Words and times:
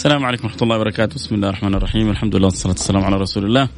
السلام 0.00 0.24
عليكم 0.24 0.44
ورحمة 0.44 0.62
الله 0.62 0.76
وبركاته. 0.76 1.14
بسم 1.14 1.34
الله 1.34 1.48
الرحمن 1.48 1.74
الرحيم. 1.74 2.10
الحمد 2.10 2.36
لله 2.36 2.44
والصلاة 2.44 2.72
والسلام 2.72 3.04
على 3.04 3.16
رسول 3.16 3.44
الله 3.44 3.68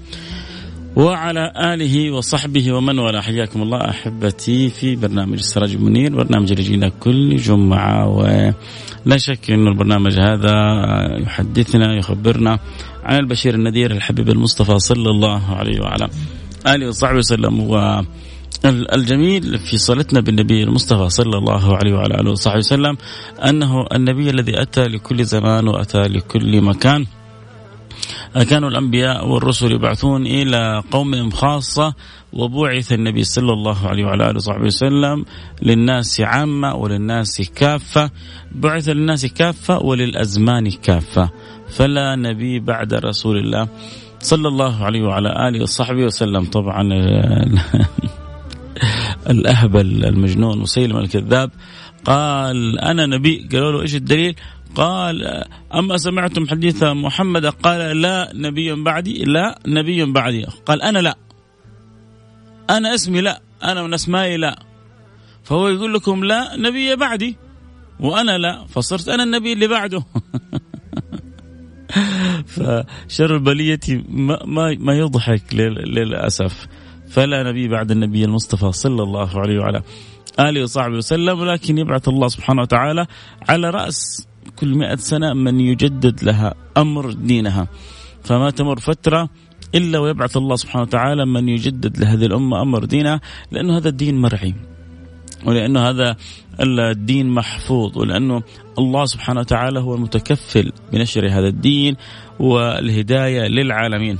وعلى 0.97 1.53
آله 1.75 2.11
وصحبه 2.11 2.73
ومن 2.73 2.99
والاه. 2.99 3.21
حياكم 3.21 3.63
الله 3.63 3.91
أحبتي 3.91 4.71
في 4.71 4.97
برنامج 4.97 5.39
السراج 5.39 5.75
المنير 5.75 6.15
برنامج 6.15 6.51
يجينا 6.51 6.89
كل 6.89 7.37
جمعة 7.37 8.09
ولا 8.09 9.17
شك 9.17 9.51
أن 9.51 9.67
البرنامج 9.67 10.19
هذا 10.21 10.55
يحدثنا 11.19 11.97
يخبرنا 11.99 12.59
عن 13.05 13.19
البشير 13.19 13.55
النذير 13.55 13.91
الحبيب 13.91 14.29
المصطفى 14.29 14.79
صلى 14.79 15.11
الله 15.11 15.55
عليه 15.57 15.81
وعلى 15.81 16.09
آله 16.67 16.89
وصحبه 16.89 17.19
وسلم. 17.19 17.61
و 17.61 18.03
الجميل 18.65 19.59
في 19.59 19.79
صلتنا 19.79 20.21
بالنبي 20.21 20.63
المصطفى 20.63 21.09
صلى 21.09 21.39
الله 21.39 21.77
عليه 21.77 21.93
وعلى 21.95 22.15
آله 22.15 22.31
وصحبه 22.31 22.59
وسلم 22.59 22.97
أنه 23.49 23.87
النبي 23.95 24.31
الذي 24.31 24.63
أتى 24.63 24.81
لكل 24.81 25.25
زمان 25.25 25.69
وأتى 25.69 26.03
لكل 26.03 26.61
مكان. 26.61 27.07
كانوا 28.51 28.69
الأنبياء 28.69 29.29
والرسل 29.29 29.73
يبعثون 29.73 30.27
إلى 30.27 30.83
قومهم 30.91 31.31
خاصة 31.31 31.95
وبعث 32.33 32.93
النبي 32.93 33.25
صلى 33.25 33.53
الله 33.53 33.89
عليه 33.89 34.05
وعلى 34.05 34.31
آله 34.31 34.37
وصحبه 34.37 34.65
وسلم 34.65 35.25
للناس 35.63 36.21
عامة 36.21 36.75
وللناس 36.75 37.41
كافة. 37.55 38.11
بعث 38.53 38.89
للناس 38.89 39.27
كافة 39.27 39.79
وللأزمان 39.79 40.71
كافة. 40.71 41.31
فلا 41.69 42.17
نبي 42.17 42.61
بعد 42.61 42.95
رسول 42.95 43.37
الله 43.37 43.69
صلى 44.21 44.49
الله 44.49 44.85
عليه 44.85 45.03
وعلى 45.03 45.49
آله 45.49 45.63
وصحبه 45.63 46.05
وسلم. 46.05 46.45
طبعا 46.45 46.83
الأهبل 49.31 50.05
المجنون 50.05 50.59
مسيلم 50.59 50.97
الكذاب. 50.97 51.51
قال 52.05 52.79
أنا 52.79 53.07
نبي. 53.07 53.49
قالوا 53.53 53.73
له 53.73 53.83
إيش 53.83 53.95
الدليل؟ 53.95 54.35
قال 54.75 55.45
أما 55.75 55.97
سمعتم 55.97 56.49
حديث 56.49 56.83
محمد؟ 56.83 57.47
قال 57.47 58.01
لا 58.01 58.33
نبي 58.35 58.75
بعدي 58.75 59.25
لا 59.25 59.59
نبي 59.67 60.05
بعدي. 60.05 60.47
قال 60.67 60.83
أنا 60.83 60.99
لا. 60.99 61.17
أنا 62.71 62.95
اسمي 62.95 63.21
لا. 63.21 63.41
أنا 63.65 63.83
من 63.83 63.95
أسمائي 63.95 64.37
لا. 64.37 64.59
فهو 65.45 65.69
يقول 65.69 65.95
لكم 65.95 66.25
لا 66.25 66.57
نبي 66.57 66.97
بعدي. 66.97 67.37
وأنا 68.01 68.39
لا. 68.39 68.65
فصرت 68.67 69.09
أنا 69.09 69.23
النبي 69.23 69.53
اللي 69.53 69.69
بعده. 69.69 70.05
فشر 72.47 73.35
البلية 73.35 73.81
ما 74.09 74.39
ما, 74.45 74.77
ما 74.79 74.99
يضحك 74.99 75.55
للأسف. 75.55 76.67
فلا 77.13 77.43
نبي 77.43 77.69
بعد 77.69 77.91
النبي 77.91 78.25
المصطفى 78.25 78.73
صلى 78.73 79.03
الله 79.03 79.41
عليه 79.41 79.59
وعلى 79.59 79.83
آله 80.41 80.63
وصحبه 80.63 80.97
وسلم 80.97 81.41
ولكن 81.41 81.79
يبعث 81.79 82.09
الله 82.09 82.29
سبحانه 82.29 82.63
وتعالى 82.63 83.07
على 83.49 83.71
رأس 83.71 84.29
كل 84.57 84.75
مئة 84.75 84.97
سنة 84.97 85.35
من 85.35 85.61
يجدد 85.61 86.25
لها 86.25 86.55
أمر 86.77 87.13
دينها. 87.13 87.69
فما 88.25 88.51
تمر 88.51 88.81
فترة 88.81 89.29
إلا 89.75 89.99
ويبعث 89.99 90.37
الله 90.37 90.57
سبحانه 90.57 90.83
وتعالى 90.83 91.27
من 91.27 91.49
يجدد 91.49 91.99
لهذه 91.99 92.27
الأمة 92.27 92.63
أمر 92.63 92.85
دينها 92.85 93.21
لأنه 93.51 93.77
هذا 93.77 93.89
الدين 93.89 94.21
مرعي 94.21 94.55
ولأنه 95.47 95.81
هذا 95.81 96.17
الدين 96.61 97.29
محفوظ 97.29 97.99
ولأنه 97.99 98.43
الله 98.79 99.05
سبحانه 99.05 99.41
وتعالى 99.41 99.81
هو 99.81 99.95
المتكفل 99.95 100.73
بنشر 100.93 101.29
هذا 101.29 101.49
الدين 101.49 101.97
والهداية 102.39 103.49
للعالمين. 103.49 104.19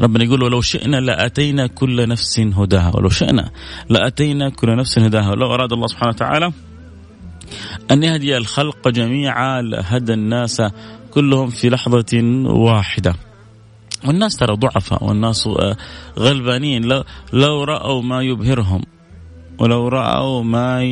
ربنا 0.00 0.24
يقول 0.24 0.42
ولو 0.42 0.60
شئنا 0.60 0.96
لآتينا 0.96 1.66
كل 1.66 2.08
نفس 2.08 2.40
هداها 2.40 2.96
ولو 2.96 3.08
شئنا 3.08 3.50
لآتينا 3.88 4.48
كل 4.50 4.76
نفس 4.76 4.98
هداها. 4.98 5.30
ولو 5.30 5.54
أراد 5.54 5.72
الله 5.72 5.86
سبحانه 5.86 6.10
وتعالى 6.10 6.52
أن 7.90 8.02
يهدي 8.02 8.36
الخلق 8.36 8.88
جميعا 8.88 9.62
لهدى 9.62 10.12
الناس 10.12 10.62
كلهم 11.10 11.50
في 11.50 11.70
لحظة 11.70 12.22
واحدة. 12.46 13.14
والناس 14.06 14.36
ترى 14.36 14.56
ضعفاء 14.56 15.04
والناس 15.04 15.48
غلبانين. 16.18 16.84
لو, 16.84 17.04
لو 17.32 17.64
رأوا 17.64 18.02
ما 18.02 18.22
يبهرهم 18.22 18.82
ولو 19.58 19.88
رأوا 19.88 20.42
ما 20.42 20.82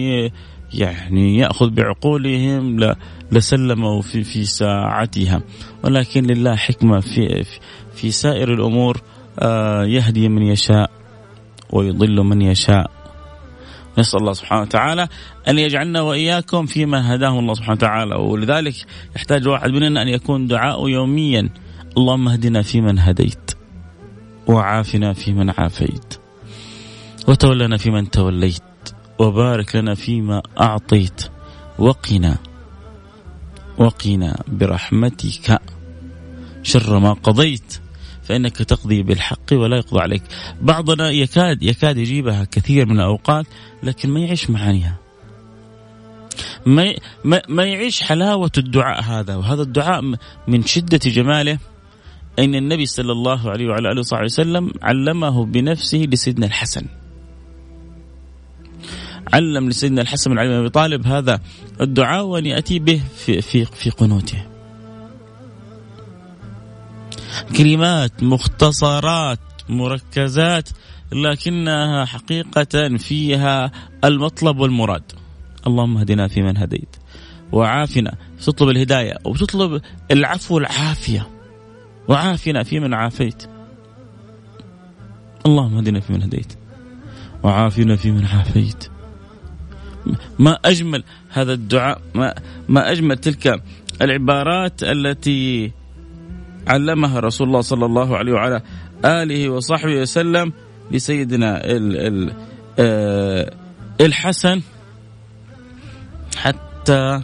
يعني 0.75 1.39
يأخذ 1.39 1.71
بعقولهم 1.71 2.95
لسلموا 3.33 4.03
في 4.03 4.25
في 4.25 4.45
ساعتها. 4.45 5.43
ولكن 5.85 6.27
لله 6.27 6.57
حكمة 6.57 7.01
في 7.01 7.45
في 7.95 8.11
سائر 8.11 8.55
الأمور 8.55 9.01
آه، 9.39 9.85
يهدي 9.85 10.29
من 10.29 10.43
يشاء 10.43 10.91
ويضل 11.71 12.21
من 12.25 12.43
يشاء. 12.43 12.91
نسأل 13.99 14.21
الله 14.21 14.33
سبحانه 14.33 14.63
وتعالى 14.63 15.09
أن 15.49 15.59
يجعلنا 15.59 16.01
وإياكم 16.01 16.67
فيما 16.67 17.15
هداه 17.15 17.39
الله 17.39 17.55
سبحانه 17.55 17.77
وتعالى. 17.77 18.15
ولذلك 18.15 18.75
يحتاج 19.17 19.43
الواحد 19.43 19.71
مننا 19.71 20.03
أن 20.03 20.09
يكون 20.09 20.47
دعاء 20.47 20.89
يوميا. 20.89 21.49
اللهم 21.97 22.29
اهدنا 22.29 22.63
فيمن 22.63 22.99
هديت 22.99 23.51
وعافنا 24.47 25.13
فيمن 25.13 25.51
عافيت 25.51 26.15
وتولنا 27.29 27.77
فيمن 27.77 28.11
توليت. 28.11 28.72
وبارك 29.19 29.77
لنا 29.77 29.95
فيما 29.95 30.43
أعطيت. 30.61 31.23
وقنا 31.79 32.39
وقنا 33.79 34.43
برحمتك. 34.49 35.61
شر 36.63 36.99
ما 36.99 37.13
قضيت 37.13 37.81
فإنك 38.23 38.57
تقضي 38.57 39.03
بالحق 39.03 39.53
ولا 39.53 39.77
يقضى 39.77 40.01
عليك. 40.01 40.23
بعضنا 40.61 41.11
يكاد 41.11 41.63
يكاد 41.63 41.99
يجيبها 41.99 42.45
كثير 42.45 42.87
من 42.87 43.01
الأوقات 43.01 43.47
لكن 43.83 44.11
ما 44.11 44.21
يعيش 44.21 44.51
معانيها. 44.51 44.97
ما, 46.67 46.95
ما 47.49 47.65
يعيش 47.65 48.03
حلاوة 48.03 48.51
الدعاء 48.59 49.03
هذا. 49.03 49.37
وهذا 49.37 49.63
الدعاء 49.63 50.03
من 50.49 50.63
شدة 50.63 51.01
جماله 51.05 51.59
أن 52.39 52.55
النبي 52.55 52.87
صلى 52.87 53.13
الله 53.13 53.51
عليه 53.51 53.67
وعلى 53.69 53.93
آله 53.93 54.01
وصحبه 54.01 54.25
وسلم 54.25 54.73
علمه 54.83 55.45
بنفسه 55.45 55.99
لسيدنا 55.99 56.47
الحسن. 56.47 56.87
علم 59.33 59.69
لسيدنا 59.69 60.03
الحسن 60.03 60.31
بن 60.31 60.39
علي 60.39 60.49
بن 60.49 60.55
أبي 60.55 60.69
طالب 60.69 61.07
هذا 61.07 61.41
الدعاء 61.81 62.25
وأن 62.25 62.47
يأتي 62.47 62.79
به 62.79 63.03
في 63.17 63.41
في 63.41 63.65
في 63.65 63.91
قنوته. 63.91 64.47
كلمات 67.57 68.23
مختصرات 68.23 69.39
مركزات 69.69 70.69
لكنها 71.13 72.05
حقيقة 72.05 72.97
فيها 72.97 73.73
المطلب 74.05 74.59
والمراد. 74.59 75.03
اللهم 75.67 75.99
اهدنا 75.99 76.29
فيمن 76.29 76.57
هديت 76.57 76.97
وعافنا. 77.53 78.15
تطلب 78.47 78.69
الهداية 78.69 79.15
وتطلب 79.25 79.83
العفو 80.11 80.55
والعافية. 80.55 81.29
وعافنا 82.09 82.63
فيمن 82.63 82.95
عافيت. 82.95 83.43
اللهم 85.47 85.77
اهدنا 85.77 86.01
فيمن 86.01 86.23
هديت 86.23 86.53
وعافنا 87.43 87.97
فيمن 87.97 88.25
عافيت. 88.27 88.92
ما 90.39 90.59
أجمل 90.65 91.05
هذا 91.31 91.53
الدعاء 91.53 92.01
ما, 92.15 92.35
ما 92.69 92.93
أجمل 92.93 93.17
تلك 93.17 93.63
العبارات 94.03 94.83
التي 94.83 95.73
علمها 96.69 97.21
رسول 97.21 97.47
الله 97.47 97.61
صلى 97.61 97.87
الله 97.87 98.17
عليه 98.17 98.33
وعلى 98.33 98.63
آله 99.05 99.49
وصحبه 99.49 100.01
وسلم 100.01 100.53
لسيدنا 100.91 101.65
ال 101.65 101.97
ال 101.97 102.33
آه 102.79 103.53
الحسن. 104.01 104.61
حتى 106.37 107.23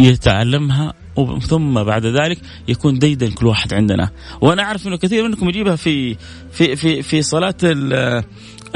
يتعلمها 0.00 0.94
ثم 1.40 1.82
بعد 1.82 2.06
ذلك 2.06 2.38
يكون 2.68 2.98
ديدا 2.98 3.30
كل 3.30 3.46
واحد 3.46 3.74
عندنا. 3.74 4.10
وأنا 4.40 4.62
أعرف 4.62 4.86
إنه 4.86 4.96
كثير 4.96 5.28
منكم 5.28 5.48
يجيبها 5.48 5.76
في 5.76 6.16
في 6.52 6.76
في 6.76 7.02
في 7.02 7.22
صلاه 7.22 7.54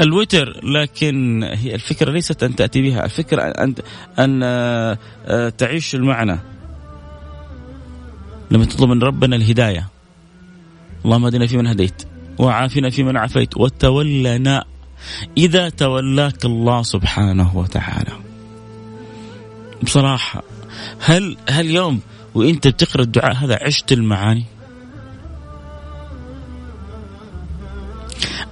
الوتر 0.01 0.59
لكن 0.63 1.43
هي 1.43 1.75
الفكرة 1.75 2.11
ليست 2.11 2.43
أن 2.43 2.55
تأتي 2.55 2.81
بها 2.81 3.05
الفكرة 3.05 3.41
ان 3.41 3.75
أن 4.19 4.41
آه، 4.43 5.49
تعيش 5.49 5.95
المعنى. 5.95 6.39
لما 8.51 8.65
تطلب 8.65 8.89
من 8.89 9.03
ربنا 9.03 9.35
الهداية. 9.35 9.87
اللهم 11.05 11.25
اهدنا 11.25 11.47
فيمن 11.47 11.67
هديت 11.67 12.03
وعافنا 12.39 12.89
فيمن 12.89 13.17
عافيت 13.17 13.57
وتولنا 13.57 14.65
إذا 15.37 15.69
تولاك 15.69 16.45
الله 16.45 16.81
سبحانه 16.81 17.57
وتعالى. 17.57 18.11
بصراحة 19.83 20.43
هل 20.99 21.37
هل 21.49 21.71
يوم 21.71 21.99
وانت 22.35 22.67
بتقرأ 22.67 23.01
الدعاء 23.01 23.35
هذا 23.35 23.59
عشت 23.61 23.91
المعاني؟ 23.91 24.45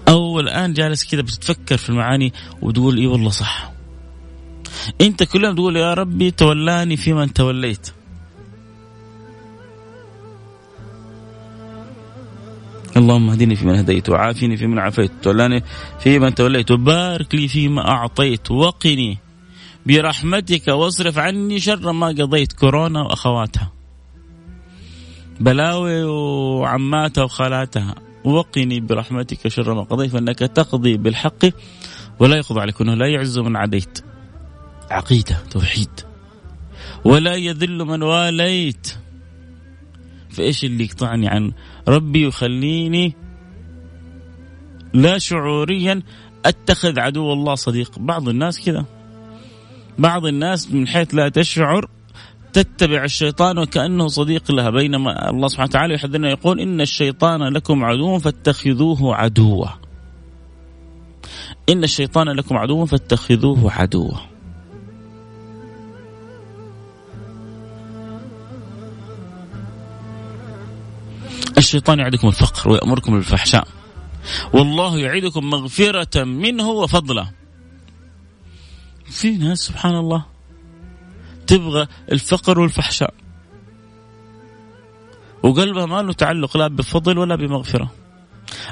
أو 0.08 0.40
الآن 0.40 0.74
جالس 0.74 1.06
كذا 1.06 1.22
بتتفكر 1.22 1.78
في 1.78 1.90
المعاني 1.90 2.34
وتقول 2.62 2.98
إي 2.98 3.08
والله 3.08 3.30
صح. 3.30 3.72
أنت 5.02 5.24
كل 5.24 5.44
يوم 5.44 5.56
تقول 5.56 5.76
يا 5.76 5.94
ربي 5.94 6.32
تولاني 6.32 6.98
في 6.98 7.14
من 7.14 7.34
توليت. 7.34 7.92
اللهم 12.98 13.30
اهدني 13.30 13.56
فيمن 13.56 13.76
هديت 13.76 14.10
وعافني 14.10 14.58
فيمن 14.58 14.80
عافيت 14.80 15.12
تولاني 15.22 15.64
فيمن 16.00 16.36
توليت 16.36 16.72
وبارك 16.72 17.36
لي 17.36 17.48
فيما 17.48 17.90
أعطيت 17.90 18.52
وقني 18.52 19.18
برحمتك 19.88 20.68
واصرف 20.68 21.18
عني 21.18 21.60
شر 21.60 21.92
ما 21.92 22.08
قضيت 22.08 22.54
كورونا 22.54 23.02
وأخواتها. 23.02 23.72
بلاوي 25.40 26.04
وعماتها 26.04 27.24
وخالاتها 27.24 27.96
وقني 28.24 28.80
برحمتك 28.80 29.48
شر 29.48 29.74
ما 29.74 29.84
قضيت 29.84 30.12
فإنك 30.12 30.40
تقضي 30.40 30.98
بالحق 30.98 31.46
ولا 32.20 32.38
يقضى 32.38 32.62
عليك 32.62 32.82
لا 32.82 33.08
يعز 33.08 33.40
من 33.40 33.56
عديت. 33.56 34.00
عقيدة 34.92 35.38
توحيد. 35.52 35.90
ولا 37.06 37.36
يذل 37.36 37.86
من 37.86 38.04
واليت. 38.04 38.98
فإيش 40.30 40.64
اللي 40.64 40.84
يقطعني 40.84 41.28
عن 41.28 41.52
ربي 41.88 42.26
ويخليني 42.26 43.16
لا 44.94 45.18
شعوريا 45.18 46.02
أتخذ 46.46 47.00
عدو 47.00 47.34
الله 47.34 47.56
صديق؟ 47.56 48.00
بعض 48.00 48.30
الناس 48.30 48.66
كذا. 48.66 48.97
بعض 49.98 50.26
الناس 50.26 50.72
من 50.72 50.88
حيث 50.88 51.16
لا 51.16 51.30
تشعر 51.30 51.90
تتبع 52.54 53.04
الشيطان 53.04 53.58
وكأنه 53.58 54.08
صديق 54.08 54.52
لها 54.52 54.70
بينما 54.70 55.30
الله 55.30 55.48
سبحانه 55.48 55.70
وتعالى 55.70 55.94
يحذرنا 55.94 56.30
يقول 56.30 56.60
إن 56.60 56.82
الشيطان 56.82 57.44
لكم 57.44 57.84
عدو 57.84 58.20
فاتخذوه 58.20 59.16
عدوا. 59.16 59.68
إن 61.70 61.84
الشيطان 61.84 62.30
لكم 62.30 62.58
عدو 62.58 62.86
فاتخذوه 62.86 63.72
عدوا. 63.72 64.18
الشيطان 71.58 72.00
يعدكم 72.00 72.28
الفقر 72.28 72.70
ويأمركم 72.70 73.14
بالفحشاء 73.14 73.68
والله 74.54 74.98
يعدكم 74.98 75.50
مغفرة 75.50 76.24
منه 76.24 76.70
وفضله. 76.70 77.37
في 79.10 79.38
ناس 79.38 79.60
سبحان 79.60 79.96
الله 79.96 80.26
تبغى 81.48 81.88
الفقر 82.12 82.60
والفحشاء. 82.60 83.14
وقلبها 85.44 85.86
ما 85.86 86.02
له 86.02 86.14
تعلق 86.14 86.58
لا 86.58 86.68
بفضل 86.68 87.18
ولا 87.18 87.36
بمغفرة. 87.36 87.92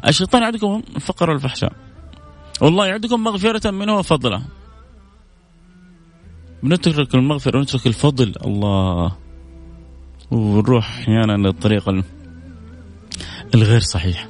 الشيطان 0.08 0.42
يعدكم 0.42 0.84
الفقر 0.96 1.30
والفحشاء. 1.30 1.74
والله 2.62 2.88
يعدكم 2.88 3.24
مغفرة 3.24 3.72
منه 3.72 3.98
وفضله. 3.98 4.46
بنترك 6.64 7.16
المغفرة 7.16 7.58
ونترك 7.58 7.88
الفضل. 7.88 8.34
الله. 8.46 9.16
ونروح 10.32 10.90
أحيانا 10.90 11.48
للطريق 11.48 11.90
الغير 13.56 13.80
صحيح. 13.80 14.28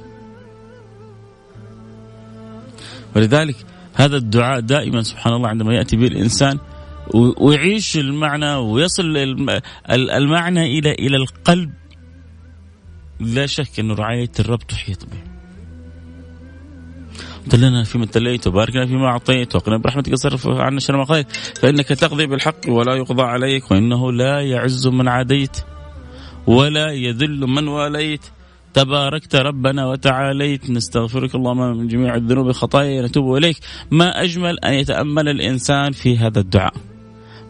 ولذلك 3.16 3.56
هذا 3.96 4.16
الدعاء 4.16 4.60
دائما 4.60 5.02
سبحان 5.02 5.32
الله 5.32 5.48
عندما 5.48 5.74
يأتي 5.74 5.96
به 5.96 6.06
الإنسان 6.06 6.58
ويعيش 7.14 7.96
المعنى 7.96 8.54
ويصل 8.54 9.16
المعنى 9.90 10.78
إلى 10.78 10.92
إلى 10.92 11.16
القلب. 11.16 11.72
لا 13.20 13.46
شك 13.46 13.80
انه 13.80 13.94
رعاية 13.94 14.30
الرب 14.40 14.58
تحيط 14.58 15.04
به. 15.04 15.18
دلنا 17.46 17.84
فيما 17.84 18.06
تليت 18.06 18.46
وبارك 18.46 18.76
لنا 18.76 18.86
فيما 18.86 19.06
أعطيت 19.06 19.56
وقنا 19.56 19.78
برحمتك 19.78 20.14
صرف 20.14 20.46
عنا 20.46 20.80
شر 20.80 20.96
ما 20.96 21.04
قضيت. 21.04 21.36
فإنك 21.36 21.88
تقضي 21.88 22.26
بالحق 22.26 22.68
ولا 22.68 22.94
يقضى 22.94 23.22
عليك 23.22 23.70
وإنه 23.70 24.12
لا 24.12 24.40
يعز 24.40 24.86
من 24.86 25.08
عاديت 25.08 25.56
ولا 26.46 26.92
يذل 26.92 27.46
من 27.46 27.68
واليت. 27.68 28.24
تباركت 28.76 29.34
ربنا 29.36 29.86
وتعاليت. 29.86 30.70
نستغفرك 30.70 31.34
اللهم 31.34 31.76
من 31.78 31.88
جميع 31.88 32.14
الذنوب 32.14 32.52
خطايا 32.52 33.02
نتوب 33.02 33.36
إليك. 33.36 33.56
ما 33.90 34.22
أجمل 34.22 34.58
أن 34.58 34.72
يتأمل 34.72 35.28
الإنسان 35.28 35.92
في 35.92 36.18
هذا 36.18 36.40
الدعاء. 36.40 36.74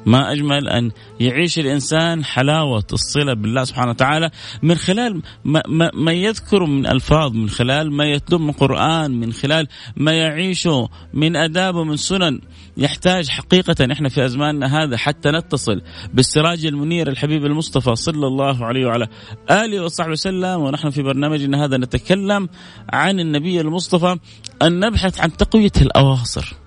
ما 0.07 0.33
أجمل 0.33 0.69
أن 0.69 0.91
يعيش 1.21 1.59
الإنسان 1.59 2.25
حلاوة 2.25 2.85
الصلة 2.93 3.35
بالله 3.35 3.65
سبحانه 3.65 3.91
وتعالى 3.91 4.31
من 4.63 4.75
خلال 4.75 5.23
ما, 5.45 5.63
ما, 5.69 5.91
ما 5.95 6.13
يذكر 6.13 6.65
من 6.65 6.87
ألفاظ 6.87 7.33
من 7.33 7.49
خلال 7.49 7.93
ما 7.93 8.05
يتلو 8.05 8.39
من 8.39 8.53
قرآن 8.53 9.11
من 9.21 9.33
خلال 9.33 9.69
ما 9.97 10.13
يعيشه 10.13 10.89
من 11.15 11.37
آداب 11.37 11.75
ومن 11.75 11.97
سنن. 11.97 12.41
يحتاج 12.77 13.29
حقيقة 13.29 13.93
إحنا 13.93 14.09
في 14.09 14.25
أزماننا 14.25 14.83
هذا 14.83 14.97
حتى 14.97 15.31
نتصل 15.31 15.83
بالسراج 16.15 16.67
المنير 16.67 17.09
الحبيب 17.09 17.47
المصطفى 17.47 17.97
صلى 17.97 18.27
الله 18.27 18.65
عليه 18.65 18.87
وعلى 18.87 19.07
آله 19.51 19.85
وصحبه 19.85 20.13
وسلم. 20.13 20.61
ونحن 20.61 20.91
في 20.91 21.03
برنامجنا 21.03 21.65
هذا 21.65 21.77
نتكلم 21.77 22.49
عن 22.93 23.21
النبي 23.21 23.61
المصطفى 23.61 24.19
أن 24.63 24.81
نبحث 24.81 25.21
عن 25.21 25.37
تقوية 25.37 25.73
الأواصر. 25.81 26.66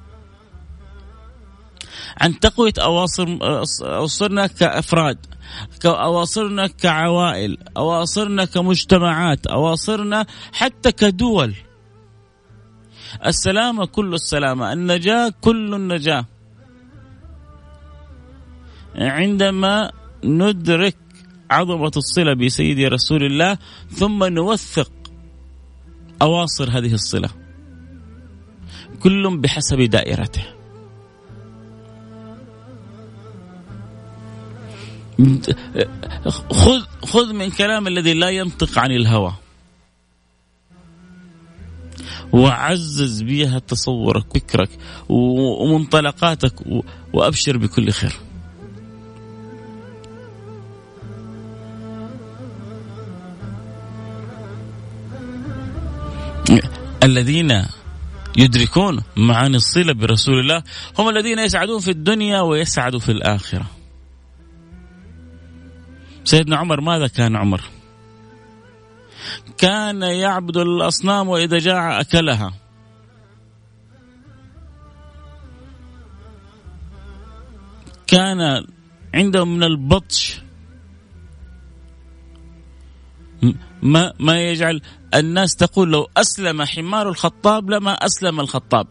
عن 2.18 2.40
تقوية 2.40 2.74
اواصر 2.80 3.38
أواصرنا 3.82 4.48
كأفراد 4.48 5.26
أواصرنا 5.86 6.68
كعوائل 6.68 7.58
أواصرنا 7.78 8.46
كمجتمعات 8.46 9.48
أواصرنا 9.48 10.26
حتى 10.54 10.92
كدول. 10.92 11.56
السلامه 13.26 13.86
كل 13.86 14.14
السلامة 14.14 14.74
النجاة 14.74 15.34
كل 15.42 15.74
النجاة. 15.74 16.26
عندما 18.96 19.92
ندرك 20.24 20.98
عظمة 21.52 21.92
الصلة 21.98 22.34
بسيدي 22.34 22.88
رسول 22.88 23.24
الله 23.24 23.58
ثم 23.90 24.24
نوثق 24.24 24.92
أواصر 26.22 26.70
هذه 26.70 26.94
الصلة 26.94 27.30
كل 29.00 29.38
بحسب 29.38 29.82
دائرته. 29.82 30.59
خذ 36.52 36.82
خذ 37.04 37.34
من 37.34 37.50
كلام 37.50 37.88
الذي 37.88 38.14
لا 38.14 38.30
ينطق 38.30 38.80
عن 38.80 38.92
الهوى. 38.92 39.34
وعزز 42.34 43.22
بها 43.22 43.60
تصورك 43.60 44.38
فكرك 44.38 44.70
ومنطلقاتك 45.10 46.54
وأبشر 47.14 47.58
بكل 47.58 47.92
خير. 47.92 48.14
الذين 57.04 57.66
يدركون 58.38 59.04
معاني 59.18 59.58
الصلة 59.58 59.94
برسول 59.94 60.40
الله 60.40 60.64
هم 61.00 61.10
الذين 61.10 61.40
يسعدون 61.40 61.80
في 61.80 61.92
الدنيا 61.92 62.42
ويسعدوا 62.42 63.00
في 63.00 63.12
الآخرة. 63.12 63.79
سيدنا 66.24 66.58
عمر 66.58 66.82
ماذا 66.82 67.08
كان 67.08 67.36
عمر؟ 67.36 67.62
كان 69.58 70.02
يعبد 70.02 70.58
الأصنام 70.58 71.30
وإذا 71.30 71.58
جاع 71.58 72.02
أكلها. 72.02 72.54
كان 78.08 78.66
عنده 79.14 79.46
من 79.46 79.64
البطش 79.64 80.42
ما 83.82 84.14
ما 84.20 84.42
يجعل 84.42 84.82
الناس 85.16 85.56
تقول 85.56 85.92
لو 85.92 86.08
أسلم 86.18 86.64
حمار 86.64 87.10
الخطاب 87.10 87.70
لما 87.70 87.92
أسلم 87.92 88.40
الخطاب. 88.40 88.88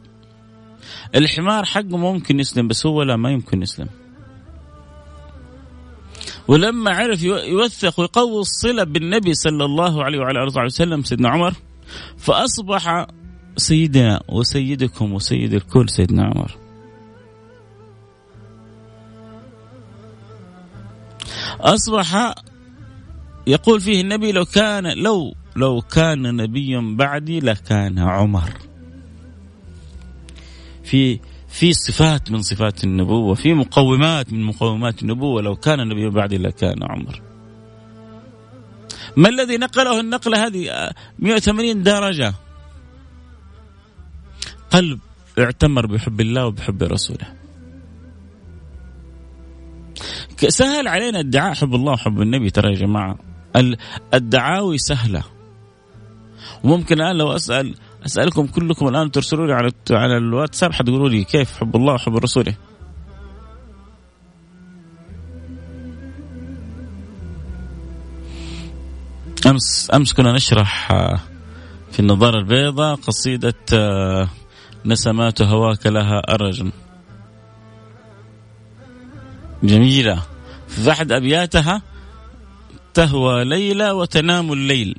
الحمار 1.14 1.64
حقه 1.64 1.96
ممكن 1.96 2.40
يسلم 2.40 2.68
بس 2.68 2.86
هو 2.86 3.02
لا 3.02 3.16
ما 3.16 3.30
يمكن 3.30 3.62
يسلم. 3.62 3.88
ولما 6.48 6.90
عرف 6.90 7.22
يوثق 7.22 8.00
ويقوي 8.00 8.40
الصلة 8.40 8.84
بالنبي 8.84 9.34
صلى 9.34 9.64
الله 9.64 10.04
عليه 10.04 10.18
وعلى 10.18 10.42
آله 10.42 10.64
وسلم 10.64 11.02
سيدنا 11.02 11.28
عمر 11.28 11.54
فأصبح 12.16 13.06
سيدنا 13.56 14.20
وسيدكم 14.28 15.12
وسيد 15.12 15.54
الكل 15.54 15.90
سيدنا 15.90 16.24
عمر. 16.24 16.56
أصبح 21.60 22.34
يقول 23.46 23.80
فيه 23.80 24.00
النبي 24.00 24.32
لو 24.32 24.44
كان 24.44 24.86
لو 24.86 25.34
لو 25.56 25.80
كان 25.80 26.36
نبي 26.36 26.94
بعدي 26.96 27.40
لكان 27.40 27.98
عمر. 27.98 28.52
في 30.84 31.20
في 31.48 31.72
صفات 31.72 32.30
من 32.30 32.42
صفات 32.42 32.84
النبوة 32.84 33.34
في 33.34 33.54
مقومات 33.54 34.32
من 34.32 34.44
مقومات 34.44 35.02
النبوة 35.02 35.42
لو 35.42 35.56
كان 35.56 35.80
النبي 35.80 36.10
بعدي 36.10 36.38
لكان 36.38 36.82
عمر. 36.82 37.22
ما 39.16 39.28
الذي 39.28 39.56
نقله 39.56 40.00
النقلة 40.00 40.46
هذه؟ 40.46 40.90
180 41.18 41.82
درجة. 41.82 42.34
قلب 44.70 44.98
اعتمر 45.38 45.86
بحب 45.86 46.20
الله 46.20 46.46
وبحب 46.46 46.82
رسوله. 46.82 47.34
سهل 50.48 50.88
علينا 50.88 51.20
ادعاء 51.20 51.54
حب 51.54 51.74
الله 51.74 51.92
وحب 51.92 52.22
النبي. 52.22 52.50
ترى 52.50 52.70
يا 52.70 52.78
جماعة 52.78 53.18
الدعاوي 54.14 54.78
سهلة. 54.78 55.22
وممكن 56.64 57.00
الآن 57.00 57.16
لو 57.16 57.32
أسأل 57.32 57.74
أسألكم 58.08 58.46
كلكم 58.46 58.88
الآن 58.88 59.10
ترسلوا 59.10 59.46
لي 59.46 59.52
على 59.52 59.70
على 59.90 60.16
الواتساب 60.16 60.72
حتقولوا 60.72 61.08
لي 61.08 61.24
كيف 61.24 61.60
حب 61.60 61.76
الله 61.76 61.94
وحب 61.94 62.16
رسوله 62.16 62.54
أمس 69.46 69.90
أمس 69.94 70.12
كنا 70.12 70.32
نشرح 70.32 70.92
آه، 70.92 71.20
في 71.92 72.00
النظارة 72.00 72.38
البيضاء 72.38 72.94
قصيدة 72.94 73.54
آه، 73.72 74.28
نسمات 74.84 75.42
هواك 75.42 75.86
لها 75.86 76.22
ارج 76.34 76.70
جميلة. 79.62 80.22
في 80.68 80.90
احد 80.90 81.12
أبياتها 81.12 81.82
تهوى 82.94 83.44
ليلى 83.44 83.90
وتنام 83.90 84.52
الليل. 84.52 84.96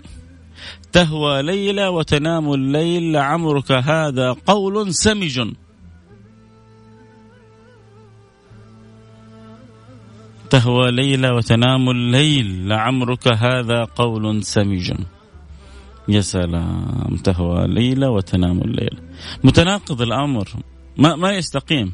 تهوى 0.91 1.41
ليلى 1.41 1.87
وتنام 1.87 2.53
الليل 2.53 3.11
لعمرك 3.11 3.71
هذا 3.71 4.35
قول 4.45 4.93
سمج. 4.93 5.53
تهوى 10.49 10.91
ليلى 10.91 11.29
وتنام 11.29 11.89
الليل 11.89 12.69
لعمرك 12.69 13.27
هذا 13.27 13.83
قول 13.83 14.43
سمج. 14.43 14.93
يا 16.07 16.21
سلام 16.21 17.15
تهوى 17.23 17.67
ليلى 17.67 18.07
وتنام 18.07 18.61
الليل. 18.61 18.99
متناقض 19.43 20.01
الأمر 20.01 20.49
ما 20.97 21.15
ما 21.15 21.31
يستقيم. 21.31 21.93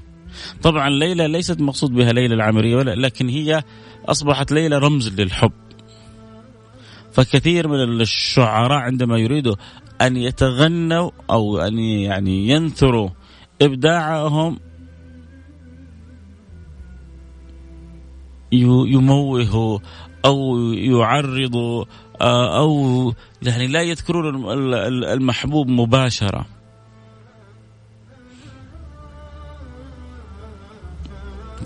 طبعا 0.61 0.89
ليلى 0.89 1.27
ليست 1.27 1.61
مقصود 1.61 1.91
بها 1.91 2.13
ليلى 2.13 2.35
العمرية 2.35 2.75
لكن 2.83 3.29
هي 3.29 3.63
أصبحت 4.05 4.51
ليلى 4.51 4.77
رمز 4.77 5.21
للحب. 5.21 5.51
فكثير 7.15 7.67
من 7.67 8.01
الشعراء 8.01 8.77
عندما 8.77 9.17
يريدوا 9.17 9.55
أن 10.01 10.17
يتغنوا 10.17 11.11
أو 11.29 11.59
أن 11.59 11.79
يعني 11.79 12.49
ينثروا 12.49 13.09
إبداعهم 13.61 14.59
يموهوا 18.51 19.79
أو 20.25 20.57
يعرضوا 20.73 21.85
أو 22.21 23.13
يعني 23.41 23.67
لا 23.67 23.81
يذكرون 23.81 24.51
المحبوب 25.03 25.67
مباشرة. 25.67 26.45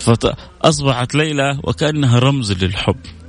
فاصبحت 0.00 1.14
ليلى 1.14 1.60
وكأنها 1.64 2.18
رمز 2.18 2.64
للحب. 2.64 3.19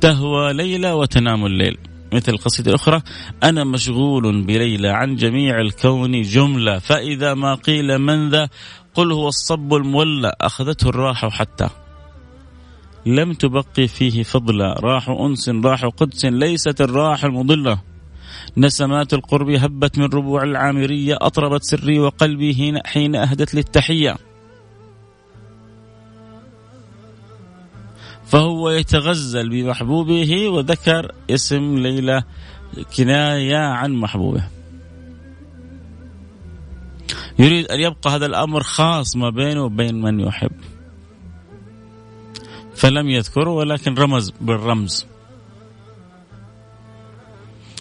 تهوى 0.00 0.52
ليلى 0.52 0.92
وتنام 0.92 1.46
الليل. 1.46 1.78
مثل 2.12 2.32
القصيدة 2.32 2.70
الأخرى 2.70 3.02
أنا 3.42 3.64
مشغول 3.64 4.42
بليلى 4.42 4.88
عن 4.88 5.16
جميع 5.16 5.60
الكون 5.60 6.22
جملة 6.22 6.78
فإذا 6.78 7.34
ما 7.34 7.54
قيل 7.54 7.98
من 7.98 8.30
ذا 8.30 8.48
قل 8.94 9.12
هو 9.12 9.28
الصب 9.28 9.74
المولى 9.74 10.32
أخذته 10.40 10.88
الراحة 10.88 11.30
حتى. 11.30 11.68
لم 13.06 13.32
تبقي 13.32 13.88
فيه 13.88 14.22
فضلا 14.22 14.74
راح 14.80 15.08
أنس 15.08 15.48
راح 15.48 15.84
قدس 15.84 16.24
ليست 16.24 16.80
الراحة 16.80 17.28
المضلة. 17.28 17.80
نسمات 18.56 19.14
القرب 19.14 19.50
هبت 19.50 19.98
من 19.98 20.04
ربوع 20.04 20.42
العامرية 20.42 21.16
أطربت 21.20 21.62
سري 21.62 21.98
وقلبي 21.98 22.80
حين 22.84 23.16
أهدت 23.16 23.54
للتحية. 23.54 24.16
فهو 28.30 28.70
يتغزل 28.70 29.48
بمحبوبه 29.48 30.48
وذكر 30.48 31.12
اسم 31.30 31.78
ليلى 31.78 32.22
كناية 32.96 33.56
عن 33.56 33.92
محبوبه. 33.92 34.44
يريد 37.38 37.66
أن 37.66 37.80
يبقى 37.80 38.10
هذا 38.10 38.26
الأمر 38.26 38.62
خاص 38.62 39.16
ما 39.16 39.30
بينه 39.30 39.64
وبين 39.64 40.02
من 40.02 40.20
يحب. 40.20 40.52
فلم 42.74 43.08
يذكره 43.08 43.50
ولكن 43.50 43.94
رمز 43.94 44.32
بالرمز. 44.40 45.06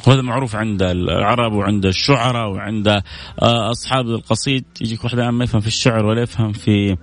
وهذا 0.07 0.21
معروف 0.21 0.55
عند 0.55 0.81
العرب 0.81 1.53
وعند 1.53 1.85
الشعراء 1.85 2.51
وعند 2.51 2.87
آه، 2.87 3.71
أصحاب 3.71 4.05
القصيد 4.05 4.65
يجيك 4.81 5.03
واحد 5.03 5.19
ما 5.19 5.43
يفهم 5.43 5.61
في 5.61 5.67
الشعر 5.67 6.05
ولا 6.05 6.21
يفهم 6.21 6.51
في 6.51 6.97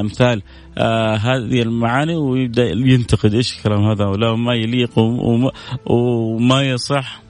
أمثال 0.00 0.42
آه 0.78 1.14
هذه 1.14 1.62
المعاني 1.62 2.16
ويبدأ 2.16 2.64
ينتقد 2.64 3.34
إيش 3.34 3.56
الكلام 3.56 3.84
هذا 3.84 4.06
ولا 4.06 4.36
ما 4.36 4.54
يليق 4.54 4.98
وما, 4.98 5.50
وما 5.86 6.62
يصح 6.62 7.22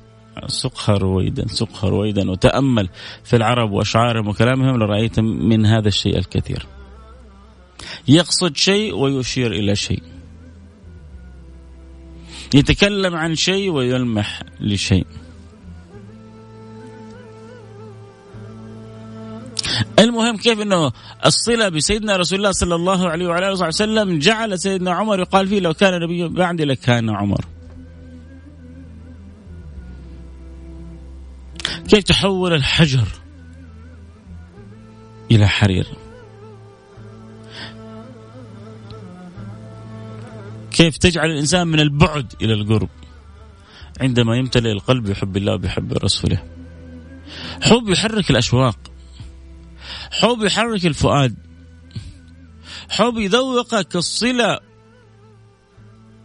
سقها 0.46 0.98
رويدا 0.98 1.46
سقها 1.46 1.90
رويدا 1.90 2.30
وتأمل 2.30 2.88
في 3.24 3.36
العرب 3.36 3.72
وأشعارهم 3.72 4.28
وكلامهم 4.28 4.76
لرايت 4.76 5.20
من 5.20 5.66
هذا 5.66 5.88
الشيء 5.88 6.18
الكثير. 6.18 6.66
يقصد 8.08 8.56
شيء 8.56 8.94
ويشير 8.94 9.52
إلى 9.52 9.76
شيء. 9.76 10.02
يتكلم 12.54 13.16
عن 13.16 13.34
شيء 13.34 13.70
ويلمح 13.70 14.42
لشيء. 14.60 15.06
المهم 19.98 20.36
كيف 20.36 20.60
إنه 20.60 20.92
الصلة 21.26 21.68
بسيدنا 21.68 22.16
رسول 22.16 22.38
الله 22.38 22.52
صلى 22.52 22.74
الله 22.74 23.08
عليه 23.08 23.26
وعلى 23.26 23.52
آله 23.52 23.66
وسلم 23.68 24.18
جعل 24.18 24.58
سيدنا 24.58 24.92
عمر 24.92 25.20
يقال 25.20 25.48
فيه 25.48 25.60
لو 25.60 25.74
كان 25.74 26.00
نبي 26.00 26.28
بعدي 26.28 26.64
لكان 26.64 27.10
عمر. 27.10 27.44
كيف 31.88 32.04
تحول 32.04 32.52
الحجر 32.52 33.08
إلى 35.30 35.48
حرير. 35.48 35.86
كيف 40.82 40.96
تجعل 40.96 41.30
الإنسان 41.30 41.66
من 41.66 41.80
البعد 41.80 42.32
إلى 42.42 42.52
القرب. 42.52 42.88
عندما 44.00 44.36
يمتلئ 44.36 44.72
القلب 44.72 45.10
بحب 45.10 45.36
الله 45.36 45.54
وبحب 45.54 45.92
رسوله. 45.92 46.42
حب 47.62 47.88
يحرك 47.88 48.30
الأشواق. 48.30 48.78
حب 50.10 50.42
يحرك 50.42 50.86
الفؤاد. 50.86 51.34
حب 52.90 53.18
يذوقك 53.18 53.96
الصلة 53.96 54.58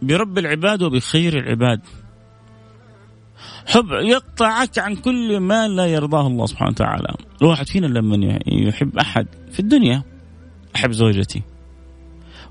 برب 0.02 0.38
العباد 0.38 0.82
وبخير 0.82 1.38
العباد. 1.38 1.80
حب 3.66 3.90
يقطعك 3.90 4.78
عن 4.78 4.96
كل 4.96 5.40
ما 5.40 5.68
لا 5.68 5.86
يرضاه 5.86 6.26
الله 6.26 6.46
سبحانه 6.46 6.70
وتعالى. 6.70 7.14
الواحد 7.42 7.66
فينا 7.66 7.86
لما 7.86 8.38
يحب 8.46 8.98
أحد 8.98 9.26
في 9.52 9.60
الدنيا 9.60 10.02
أحب 10.76 10.92
زوجتي. 10.92 11.42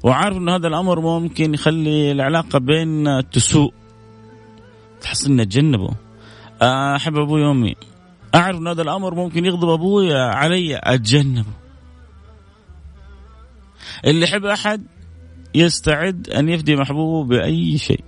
وعارف 0.04 0.38
أن 0.38 0.50
هذا 0.50 0.68
الأمر 0.68 1.00
ممكن 1.00 1.54
يخلي 1.54 2.12
العلاقة 2.12 2.60
بيننا 2.60 3.22
تسوء. 3.22 3.74
تحس 5.02 5.28
أنه 5.28 5.44
تجنبه. 5.44 5.96
أحب 6.62 7.18
أبوي 7.18 7.42
وأمي 7.44 7.76
أعرف 8.36 8.58
إن 8.58 8.68
هذا 8.68 8.82
الأمر 8.82 9.16
ممكن 9.16 9.46
يغضب 9.46 9.70
أبوي 9.70 10.14
علي 10.14 10.80
أتجنبه. 10.84 11.54
اللي 14.06 14.24
يحب 14.24 14.46
أحد 14.46 14.84
يستعد 15.56 16.30
أن 16.30 16.50
يفدي 16.50 16.76
محبوبه 16.76 17.30
بأي 17.30 17.78
شيء. 17.78 18.04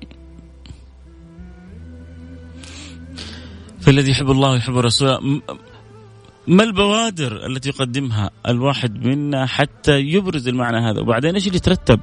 فالذي 3.81 4.12
يحب 4.12 4.31
الله 4.31 4.51
ويحب 4.51 4.77
رسوله 4.77 5.41
ما 6.48 6.63
البوادر 6.63 7.46
التي 7.46 7.69
يقدمها 7.69 8.29
الواحد 8.48 9.08
منا 9.08 9.46
حتى 9.46 10.00
يبرز 10.00 10.48
المعنى 10.48 10.77
هذا؟ 10.77 11.01
وبعدين 11.01 11.34
إيش 11.34 11.48
اللي 11.48 11.58
يترتب؟ 11.58 12.00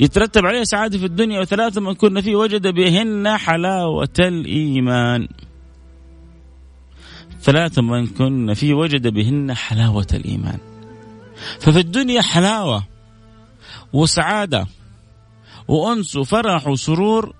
يترتب 0.00 0.46
عليه 0.46 0.62
سعادة 0.64 0.98
في 0.98 1.06
الدنيا 1.06 1.40
وثلاثة 1.40 1.80
من 1.80 1.94
كنا 1.94 2.20
فيه 2.20 2.36
وجد 2.36 2.66
بهن 2.66 3.36
حلاوة 3.36 4.08
الإيمان. 4.18 5.28
ثلاثة 7.40 7.82
من 7.82 8.06
كنا 8.06 8.54
فيه 8.54 8.74
وجد 8.74 9.08
بهن 9.08 9.54
حلاوة 9.54 10.06
الإيمان. 10.14 10.58
ففي 11.60 11.78
الدنيا 11.78 12.22
حلاوة 12.22 12.86
وسعادة 13.92 14.66
وأنس 15.68 16.16
وفرح 16.16 16.68
وسرور. 16.68 17.34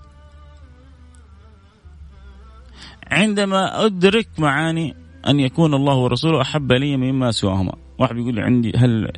عندما 3.11 3.85
أدرك 3.85 4.27
معاني 4.37 5.00
أن 5.27 5.39
يكون 5.39 5.73
الله 5.73 5.95
ورسوله 5.95 6.41
أحب 6.41 6.71
لي 6.71 6.97
مما 6.97 7.31
سواهما. 7.31 7.73
واحد 7.99 8.17
يقول 8.17 8.35
لي 8.35 8.41
عندي 8.41 8.71
هل 8.75 9.11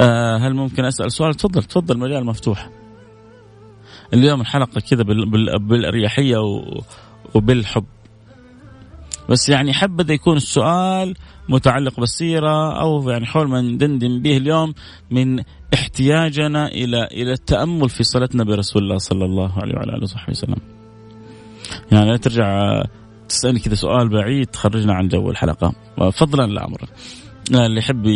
آه 0.00 0.36
هل 0.36 0.54
ممكن 0.54 0.84
أسأل 0.84 1.12
سؤال؟ 1.12 1.34
تفضل 1.34 1.62
تفضل 1.62 1.98
مجال 1.98 2.26
مفتوح. 2.26 2.70
اليوم 4.14 4.40
الحلقة 4.40 4.80
كذا 4.80 5.02
بالأريحية 5.58 6.36
وبالحب. 7.34 7.84
بس 9.28 9.48
يعني 9.48 9.72
حبذا 9.72 10.14
يكون 10.14 10.36
السؤال 10.36 11.14
متعلق 11.48 12.00
بالسيرة 12.00 12.80
أو 12.80 13.10
يعني 13.10 13.26
حول 13.26 13.48
ما 13.48 13.60
ندندن 13.60 14.22
به 14.22 14.36
اليوم 14.36 14.74
من 15.10 15.42
احتياجنا 15.74 16.68
إلى 16.68 17.04
إلى 17.04 17.32
التأمل 17.32 17.88
في 17.88 18.04
صلتنا 18.04 18.44
برسول 18.44 18.82
الله 18.82 18.98
صلى 18.98 19.24
الله 19.24 19.58
عليه 19.58 19.74
وعلى 19.74 19.92
آله 19.92 20.02
وصحبه 20.02 20.30
وسلم. 20.30 20.56
يعني 21.92 22.10
لا 22.10 22.16
ترجع 22.16 22.82
تسألني 23.28 23.60
كذا 23.60 23.74
سؤال 23.74 24.08
بعيد 24.08 24.46
تخرجنا 24.46 24.94
عن 24.94 25.08
جو 25.08 25.30
الحلقة. 25.30 25.72
فضلا 26.12 26.46
لا 26.52 26.66
أمرا 26.66 26.86
اللي 27.66 27.78
يحب 27.78 28.06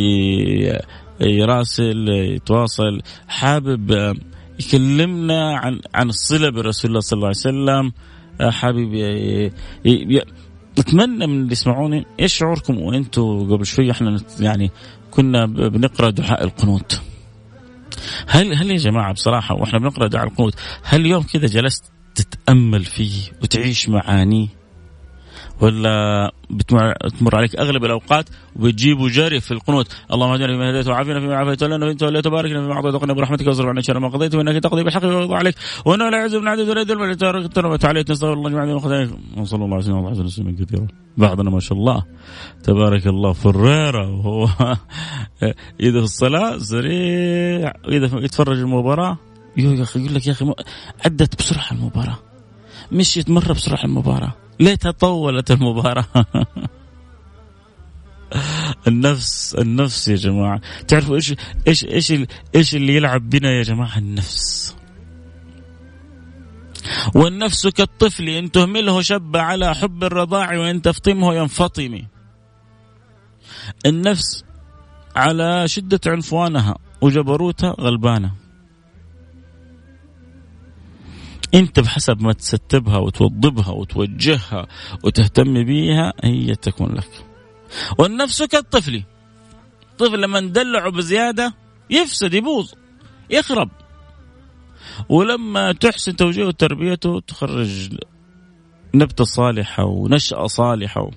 يراسل 1.20 2.08
يتواصل 2.08 3.00
حابب 3.28 4.16
يكلمنا 4.60 5.56
عن 5.58 5.80
عن 5.94 6.08
الصلة 6.08 6.50
برسول 6.50 6.90
الله 6.90 7.00
صلى 7.00 7.16
الله 7.16 7.26
عليه 7.26 7.36
وسلم. 7.36 7.92
حابب 8.50 8.94
أتمنى 10.78 11.26
من 11.26 11.42
اللي 11.42 11.52
يسمعوني 11.52 12.06
إيش 12.20 12.34
شعوركم 12.34 12.78
وأنتم 12.78 13.52
قبل 13.52 13.66
شوي؟ 13.66 13.90
إحنا 13.90 14.20
يعني 14.40 14.70
كنا 15.10 15.46
بنقرأ 15.46 16.10
دعاء 16.10 16.44
القنوت. 16.44 17.00
هل 18.26 18.54
هل 18.54 18.70
يا 18.70 18.76
جماعة 18.76 19.12
بصراحة 19.12 19.54
وإحنا 19.54 19.78
بنقرأ 19.78 20.06
دعاء 20.06 20.26
القنوت 20.26 20.54
هل 20.82 21.00
اليوم 21.00 21.22
كذا 21.22 21.46
جلست 21.46 21.84
تتأمل 22.14 22.84
فيه 22.84 23.20
وتعيش 23.42 23.88
معانيه؟ 23.88 24.59
ولا 25.60 26.32
بتمر 26.50 27.36
عليك 27.36 27.56
أغلب 27.56 27.84
الأوقات 27.84 28.28
وبتجيبوا 28.56 29.08
جري 29.08 29.40
في 29.40 29.50
القنوت. 29.50 29.86
اللهم 30.12 30.32
اهدنا 30.32 30.46
فيما 30.46 30.70
هديت 30.70 30.88
وعافنا 30.88 31.20
فيما 31.20 31.36
عافيت 31.36 31.62
ولنا 31.62 31.78
فيما 31.78 31.92
توليت 31.92 32.26
وبارك 32.26 32.50
لنا 32.50 32.60
فيما 32.60 32.74
أعطيت 32.74 32.94
وقنا 32.94 33.12
برحمتك 33.12 33.46
واصرف 33.46 33.66
عنا 33.66 33.80
شر 33.80 33.98
ما 33.98 34.08
قضيت 34.08 34.34
وإنك 34.34 34.62
تقضي 34.62 34.84
بالحق 34.84 35.04
ويقضى 35.04 35.34
عليك. 35.34 35.54
وإنه 35.84 36.08
لا 36.08 36.18
يعز 36.18 36.34
من 36.34 36.48
عدد 36.48 36.68
ولا 36.68 36.80
يذل 36.80 36.98
من 36.98 37.16
ترمت 37.48 37.84
عليك 37.84 38.10
نستغفر 38.10 38.32
الله 38.32 38.50
جميعا 38.50 38.64
من 38.64 38.74
وصلى 38.74 39.64
الله 39.64 39.74
على 39.74 39.82
سيدنا 39.82 40.00
محمد 40.00 40.18
وسلم 40.18 40.56
كثيرا 40.56 40.86
بعضنا 41.16 41.50
ما 41.50 41.60
شاء 41.60 41.78
الله. 41.78 42.04
تبارك 42.62 43.06
الله. 43.06 43.32
فريرة. 43.32 44.10
وهو 44.10 44.44
اذا 45.80 45.98
في 45.98 46.04
الصلاة 46.04 46.58
سريع. 46.58 47.72
واذا 47.88 48.18
يتفرج 48.18 48.58
المباراة. 48.58 49.18
يا 49.56 49.82
أخي 49.82 50.00
يقول 50.00 50.14
لك 50.14 50.26
يا 50.26 50.32
أخي 50.32 50.54
عدت 51.04 51.38
بسرعة 51.38 51.72
المباراة. 51.72 52.18
مشيت 52.92 53.30
مرة 53.30 53.52
بسرعة 53.52 53.84
المباراة. 53.84 54.32
ليتها 54.60 54.90
طولت 54.90 55.50
المباراة. 55.50 56.04
النفس 58.88 59.54
النفس 59.54 60.08
يا 60.08 60.16
جماعة. 60.16 60.60
تعرفوا 60.88 61.16
إيش 61.16 61.34
إيش 61.68 61.84
إيش 61.84 62.12
إيش 62.54 62.74
اللي 62.74 62.96
يلعب 62.96 63.30
بنا 63.30 63.50
يا 63.50 63.62
جماعة؟ 63.62 63.98
النفس. 63.98 64.76
والنفس 67.14 67.66
كالطفل 67.66 68.28
إن 68.28 68.50
تهمله 68.50 69.02
شب 69.02 69.36
على 69.36 69.74
حب 69.74 70.04
الرضاع 70.04 70.58
وإن 70.58 70.82
تفطمه 70.82 71.34
ينفطم. 71.34 72.02
النفس 73.86 74.44
على 75.16 75.68
شدة 75.68 76.00
عنفوانها 76.06 76.74
وجبروتها 77.00 77.76
غلبانة. 77.80 78.39
انت 81.54 81.80
بحسب 81.80 82.22
ما 82.22 82.32
تستبها 82.32 82.98
وتوضبها 82.98 83.70
وتوجهها 83.70 84.66
وتهتم 85.04 85.64
بيها 85.64 86.12
هي 86.24 86.54
تكون 86.54 86.94
لك. 86.94 87.24
والنفس 87.98 88.42
كالطفل 88.42 89.02
الطفل 89.90 90.20
لما 90.20 90.40
ندلعه 90.40 90.90
بزيادة 90.90 91.54
يفسد 91.90 92.34
يبوظ 92.34 92.72
يخرب. 93.30 93.70
ولما 95.08 95.72
تحسن 95.72 96.16
توجيهه 96.16 96.46
وتربيته 96.46 97.20
تخرج 97.20 97.96
نبتة 98.94 99.24
صالحة 99.24 99.84
ونشأة 99.84 100.46
صالحة. 100.46 101.10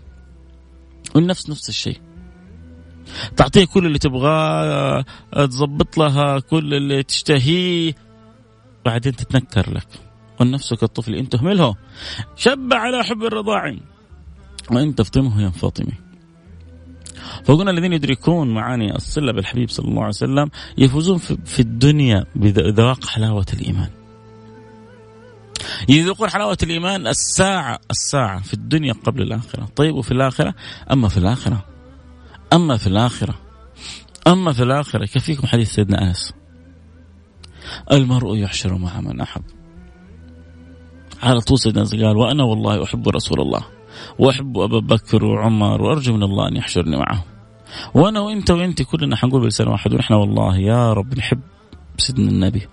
والنفس 1.16 1.50
نفس 1.50 1.70
الشيء. 1.70 2.02
تعطيه 3.38 3.66
كل 3.66 3.86
اللي 3.86 4.00
تبغاه 4.00 5.06
تظبط 5.34 5.98
لها 5.98 6.40
كل 6.40 6.74
اللي 6.74 7.04
تشتهيه 7.04 7.94
بعدين 8.86 9.16
تتنكر 9.16 9.74
لك. 9.74 10.03
والنفس 10.44 10.74
كالطفل 10.74 11.16
إن 11.16 11.30
تهمله. 11.30 11.76
شب 12.36 12.74
على 12.74 13.04
حب 13.04 13.24
الرضاع. 13.24 13.76
وإن 14.72 14.96
تفطمه 14.96 15.42
ينفطم 15.42 15.86
فقلنا 17.46 17.72
الذين 17.72 17.94
يدركون 17.94 18.54
معاني 18.54 18.96
الصلة 18.96 19.32
بالحبيب 19.32 19.70
صلى 19.70 19.88
الله 19.88 20.00
عليه 20.00 20.08
وسلم 20.08 20.50
يفوزون 20.78 21.18
في 21.46 21.60
الدنيا 21.60 22.26
بذواق 22.36 23.06
حلاوة 23.06 23.46
الإيمان. 23.54 23.90
يذوقون 25.90 26.30
حلاوة 26.30 26.58
الإيمان 26.64 27.08
الساعة 27.08 27.80
الساعة 27.92 28.42
في 28.42 28.54
الدنيا 28.54 28.94
قبل 28.94 29.22
الآخرة. 29.22 29.68
طيب 29.76 29.96
وفي 29.96 30.12
الآخرة؟ 30.12 30.56
أما 30.92 31.10
في 31.10 31.18
الآخرة. 31.18 31.66
أما 32.54 32.78
في 32.78 32.88
الآخرة. 32.88 33.40
أما 34.28 34.54
في 34.54 34.64
الآخرة. 34.64 35.06
كفيكم 35.06 35.48
حديث 35.48 35.74
سيدنا 35.74 36.02
أنس؟ 36.02 36.34
المرء 37.92 38.36
يحشر 38.36 38.78
مع 38.78 39.02
من 39.02 39.22
أحب. 39.22 39.44
على 41.22 41.40
طول 41.42 41.60
سيدنا 41.60 41.84
قال 41.84 42.18
وأنا 42.18 42.44
والله 42.44 42.84
أحب 42.84 43.10
رسول 43.10 43.42
الله 43.42 43.62
وأحب 44.20 44.58
أبا 44.58 44.80
بكر 44.80 45.26
وعمر 45.26 45.82
وأرجو 45.82 46.14
من 46.14 46.24
الله 46.24 46.48
أن 46.48 46.56
يحشرني 46.56 46.98
معه. 46.98 47.26
وأنا 47.94 48.20
وأنت 48.20 48.52
وأنت 48.52 48.82
كلنا 48.82 49.16
حنقول 49.16 49.42
بلسان 49.42 49.68
واحد 49.68 49.94
ونحن 49.94 50.14
والله 50.14 50.58
يا 50.58 50.94
رب 50.94 51.18
نحب 51.18 51.40
سيدنا 51.98 52.30
النبي 52.30 52.68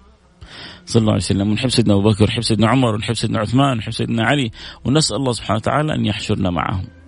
صلى 0.87 1.01
الله 1.01 1.13
عليه 1.13 1.23
وسلم 1.23 1.51
ونحب 1.51 1.69
سيدنا 1.69 1.95
أبو 1.95 2.11
بكر 2.11 2.25
ونحب 2.25 2.43
سيدنا 2.43 2.69
عمر 2.69 2.95
ونحب 2.95 3.15
سيدنا 3.15 3.39
عثمان 3.39 3.73
ونحب 3.73 3.93
سيدنا 3.93 4.25
علي 4.25 4.51
ونسأل 4.85 5.17
الله 5.17 5.33
سبحانه 5.33 5.57
وتعالى 5.57 5.95
أن 5.95 6.07
يحشرنا 6.07 6.51
معهم. 6.51 7.00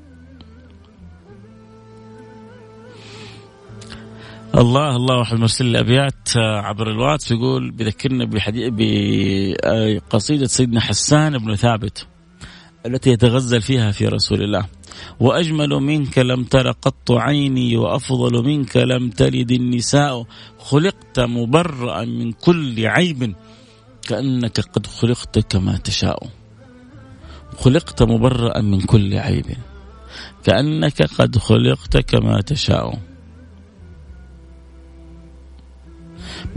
الله 4.56 4.96
الله 4.96 5.18
واحد 5.18 5.36
مرسل 5.36 5.64
لي 5.64 5.80
أبيات 5.80 6.36
آه، 6.36 6.60
عبر 6.60 6.90
الواتس 6.90 7.30
يقول 7.30 7.70
بذكرنا 7.70 8.24
بحديث 8.24 8.72
بقصيده 8.72 10.46
سيدنا 10.46 10.80
حسان 10.80 11.38
بن 11.38 11.54
ثابت 11.54 12.06
التي 12.86 13.10
يتغزل 13.10 13.62
فيها 13.62 13.90
في 13.90 14.06
رسول 14.06 14.42
الله. 14.42 14.66
وأجمل 15.20 15.68
منك 15.68 16.18
لم 16.18 16.44
تر 16.44 16.70
قط 16.70 17.10
عيني 17.10 17.76
وأفضل 17.76 18.44
منك 18.44 18.76
لم 18.76 19.10
تلد 19.10 19.50
النساء. 19.52 20.26
خلقت 20.58 21.20
مبرأ 21.20 22.04
من 22.04 22.32
كل 22.32 22.86
عيب 22.86 23.34
كأنك 24.02 24.60
قد 24.60 24.86
خلقت 24.86 25.38
كما 25.38 25.76
تشاء. 25.76 26.28
خلقت 27.58 28.02
مبرأ 28.02 28.60
من 28.60 28.80
كل 28.80 29.14
عيب 29.14 29.46
كأنك 30.44 31.02
قد 31.02 31.38
خلقت 31.38 31.96
كما 31.96 32.40
تشاء. 32.40 33.11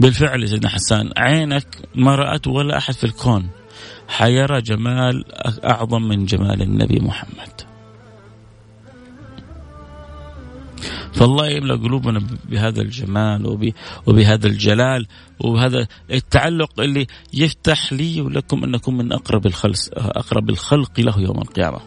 بالفعل 0.00 0.42
يا 0.42 0.46
سيدنا 0.46 0.68
حسان 0.68 1.10
عينك 1.16 1.66
ما 1.94 2.14
رأت 2.14 2.46
ولا 2.46 2.78
أحد 2.78 2.94
في 2.94 3.04
الكون. 3.04 3.48
حيرى 4.08 4.60
جمال 4.62 5.24
أعظم 5.64 6.02
من 6.02 6.24
جمال 6.24 6.62
النبي 6.62 7.00
محمد. 7.00 7.60
فالله 11.12 11.48
يملأ 11.48 11.76
قلوبنا 11.76 12.26
بهذا 12.44 12.82
الجمال 12.82 13.70
وبهذا 14.06 14.46
الجلال 14.46 15.06
وبهذا 15.40 15.86
التعلق 16.10 16.80
اللي 16.80 17.06
يفتح 17.34 17.92
لي 17.92 18.20
ولكم 18.20 18.64
انكم 18.64 18.96
من 18.96 19.12
أقرب 19.12 19.46
الخلق 19.46 19.78
أقرب 19.96 20.50
الخلق 20.50 21.00
له 21.00 21.20
يوم 21.20 21.38
القيامة. 21.38 21.80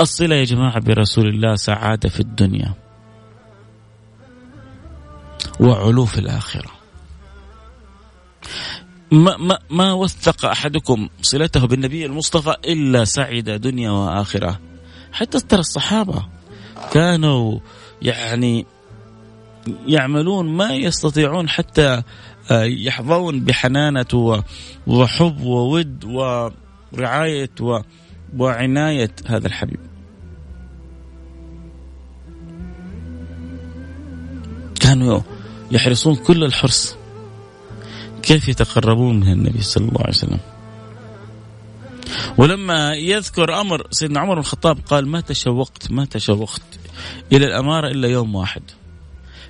الصله 0.00 0.34
يا 0.34 0.44
جماعة 0.44 0.80
برسول 0.80 1.28
الله 1.28 1.54
سعادة 1.54 2.08
في 2.08 2.20
الدنيا. 2.20 2.74
وعلو 5.60 6.04
في 6.04 6.18
الآخرة. 6.18 6.70
ما, 9.10 9.36
ما, 9.36 9.58
ما 9.70 9.92
وثق 9.92 10.44
أحدكم 10.44 11.08
صلته 11.22 11.66
بالنبي 11.66 12.06
المصطفى 12.06 12.56
إلا 12.64 13.04
سعد 13.04 13.44
دنيا 13.44 13.90
وآخرة؟ 13.90 14.60
حتى 15.12 15.40
ترى 15.40 15.60
الصحابة 15.60 16.26
كانوا 16.92 17.58
يعني 18.02 18.66
يعملون 19.86 20.48
ما 20.56 20.74
يستطيعون 20.74 21.48
حتى 21.48 22.02
آه، 22.50 22.64
يحظون 22.64 23.40
بحنانة 23.40 24.42
وحب 24.86 25.40
وود 25.40 26.04
ورعاية 26.04 27.50
وعناية 28.38 29.10
هذا 29.26 29.46
الحبيب. 29.46 29.80
كانوا 34.80 35.20
يحرصون 35.70 36.16
كل 36.16 36.44
الحرص. 36.44 36.96
كيف 38.22 38.48
يتقربون 38.48 39.20
من 39.20 39.32
النبي 39.32 39.62
صلى 39.62 39.88
الله 39.88 40.00
عليه 40.00 40.08
وسلم؟ 40.08 40.38
ولما 42.38 42.94
يذكر 42.94 43.60
أمر 43.60 43.86
سيدنا 43.90 44.20
عمر 44.20 44.34
بن 44.34 44.40
الخطاب 44.40 44.78
قال 44.86 45.08
ما 45.08 45.20
تشوقت 45.20 45.90
ما 45.90 46.04
تشوقت 46.04 46.62
إلى 47.32 47.46
الأمارة 47.46 47.88
إلا 47.88 48.08
يوم 48.08 48.34
واحد. 48.34 48.62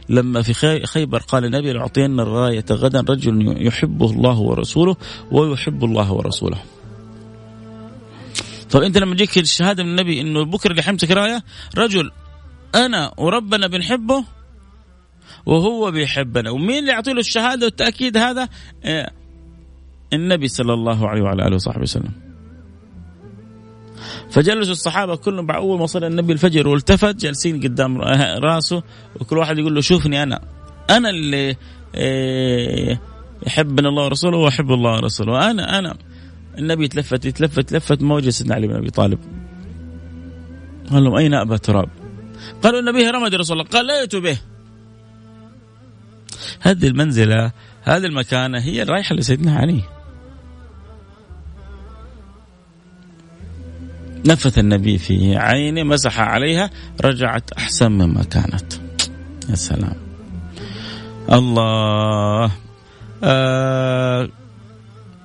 لما 0.09 0.43
في 0.43 0.87
خيبر 0.87 1.19
قال 1.19 1.45
النبي 1.45 1.73
لأعطين 1.73 2.21
الراية 2.21 2.65
غدا 2.71 3.01
رجل 3.01 3.67
يحبه 3.67 4.11
الله 4.11 4.39
ورسوله 4.39 4.97
ويحب 5.31 5.85
الله 5.85 6.13
ورسوله. 6.13 6.59
طيب 8.71 8.83
أنت 8.83 8.99
لما 8.99 9.15
تجيك 9.15 9.39
الشهادة 9.39 9.83
من 9.83 9.91
النبي 9.91 10.21
إنه 10.21 10.45
بكرة 10.45 10.71
اللي 10.71 10.83
حيمسك 10.83 11.11
راية؟ 11.11 11.45
رجل 11.77 12.11
أنا 12.75 13.13
وربنا 13.17 13.67
بنحبه 13.67 14.25
وهو 15.49 15.91
بيحبنا. 15.91 16.51
ومين 16.51 16.79
اللي 16.79 16.91
يعطي 16.91 17.13
له 17.13 17.21
الشهادة 17.21 17.67
والتأكيد 17.67 18.17
هذا؟ 18.17 18.49
آه، 18.85 19.11
النبي 20.13 20.49
صلى 20.49 20.75
الله 20.75 21.09
عليه 21.09 21.23
وعلى 21.23 21.47
آله 21.47 21.55
وصحبه 21.55 21.83
وسلم. 21.83 22.13
فجلسوا 24.31 24.73
الصحابة 24.73 25.17
كلهم 25.17 25.47
بعد 25.47 25.57
أول 25.57 25.79
ما 25.79 25.87
صلى 25.87 26.07
النبي 26.07 26.33
الفجر 26.33 26.69
والتفت 26.69 27.17
جالسين 27.17 27.61
قدام 27.61 27.99
رأسه 28.43 28.83
وكل 29.21 29.39
واحد 29.39 29.59
يقول 29.59 29.75
له 29.75 29.81
شوفني 29.81 30.23
أنا. 30.23 30.41
أنا 30.91 31.11
اللي 31.11 31.57
آه، 31.95 32.99
يحبنا 33.47 33.89
الله 33.89 34.05
ورسوله 34.05 34.39
واحب 34.39 34.73
الله 34.73 34.97
ورسوله. 34.97 35.51
أنا 35.51 35.79
أنا. 35.79 35.97
النبي 36.59 36.85
يتلفت 36.85 37.25
يتلفت 37.25 37.59
يتلفت. 37.59 38.03
ما 38.03 38.15
وجد 38.15 38.29
سيدنا 38.29 38.55
علي 38.55 38.67
بن 38.67 38.77
أبي 38.77 38.91
طالب. 38.91 39.19
قال 40.91 41.05
لهم 41.05 41.17
أين 41.17 41.35
أبا 41.35 41.57
تراب؟ 41.57 41.89
قالوا 42.63 42.81
النبي 42.81 43.11
رمد 43.11 43.35
رسول 43.35 43.61
الله. 43.61 43.71
قال 43.71 43.87
لا 43.87 44.21
به. 44.21 44.39
هذه 46.61 46.87
المنزلة 46.87 47.53
هذه 47.83 48.07
المكانه 48.07 48.61
هي 48.61 48.83
الرايحة 48.83 49.15
لسيدنا 49.15 49.57
علي. 49.57 49.83
نفث 54.27 54.59
النبي 54.59 54.99
في 54.99 55.37
عينه 55.37 55.83
مسح 55.83 56.21
عليها 56.21 56.71
رجعت 57.05 57.53
أحسن 57.53 57.93
مما 57.93 58.23
كانت. 58.23 58.73
يا 59.51 59.55
سلام. 59.55 59.97
الله. 61.33 62.51
آه 63.25 64.29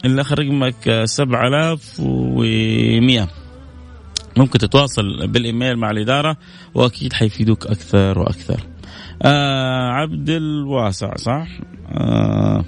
الآخر 0.06 0.40
رقمك 0.40 1.04
7100 1.06 3.28
ممكن 4.38 4.60
تتواصل 4.60 5.28
بالإيميل 5.28 5.78
مع 5.78 5.92
الإدارة 5.92 6.38
وأكيد 6.74 7.14
حيفيدوك 7.14 7.68
أكثر 7.68 8.20
وأكثر. 8.20 8.73
آه 9.22 9.90
عبد 9.90 10.30
الواسع 10.30 11.16
صح؟ 11.16 11.48
آه 11.92 12.66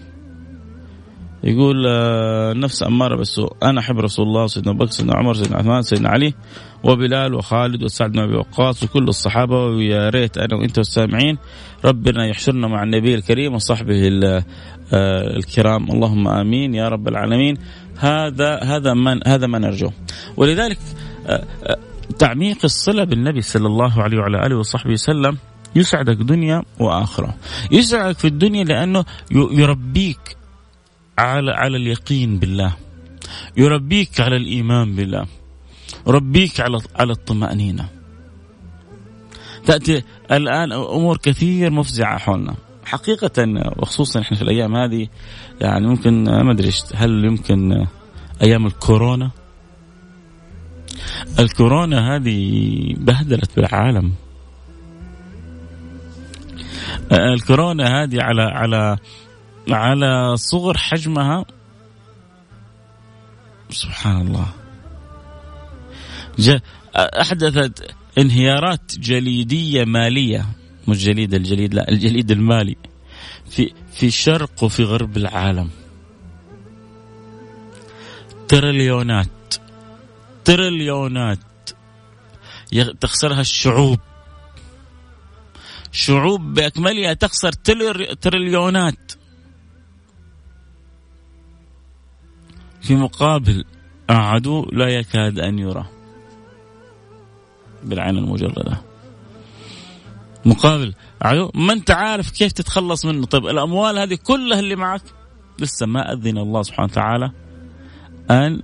يقول 1.44 1.86
آه 1.88 2.54
نفس 2.54 2.84
أمارة 2.84 3.16
بالسوء 3.16 3.54
أنا 3.64 3.80
أحب 3.80 4.00
رسول 4.00 4.28
الله 4.28 4.48
سيدنا 4.48 4.74
بكر 4.74 4.92
سيدنا 4.92 5.16
عمر 5.16 5.34
سيدنا 5.34 5.58
عثمان 5.58 5.82
سيدنا 5.82 6.10
علي 6.10 6.34
وبلال 6.84 7.34
وخالد 7.34 7.84
وسعد 7.84 8.12
بن 8.12 8.20
أبي 8.20 8.36
وقاص 8.36 8.84
وكل 8.84 9.04
الصحابة 9.04 9.66
ويا 9.66 10.10
ريت 10.10 10.38
أنا 10.38 10.56
وأنت 10.56 10.78
والسامعين 10.78 11.38
ربنا 11.86 12.28
يحشرنا 12.28 12.68
مع 12.68 12.84
النبي 12.84 13.16
الكريم 13.16 13.54
وصحبه 13.54 14.08
آه، 14.94 15.38
الكرام. 15.38 15.92
اللهم 15.92 16.28
آمين 16.28 16.76
يا 16.76 16.90
رب 16.90 17.08
العالمين. 17.08 17.58
هذا 17.98 18.60
هذا 18.64 18.94
ما 18.94 19.20
هذا 19.28 19.48
ما 19.48 19.60
نرجوه. 19.60 19.94
ولذلك 20.38 20.78
آه، 21.28 21.44
آه، 21.64 21.78
تعميق 22.20 22.58
الصلة 22.64 23.04
بالنبي 23.04 23.42
صلى 23.42 23.68
الله 23.68 24.02
عليه 24.02 24.18
وعلى 24.18 24.46
آله 24.46 24.58
وصحبه 24.58 24.94
وسلم 24.94 25.38
يسعدك 25.76 26.18
دنيا 26.18 26.64
وآخرة. 26.80 27.36
يسعدك 27.72 28.20
في 28.20 28.28
الدنيا 28.28 28.64
لأنه 28.64 29.06
يربيك 29.32 30.38
على 31.18 31.52
على 31.52 31.78
اليقين 31.78 32.40
بالله. 32.40 32.76
يربيك 33.58 34.22
على 34.22 34.36
الإيمان 34.36 34.96
بالله. 34.96 35.26
يربيك 36.08 36.60
على 36.60 36.82
على 36.96 37.12
الطمأنينة. 37.12 37.90
تأتي 39.66 40.04
الآن 40.32 40.72
أمور 40.72 41.18
كثير 41.18 41.72
مفزعة 41.72 42.18
حولنا. 42.18 42.56
حقيقة 42.86 43.46
وخصوصا 43.78 44.20
إحنا 44.20 44.38
في 44.38 44.44
الأيام 44.44 44.76
هذه 44.76 45.08
يعني 45.62 45.88
ممكن 45.88 46.24
ما 46.24 46.52
أدري 46.52 46.72
هل 46.96 47.26
يمكن 47.26 47.86
أيام 48.42 48.66
الكورونا؟ 48.66 49.32
الكورونا 51.40 52.16
هذه 52.16 52.94
بهدلت 52.98 53.56
بالعالم. 53.56 54.12
الكورونا 57.12 58.04
هذه 58.04 58.22
على 58.22 58.42
على 58.42 58.98
على 59.70 60.38
صغر 60.38 60.78
حجمها. 60.78 61.46
سبحان 63.70 64.28
الله. 64.28 64.48
أحدثت 66.96 67.96
انهيارات 68.18 69.00
جليدية 69.00 69.86
مالية. 69.86 70.46
مش 70.88 71.06
جليد 71.06 71.34
الجليد 71.34 71.74
لا 71.74 71.90
الجليد 71.90 72.32
المالي. 72.32 72.76
في 73.50 73.74
في 73.94 74.12
شرق 74.12 74.64
وفي 74.64 74.84
غرب 74.84 75.18
العالم. 75.18 75.70
تريليونات 78.48 79.28
تريليونات. 80.46 81.40
تخسرها 83.02 83.42
الشعوب. 83.42 84.00
شعوب 85.96 86.42
بأكملها 86.54 87.14
تخسر 87.14 87.52
تريليونات. 88.22 89.12
في 92.82 92.96
مقابل 92.96 93.66
عدو 94.10 94.66
لا 94.72 94.88
يكاد 94.88 95.40
أن 95.40 95.60
يرى. 95.60 95.86
بالعين 97.84 98.18
المجردة. 98.18 98.82
مقابل 100.46 100.94
ما 101.54 101.74
أنت 101.74 101.92
عارف 101.92 102.32
كيف 102.32 102.52
تتخلص 102.52 103.06
منه؟ 103.06 103.26
طيب 103.26 103.46
الأموال 103.46 104.00
هذه 104.00 104.18
كلها 104.24 104.60
اللي 104.60 104.76
معك. 104.76 105.02
لسه 105.60 105.86
ما 105.86 106.14
أذن 106.14 106.38
الله 106.38 106.64
سبحانه 106.64 106.92
وتعالى 106.92 107.32
أن 108.32 108.64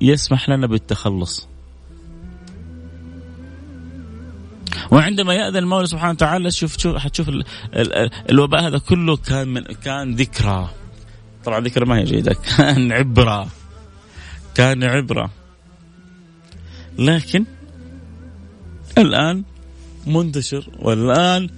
يسمح 0.00 0.48
لنا 0.48 0.66
بالتخلص. 0.66 1.48
وعندما 4.90 5.34
يأذن 5.34 5.56
المولى 5.56 5.86
سبحانه 5.86 6.12
وتعالى 6.12 6.50
شوف 6.50 6.78
شوف 6.78 6.96
حتشوف 6.96 7.30
الوباء 8.30 8.66
هذا 8.66 8.78
كله 8.78 9.16
كان 9.16 9.48
من 9.48 9.62
كان 9.62 10.14
ذكرى. 10.14 10.70
طبعا 11.44 11.60
ذكرى 11.60 11.86
ما 11.86 11.98
هي 11.98 12.04
جيدة. 12.04 12.36
كان 12.56 12.92
عبرة. 12.92 13.48
كان 14.54 14.84
عبرة. 14.84 15.30
لكن 16.98 17.44
الآن 18.98 19.44
منتشر 20.06 20.68
والآن 20.78 21.48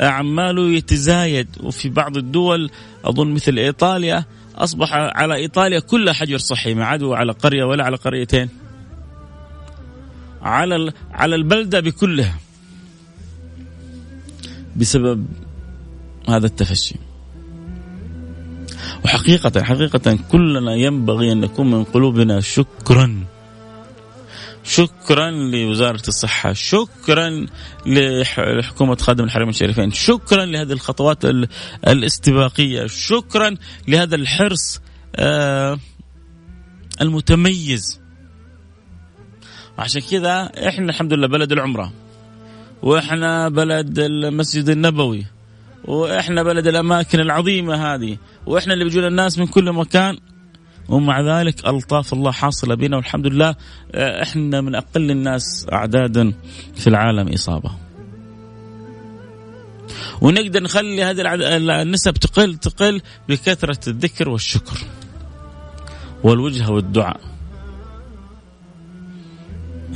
عماله 0.00 0.70
يتزايد. 0.70 1.48
وفي 1.60 1.88
بعض 1.88 2.16
الدول 2.16 2.70
أظن 3.04 3.34
مثل 3.34 3.58
إيطاليا 3.58 4.24
أصبح 4.56 4.92
على 4.92 5.34
إيطاليا 5.34 5.80
كلها 5.80 6.12
حجر 6.12 6.38
صحي 6.38 6.74
ما 6.74 6.84
عاد 6.84 7.02
على 7.02 7.32
قرية 7.32 7.64
ولا 7.64 7.84
على 7.84 7.96
قريتين. 7.96 8.48
على 10.42 10.92
على 11.12 11.34
البلدة 11.34 11.80
بكلها. 11.80 12.43
بسبب 14.76 15.26
هذا 16.28 16.46
التفشي. 16.46 16.96
وحقيقة 19.04 19.62
حقيقة 19.62 20.18
كلنا 20.32 20.74
ينبغي 20.74 21.32
أن 21.32 21.40
نكون 21.40 21.70
من 21.70 21.84
قلوبنا 21.84 22.40
شكرا. 22.40 23.24
شكرا 24.64 25.30
لوزارة 25.30 26.02
الصحة. 26.08 26.52
شكرا 26.52 27.46
لحكومة 27.86 28.96
خادم 28.96 29.24
الحرمين 29.24 29.48
الشريفين. 29.48 29.92
شكرا 29.92 30.44
لهذه 30.44 30.72
الخطوات 30.72 31.24
الاستباقية. 31.86 32.86
شكرا 32.86 33.56
لهذا 33.88 34.16
الحرص 34.16 34.80
آه، 35.16 35.78
المتميز. 37.00 38.00
عشان 39.78 40.00
كذا 40.00 40.52
إحنا 40.68 40.88
الحمد 40.90 41.12
لله 41.12 41.26
بلد 41.26 41.52
العمرة. 41.52 41.92
وإحنا 42.84 43.48
بلد 43.48 43.98
المسجد 43.98 44.68
النبوي 44.68 45.26
وإحنا 45.84 46.42
بلد 46.42 46.66
الأماكن 46.66 47.20
العظيمة 47.20 47.74
هذه 47.74 48.16
وإحنا 48.46 48.72
اللي 48.72 48.84
بيجونا 48.84 49.08
الناس 49.08 49.38
من 49.38 49.46
كل 49.46 49.72
مكان 49.72 50.18
ومع 50.88 51.40
ذلك 51.40 51.66
ألطاف 51.66 52.12
الله 52.12 52.30
حاصلة 52.30 52.74
بنا 52.74 52.96
والحمد 52.96 53.26
لله 53.26 53.54
إحنا 53.94 54.60
من 54.60 54.74
أقل 54.74 55.10
الناس 55.10 55.66
أعدادا 55.72 56.32
في 56.74 56.86
العالم 56.86 57.28
إصابة. 57.28 57.70
ونقدر 60.20 60.62
نخلي 60.62 61.04
هذه 61.04 61.34
النسب 61.82 62.12
تقل 62.12 62.54
تقل 62.54 63.00
بكثرة 63.28 63.80
الذكر 63.88 64.28
والشكر. 64.28 64.78
والوجهه 66.22 66.70
والدعاء. 66.70 67.20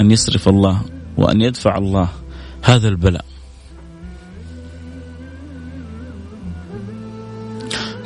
أن 0.00 0.10
يصرف 0.10 0.48
الله 0.48 0.82
وأن 1.16 1.40
يدفع 1.40 1.78
الله 1.78 2.08
هذا 2.62 2.88
البلاء. 2.88 3.24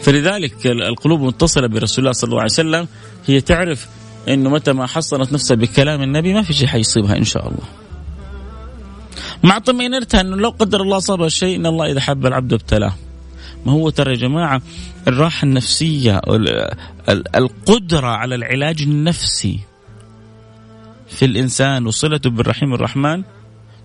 فلذلك 0.02 0.66
القلوب 0.66 1.20
متصلة 1.20 1.66
برسول 1.66 2.04
الله 2.04 2.12
صلى 2.12 2.28
الله 2.28 2.40
عليه 2.40 2.52
وسلم 2.52 2.88
هي 3.26 3.40
تعرف 3.40 3.88
إنه 4.28 4.50
متى 4.50 4.72
ما 4.72 4.86
حصنت 4.86 5.32
نفسها 5.32 5.54
بكلام 5.54 6.02
النبي 6.02 6.34
ما 6.34 6.42
في 6.42 6.52
شيء 6.52 6.66
حيصيبها 6.66 7.16
إن 7.16 7.24
شاء 7.24 7.48
الله. 7.48 7.68
مع 9.42 9.58
طمأنينتها 9.58 10.20
إنه 10.20 10.36
لو 10.36 10.50
قدر 10.50 10.82
الله 10.82 10.98
صاب 10.98 11.22
الشيء 11.22 11.56
إن 11.56 11.66
الله 11.66 11.90
إذا 11.90 12.00
حب 12.00 12.26
العبد 12.26 12.52
ابتلاه. 12.52 12.94
ما 13.66 13.72
هو 13.72 13.90
ترى 13.90 14.10
يا 14.12 14.16
جماعة 14.16 14.62
الراحة 15.08 15.44
النفسية 15.44 16.20
القدرة 17.08 18.06
على 18.06 18.34
العلاج 18.34 18.82
النفسي 18.82 19.60
في 21.08 21.24
الإنسان 21.24 21.86
وصلته 21.86 22.30
بالرحيم 22.30 22.74
الرحمن 22.74 23.22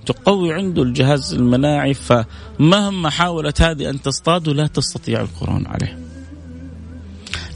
تقوي 0.08 0.54
عنده 0.54 0.84
الجهاز 0.84 1.34
المناعي 1.34 1.94
فمهما 1.94 3.10
حاولت 3.10 3.62
هذه 3.62 3.90
أن 3.90 4.02
تصطاده 4.02 4.54
لا 4.54 4.68
تستطيع 4.68 5.22
القرآن 5.22 5.66
عليه. 5.66 6.00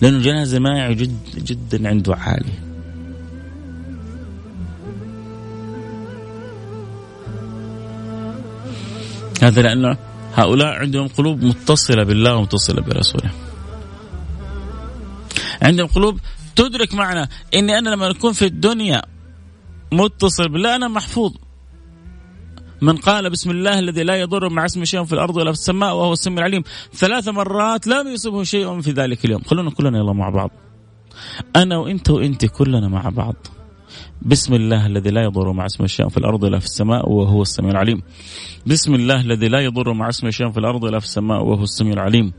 لأنه 0.01 0.17
الجهاز 0.17 0.53
المناعي 0.53 0.95
جد 0.95 1.17
جدا 1.37 1.89
عنده 1.89 2.15
عالي. 2.15 2.53
هذا 9.43 9.61
لأنه 9.61 9.97
هؤلاء 10.33 10.67
عندهم 10.67 11.07
قلوب 11.07 11.43
متصلة 11.43 12.03
بالله 12.03 12.35
ومتصلة 12.35 12.81
برسوله. 12.81 13.31
عندهم 15.61 15.87
قلوب 15.87 16.19
تدرك 16.55 16.93
معنى. 16.93 17.29
إني 17.53 17.77
أنا 17.79 17.89
لما 17.89 18.11
أكون 18.11 18.33
في 18.33 18.45
الدنيا 18.45 19.01
متصل 19.91 20.49
بالله 20.49 20.75
أنا 20.75 20.87
محفوظ. 20.87 21.33
من 22.81 22.97
قال 22.97 23.29
بسم 23.29 23.51
الله 23.51 23.79
الذي 23.79 24.03
لا 24.03 24.15
يضر 24.15 24.49
مع 24.49 24.65
اسمه 24.65 24.83
شيء 24.83 25.03
في 25.03 25.13
الأرض 25.13 25.37
ولا 25.37 25.51
في 25.51 25.57
السماء 25.57 25.95
وهو 25.95 26.13
السميع 26.13 26.37
العليم. 26.37 26.63
ثلاث 26.93 27.27
مرات 27.27 27.87
لم 27.87 28.07
يصبه 28.07 28.43
شيء 28.43 28.81
في 28.81 28.91
ذلك 28.91 29.25
اليوم. 29.25 29.41
خلونا 29.41 29.69
كلنا 29.71 29.97
يلا 29.97 30.13
مع 30.13 30.29
بعض. 30.29 30.51
أنا 31.55 31.77
وإنت 31.77 32.09
وإنت 32.09 32.45
كلنا 32.45 32.87
مع 32.87 33.09
بعض. 33.09 33.35
بسم 34.21 34.53
الله 34.53 34.85
الذي 34.85 35.09
لا 35.09 35.23
يضر 35.23 35.51
مع 35.51 35.65
اسمه 35.65 35.87
شيء 35.87 36.09
في 36.09 36.17
الأرض 36.17 36.43
ولا 36.43 36.59
في 36.59 36.65
السماء 36.65 37.09
وهو 37.09 37.41
السميع 37.41 37.71
العليم. 37.71 38.01
بسم 38.65 38.95
الله 38.95 39.21
الذي 39.21 39.47
لا 39.47 39.59
يضر 39.59 39.93
مع 39.93 40.09
اسمه 40.09 40.29
شيء 40.29 40.51
في 40.51 40.57
الأرض 40.57 40.83
ولا 40.83 40.99
في 40.99 41.05
السماء 41.05 41.43
وهو 41.43 41.63
السميع 41.63 41.93
العليم. 41.93 42.33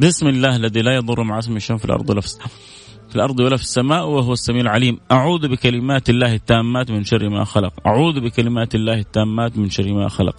بسم 0.00 0.26
الله 0.26 0.56
الذي 0.56 0.82
لا 0.82 0.94
يضر 0.96 1.22
مع 1.22 1.38
اسمه 1.38 1.58
شيء 1.58 1.76
في 1.76 1.84
الأرض 1.84 2.10
ولا 2.10 2.20
في 2.20 2.26
السماء. 2.26 2.48
في 3.12 3.16
الأرض 3.16 3.40
ولا 3.40 3.56
في 3.56 3.62
السماء 3.62 4.08
وهو 4.08 4.32
السميع 4.32 4.60
العليم. 4.60 5.00
أعوذ 5.10 5.48
بكلمات 5.48 6.10
الله 6.10 6.34
التامات 6.34 6.90
من 6.90 7.04
شر 7.04 7.28
ما 7.28 7.44
خلق. 7.44 7.72
أعوذ 7.86 8.20
بكلمات 8.20 8.74
الله 8.74 8.98
التامات 8.98 9.58
من 9.58 9.70
شر 9.70 9.92
ما 9.92 10.08
خلق. 10.08 10.36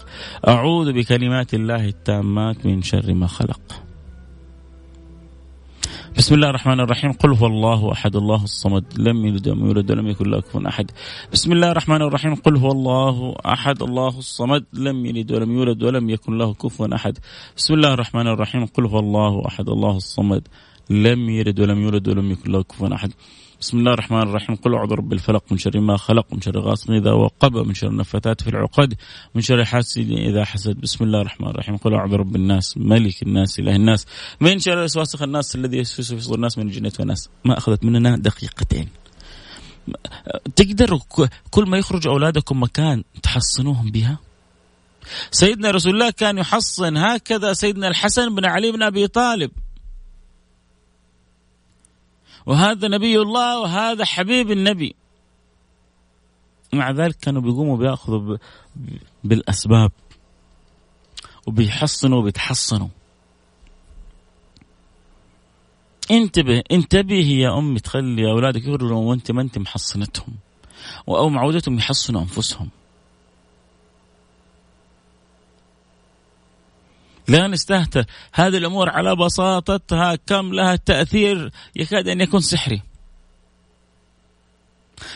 أعوذ 0.47 0.93
بكلمات 0.93 1.53
الله 1.53 1.87
التامات 1.87 2.65
من 2.65 2.81
شر 2.81 3.13
ما 3.13 3.27
خلق. 3.27 3.61
بسم 6.17 6.35
الله 6.35 6.49
الرحمن 6.49 6.79
الرحيم. 6.79 7.11
قل 7.11 7.33
هو 7.33 7.45
الله 7.45 7.91
أحد 7.91 8.15
الله 8.15 8.43
الصمد. 8.43 8.85
لم 8.97 9.25
يلد 9.25 9.47
ولم 9.47 9.65
يولد 9.65 9.91
ولم 9.91 10.07
يكن 10.07 10.29
له 10.31 10.41
كفوا 10.41 10.67
أحد. 10.67 10.91
بسم 11.33 11.51
الله 11.51 11.71
الرحمن 11.71 12.01
الرحيم. 12.01 12.35
قل 12.35 12.57
هو 12.57 12.71
الله 12.71 13.35
أحد 13.45 13.83
الله 13.83 14.17
الصمد. 14.17 14.65
لم 14.73 15.05
يلد 15.05 15.31
ولم 15.31 15.51
يولد 15.51 15.83
ولم 15.83 16.09
يكن 16.09 16.37
له 16.37 16.53
كفوا 16.53 16.95
أحد. 16.95 17.17
بسم 17.57 17.73
الله 17.73 17.93
الرحمن 17.93 18.27
الرحيم. 18.27 18.65
قل 18.65 18.85
هو 18.85 18.99
الله 18.99 19.47
أحد 19.47 19.69
الله 19.69 19.97
الصمد. 19.97 20.47
لم 20.89 21.29
يلد 21.29 21.59
ولم 21.59 21.81
يولد 21.81 22.07
ولم 22.07 22.31
يكن 22.31 22.51
له 22.51 22.63
كفوا 22.63 22.95
أحد. 22.95 23.11
بسم 23.61 23.79
الله 23.79 23.93
الرحمن 23.93 24.21
الرحيم. 24.21 24.55
قل 24.55 24.75
أعوذ 24.75 24.89
برب 24.89 25.13
الفلق 25.13 25.43
من 25.51 25.57
شر 25.57 25.79
ما 25.79 25.97
خلق 25.97 26.33
من 26.33 26.41
شر 26.41 26.59
غاسق 26.59 26.91
إذا 26.91 27.11
وقب 27.11 27.57
من 27.57 27.73
شر 27.73 27.87
النفاثات 27.87 28.41
في 28.41 28.49
العقد 28.49 28.93
من 29.35 29.41
شر 29.41 29.65
حاسد 29.65 30.11
إذا 30.11 30.45
حسد. 30.45 30.81
بسم 30.81 31.03
الله 31.03 31.21
الرحمن 31.21 31.47
الرحيم. 31.47 31.77
قل 31.77 31.93
أعوذ 31.93 32.09
برب 32.09 32.35
الناس 32.35 32.77
ملك 32.77 33.23
الناس 33.23 33.59
إله 33.59 33.75
الناس 33.75 34.05
من 34.41 34.59
شر 34.59 34.73
الوسواس 34.73 35.21
الناس 35.21 35.55
الذي 35.55 35.77
يوسوس 35.77 36.13
في 36.13 36.21
صدور 36.21 36.35
الناس 36.35 36.57
من 36.57 36.67
الجنة 36.67 36.91
والناس. 36.99 37.29
ما 37.45 37.57
أخذت 37.57 37.85
مننا 37.85 38.17
دقيقتين. 38.17 38.89
تقدروا 40.55 40.99
كل 41.51 41.69
ما 41.69 41.77
يخرج 41.77 42.07
أولادكم 42.07 42.63
مكان 42.63 43.03
تحصنوهم 43.23 43.91
بها؟ 43.91 44.17
سيدنا 45.31 45.71
رسول 45.71 45.93
الله 45.93 46.09
كان 46.09 46.37
يحصن 46.37 46.97
هكذا 46.97 47.53
سيدنا 47.53 47.87
الحسن 47.87 48.35
بن 48.35 48.45
علي 48.45 48.71
بن 48.71 48.83
أبي 48.83 49.07
طالب. 49.07 49.51
وهذا 52.45 52.87
نبي 52.87 53.21
الله 53.21 53.59
وهذا 53.59 54.05
حبيب 54.05 54.51
النبي. 54.51 54.95
مع 56.73 56.91
ذلك 56.91 57.15
كانوا 57.15 57.41
بيقوموا 57.41 57.77
بيأخذوا 57.77 58.37
بالأسباب. 59.23 59.91
وبيحصنوا 61.47 62.19
وبيتحصنوا. 62.19 62.87
انتبه 66.11 66.63
انتبهي 66.71 67.39
يا 67.39 67.57
أمي 67.57 67.79
تخلي 67.79 68.31
أولادك 68.31 68.61
يخرجوا 68.61 68.97
وانت 68.97 69.31
ما 69.31 69.41
أنت 69.41 69.57
محصنتهم. 69.57 70.33
أو 71.07 71.29
معودتهم 71.29 71.77
يحصنوا 71.77 72.21
أنفسهم. 72.21 72.69
لا 77.27 77.47
نستهتر. 77.47 78.05
هذه 78.33 78.57
الأمور 78.57 78.89
على 78.89 79.15
بساطتها 79.15 80.15
كم 80.15 80.53
لها 80.53 80.75
تأثير 80.75 81.51
يكاد 81.75 82.07
أن 82.07 82.21
يكون 82.21 82.39
سحري. 82.39 82.81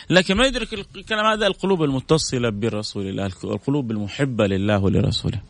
لكن 0.10 0.38
ما 0.38 0.46
يدرك 0.46 0.74
الكلام 0.74 1.26
هذا 1.26 1.48
القلوب 1.48 1.84
المتصلة 1.84 2.50
برسول 2.50 3.08
الله 3.08 3.26
القلوب 3.44 3.92
المحبة 3.92 4.48
لله 4.48 4.80
ولرسوله. 4.80 5.42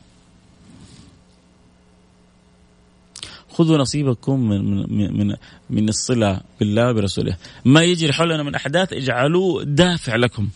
خذوا 3.49 3.77
نصيبكم 3.77 4.39
من 4.49 4.75
من 4.97 5.17
من, 5.17 5.35
من 5.69 5.89
الصلة 5.89 6.41
بالله 6.59 6.89
وبرسوله 6.89 7.37
ما 7.65 7.83
يجري 7.83 8.13
حولنا 8.13 8.43
من 8.43 8.55
أحداث 8.55 8.93
اجعلوه 8.93 9.63
دافع 9.63 10.15
لكم. 10.15 10.49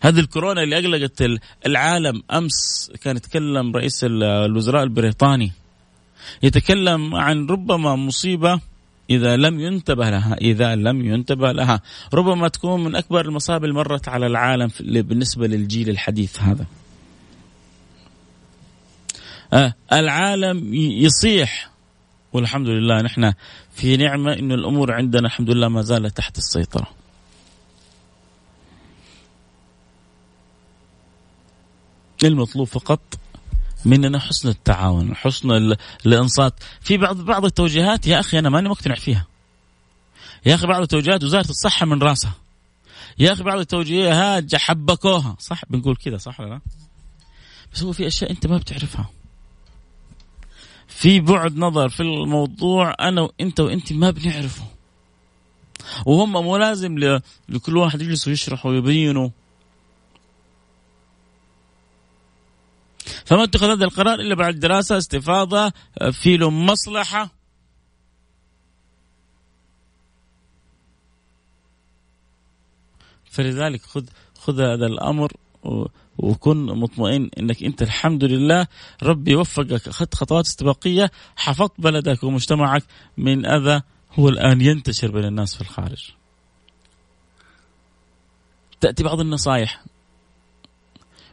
هذه 0.00 0.20
الكورونا 0.20 0.62
اللي 0.62 0.78
أقلقت 0.78 1.24
العالم 1.66 2.22
أمس 2.30 2.90
كان 3.02 3.16
يتكلم 3.16 3.76
رئيس 3.76 4.04
الوزراء 4.04 4.82
البريطاني. 4.82 5.52
يتكلم 6.42 7.14
عن 7.14 7.46
ربما 7.46 7.96
مصيبة 7.96 8.60
إذا 9.10 9.36
لم 9.36 9.60
ينتبه 9.60 10.10
لها 10.10 10.34
إذا 10.40 10.76
لم 10.76 11.04
ينتبه 11.04 11.52
لها. 11.52 11.80
ربما 12.14 12.48
تكون 12.48 12.84
من 12.84 12.96
أكبر 12.96 13.24
المصائب 13.24 13.64
اللي 13.64 13.74
مرت 13.74 14.08
على 14.08 14.26
العالم 14.26 14.70
بالنسبة 14.80 15.46
للجيل 15.46 15.90
الحديث 15.90 16.42
هذا. 16.42 16.66
آه 19.52 19.74
العالم 19.92 20.74
يصيح. 20.74 21.70
والحمد 22.32 22.68
لله 22.68 23.02
نحن 23.02 23.32
في 23.74 23.96
نعمة 23.96 24.32
انه 24.32 24.54
الأمور 24.54 24.92
عندنا 24.92 25.26
الحمد 25.26 25.50
لله 25.50 25.68
ما 25.68 25.82
زالت 25.82 26.16
تحت 26.16 26.38
السيطرة. 26.38 26.97
المطلوب 32.26 32.66
فقط 32.66 33.00
مننا 33.84 34.18
حسن 34.18 34.48
التعاون 34.48 35.14
حسن 35.14 35.76
الانصات. 36.06 36.54
في 36.80 36.96
بعض 36.96 37.16
بعض 37.16 37.44
التوجيهات 37.44 38.06
يا 38.06 38.20
أخي 38.20 38.38
أنا 38.38 38.48
ماني 38.48 38.68
مقتنع 38.68 38.94
فيها. 38.94 39.26
يا 40.46 40.54
أخي 40.54 40.66
بعض 40.66 40.82
التوجيهات 40.82 41.24
وزارة 41.24 41.50
الصحة 41.50 41.86
من 41.86 42.02
راسها. 42.02 42.32
يا 43.18 43.32
أخي 43.32 43.42
بعض 43.42 43.58
التوجيهات 43.58 44.54
حبكوها. 44.54 45.36
صح؟ 45.38 45.62
بنقول 45.70 45.96
كذا 45.96 46.16
صح 46.16 46.40
ولا 46.40 46.48
لا؟ 46.48 46.60
بس 47.74 47.82
هو 47.82 47.92
في 47.92 48.06
أشياء 48.06 48.30
أنت 48.30 48.46
ما 48.46 48.58
بتعرفها. 48.58 49.10
في 50.88 51.20
بعد 51.20 51.56
نظر 51.56 51.88
في 51.88 52.00
الموضوع 52.00 52.94
أنا 53.00 53.20
وأنت 53.22 53.60
وأنت 53.60 53.92
ما 53.92 54.10
بنعرفه. 54.10 54.64
وهم 56.06 56.32
مو 56.32 56.56
لازم 56.56 57.20
لكل 57.48 57.76
واحد 57.76 58.02
يجلس 58.02 58.28
ويشرح 58.28 58.66
ويبينه. 58.66 59.30
فما 63.24 63.44
اتخذ 63.44 63.70
هذا 63.70 63.84
القرار 63.84 64.20
إلا 64.20 64.34
بعد 64.34 64.60
دراسة 64.60 64.98
استفاضة 64.98 65.72
في 66.12 66.36
له 66.36 66.50
مصلحة. 66.50 67.38
فلذلك 73.24 73.82
خذ 73.82 74.06
خذ 74.38 74.60
هذا 74.60 74.86
الأمر 74.86 75.32
وكن 76.18 76.66
مطمئن 76.66 77.30
إنك 77.38 77.62
أنت 77.62 77.82
الحمد 77.82 78.24
لله. 78.24 78.66
ربي 79.02 79.34
وفقك 79.34 79.88
اخذت 79.88 80.14
خطوات 80.14 80.46
استباقية 80.46 81.10
حفظت 81.36 81.72
بلدك 81.78 82.24
ومجتمعك 82.24 82.84
من 83.16 83.46
أذى. 83.46 83.82
هو 84.12 84.28
الآن 84.28 84.60
ينتشر 84.60 85.10
بين 85.10 85.24
الناس 85.24 85.54
في 85.54 85.60
الخارج. 85.60 86.10
تأتي 88.80 89.02
بعض 89.02 89.20
النصائح. 89.20 89.84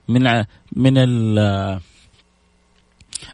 من 0.08 0.46
من 0.76 0.98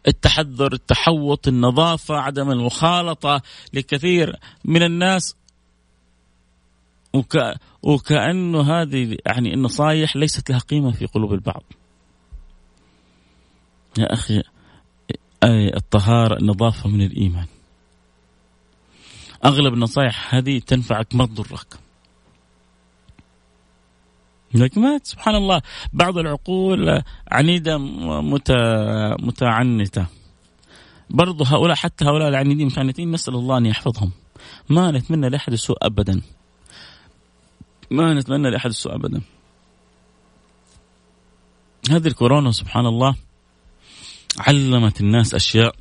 التحذر 0.08 0.72
التحوط 0.72 1.48
النظافة 1.48 2.14
عدم 2.14 2.50
المخالطة 2.50 3.42
لكثير 3.72 4.36
من 4.64 4.82
الناس. 4.82 5.36
وك... 7.12 7.36
وكأنه 7.82 8.60
هذه 8.60 9.16
يعني 9.26 9.54
النصائح 9.54 10.16
ليست 10.16 10.50
لها 10.50 10.58
قيمة 10.58 10.92
في 10.92 11.06
قلوب 11.06 11.32
البعض. 11.32 11.62
يا 13.98 14.12
أخي 14.12 14.42
الطهارة 15.76 16.38
النظافة 16.38 16.88
من 16.88 17.02
الإيمان. 17.02 17.46
أغلب 19.44 19.74
النصائح 19.74 20.34
هذه 20.34 20.58
تنفعك 20.58 21.14
ما 21.14 21.26
تضرك. 21.26 21.81
لكن 24.54 24.80
ما 24.80 25.00
سبحان 25.02 25.34
الله 25.34 25.62
بعض 25.92 26.18
العقول 26.18 27.02
عنيدة 27.32 27.78
متعنتة. 29.18 30.06
برضو 31.10 31.44
هؤلاء 31.44 31.76
حتى 31.76 32.04
هؤلاء 32.04 32.28
العنيدين 32.28 32.66
متعنتين 32.66 33.10
نسأل 33.10 33.34
الله 33.34 33.58
أن 33.58 33.66
يحفظهم. 33.66 34.12
ما 34.68 34.90
نتمنى 34.90 35.28
لأحد 35.28 35.52
السوء 35.52 35.76
أبدا. 35.82 36.22
ما 37.90 38.14
نتمنى 38.14 38.50
لأحد 38.50 38.70
السوء 38.70 38.94
أبدا. 38.94 39.22
هذه 41.90 42.06
الكورونا 42.06 42.50
سبحان 42.50 42.86
الله 42.86 43.14
علمت 44.38 45.00
الناس 45.00 45.34
أشياء 45.34 45.74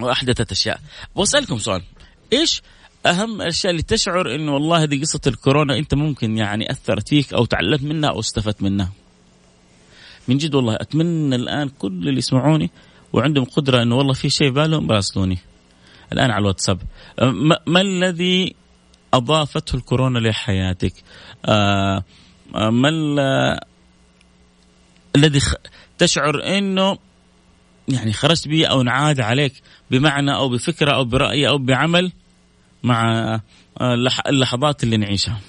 وأحدثت 0.00 0.52
أشياء. 0.52 0.80
وأسألكم 1.14 1.58
سؤال. 1.58 1.82
إيش 2.32 2.62
أهم 3.06 3.42
الاشياء 3.42 3.70
اللي 3.70 3.82
تشعر 3.82 4.34
إنه 4.34 4.54
والله 4.54 4.82
هذه 4.82 5.00
قصة 5.00 5.20
الكورونا 5.26 5.78
أنت 5.78 5.94
ممكن 5.94 6.36
يعني 6.36 6.70
أثرت 6.70 7.08
فيك 7.08 7.32
أو 7.32 7.44
تعلمت 7.44 7.82
منها 7.82 8.10
أو 8.10 8.20
استفدت 8.20 8.62
منها. 8.62 8.92
من 10.28 10.38
جد 10.38 10.54
والله 10.54 10.74
أتمنى 10.74 11.36
الآن 11.36 11.68
كل 11.68 12.08
اللي 12.08 12.18
يسمعوني 12.18 12.70
وعندهم 13.12 13.44
قدرة 13.44 13.82
إنه 13.82 13.96
والله 13.96 14.12
في 14.12 14.30
شيء 14.30 14.50
بالهم 14.50 14.86
براسلوني. 14.86 15.38
الآن 16.12 16.30
على 16.30 16.40
الواتساب 16.40 16.80
ما, 17.22 17.58
ما 17.66 17.80
الذي 17.80 18.54
أضافته 19.14 19.76
الكورونا 19.76 20.18
لحياتك؟ 20.18 20.92
آه, 21.44 22.04
آه، 22.54 22.70
ما 22.70 22.88
الذي 25.16 25.40
تشعر 25.98 26.58
إنه 26.58 26.98
يعني 27.88 28.12
خرجت 28.12 28.48
به 28.48 28.66
أو 28.66 28.80
انعاد 28.80 29.20
عليك 29.20 29.52
بمعنى 29.90 30.34
أو 30.34 30.48
بفكرة 30.48 30.92
أو 30.92 31.04
برأي 31.04 31.48
أو 31.48 31.58
بعمل 31.58 32.12
مع 32.82 33.34
آه، 33.80 33.94
اللحظات 34.28 34.84
اللي 34.84 34.96
نعيشها. 34.96 35.40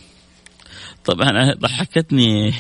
طبعا 1.06 1.54
ضحكتني. 1.54 2.54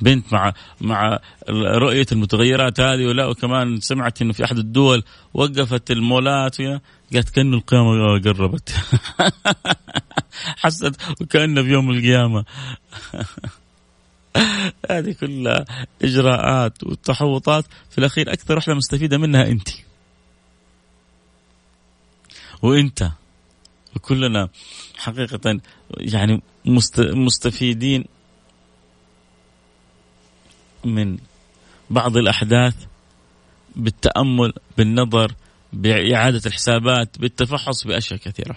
بنت 0.00 0.32
مع 0.32 0.52
مع 0.80 1.18
رؤية 1.50 2.06
المتغيرات 2.12 2.80
هذه 2.80 3.06
ولا 3.06 3.26
وكمان 3.26 3.80
سمعت 3.80 4.22
إنه 4.22 4.32
في 4.32 4.44
أحد 4.44 4.58
الدول 4.58 5.02
وقفت 5.34 5.90
المولات 5.90 6.56
قالت 7.14 7.30
كانه 7.30 7.56
القيامة 7.56 8.20
قربت. 8.20 8.74
حست 10.62 10.96
وكانه 11.20 11.62
في 11.62 11.68
يوم 11.68 11.90
القيامة. 11.90 12.44
هذه 14.90 15.12
كلها 15.20 15.64
إجراءات 16.02 16.84
وتحوطات. 16.84 17.64
في 17.90 17.98
الأخير 17.98 18.32
أكثر 18.32 18.54
واحدة 18.54 18.74
مستفيدة 18.74 19.18
منها 19.18 19.46
انت. 19.46 19.68
وإنت. 22.64 23.10
كلنا 24.00 24.48
حقيقة 24.96 25.60
يعني 25.96 26.42
مستفيدين 27.14 28.04
من 30.84 31.18
بعض 31.90 32.16
الأحداث 32.16 32.74
بالتأمل 33.76 34.52
بالنظر 34.78 35.34
بإعادة 35.72 36.40
الحسابات 36.46 37.18
بالتفحص 37.18 37.86
بأشياء 37.86 38.20
كثيرة. 38.20 38.56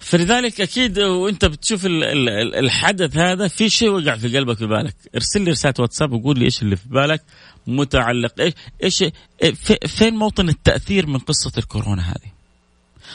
فلذلك 0.00 0.60
أكيد 0.60 0.98
وإنت 0.98 1.44
بتشوف 1.44 1.86
الحدث 1.86 3.16
هذا 3.16 3.48
في 3.48 3.68
شيء 3.70 3.88
وقع 3.88 4.16
في 4.16 4.36
قلبك 4.36 4.56
في 4.56 4.66
بالك. 4.66 4.94
ارسل 5.14 5.42
لي 5.42 5.50
رسالة 5.50 5.74
واتساب 5.78 6.12
وقول 6.12 6.38
لي 6.38 6.44
إيش 6.44 6.62
اللي 6.62 6.76
في 6.76 6.88
بالك. 6.88 7.22
متعلق. 7.68 8.32
إيش 8.40 9.04
إيش 9.42 9.72
فين 9.86 10.14
موطن 10.14 10.48
التأثير 10.48 11.06
من 11.06 11.18
قصة 11.18 11.52
الكورونا 11.58 12.02
هذه؟ 12.02 12.32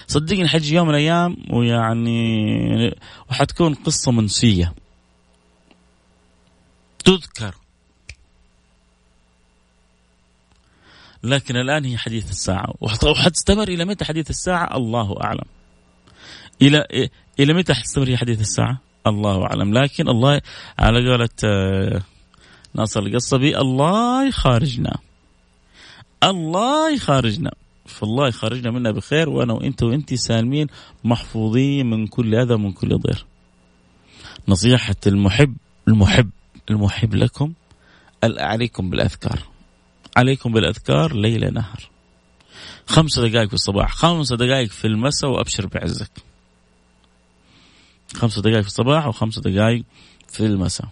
صدقني 0.08 0.48
حيجي 0.48 0.76
يوم 0.76 0.88
من 0.88 0.94
الأيام 0.94 1.38
ويعني 1.50 2.96
وحتكون 3.30 3.74
قصة 3.74 4.12
منسية. 4.12 4.74
تذكر. 7.06 7.56
لكن 11.24 11.56
الآن 11.56 11.86
هي 11.86 11.98
حديث 11.98 12.32
الساعة. 12.32 12.74
وحتستمر 12.82 13.68
إلى 13.68 13.86
متى 13.86 14.06
حديث 14.06 14.30
الساعة؟ 14.30 14.78
الله 14.78 15.24
أعلم. 15.24 15.46
إلى 16.62 17.10
إلى 17.40 17.54
متى 17.54 17.74
حتستمر 17.74 18.10
هي 18.10 18.18
حديث 18.18 18.42
الساعة؟ 18.42 18.78
الله 19.08 19.44
أعلم. 19.44 19.78
لكن 19.78 20.08
الله 20.08 20.42
على 20.80 21.10
قولة 21.10 21.30
آه، 21.44 22.02
ناصر 22.76 23.00
القصبي 23.00 23.58
الله 23.58 24.28
يخارجنا 24.28 24.98
الله 26.24 26.94
يخارجنا 26.94 27.52
فالله 27.86 28.28
يخرجنا 28.28 28.72
منها 28.72 28.92
بخير 28.92 29.30
وأنا 29.30 29.54
وانت 29.54 29.84
وانت 29.84 30.14
سالمين 30.14 30.68
محفوظين 31.04 31.90
من 31.90 32.08
كل 32.08 32.36
أذى 32.36 32.54
ومن 32.54 32.72
كل 32.72 32.98
ضير. 32.98 33.26
نصيحة 34.48 34.96
المحب 35.08 35.56
المحب 35.88 36.30
المحب 36.70 37.16
لكم 37.16 37.54
عليكم 38.24 38.90
بالأذكار. 38.90 39.40
عليكم 40.18 40.54
بالأذكار 40.54 41.16
ليل 41.16 41.54
نهار. 41.54 41.90
خمس 42.88 43.20
دقائق 43.20 43.48
في 43.48 43.54
الصباح، 43.54 43.96
خمس 43.96 44.34
دقائق 44.34 44.70
في 44.70 44.88
المساء 44.88 45.30
وأبشر 45.30 45.66
بعزك. 45.68 46.12
خمس 48.16 48.40
دقائق 48.40 48.62
في 48.62 48.68
الصباح 48.68 49.08
وخمس 49.08 49.40
دقائق 49.40 49.84
في 50.28 50.46
المساء. 50.46 50.88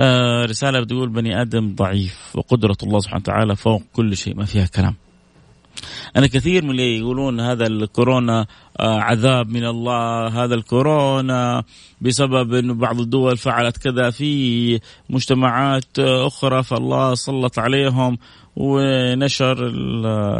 آه 0.00 0.44
رسالة 0.44 0.80
بتقول 0.80 1.08
بني 1.08 1.42
آدم 1.42 1.74
ضعيف 1.74 2.36
وقدرة 2.36 2.76
الله 2.82 3.00
سبحانه 3.00 3.22
وتعالى 3.22 3.56
فوق 3.56 3.82
كل 3.92 4.16
شيء 4.16 4.36
ما 4.36 4.44
فيها 4.44 4.66
كلام. 4.66 4.94
أنا 6.16 6.26
كثير 6.26 6.64
من 6.64 6.70
اللي 6.70 6.98
يقولون 6.98 7.40
هذا 7.40 7.66
الكورونا 7.66 8.46
آه 8.80 9.00
عذاب 9.00 9.48
من 9.48 9.64
الله 9.64 10.26
هذا 10.44 10.54
الكورونا 10.54 11.64
بسبب 12.00 12.54
أن 12.54 12.78
بعض 12.78 13.00
الدول 13.00 13.36
فعلت 13.36 13.76
كذا 13.76 14.10
في 14.10 14.80
مجتمعات 15.10 15.98
أخرى 15.98 16.62
فالله 16.62 17.14
سلط 17.14 17.58
عليهم 17.58 18.18
ونشر 18.56 19.72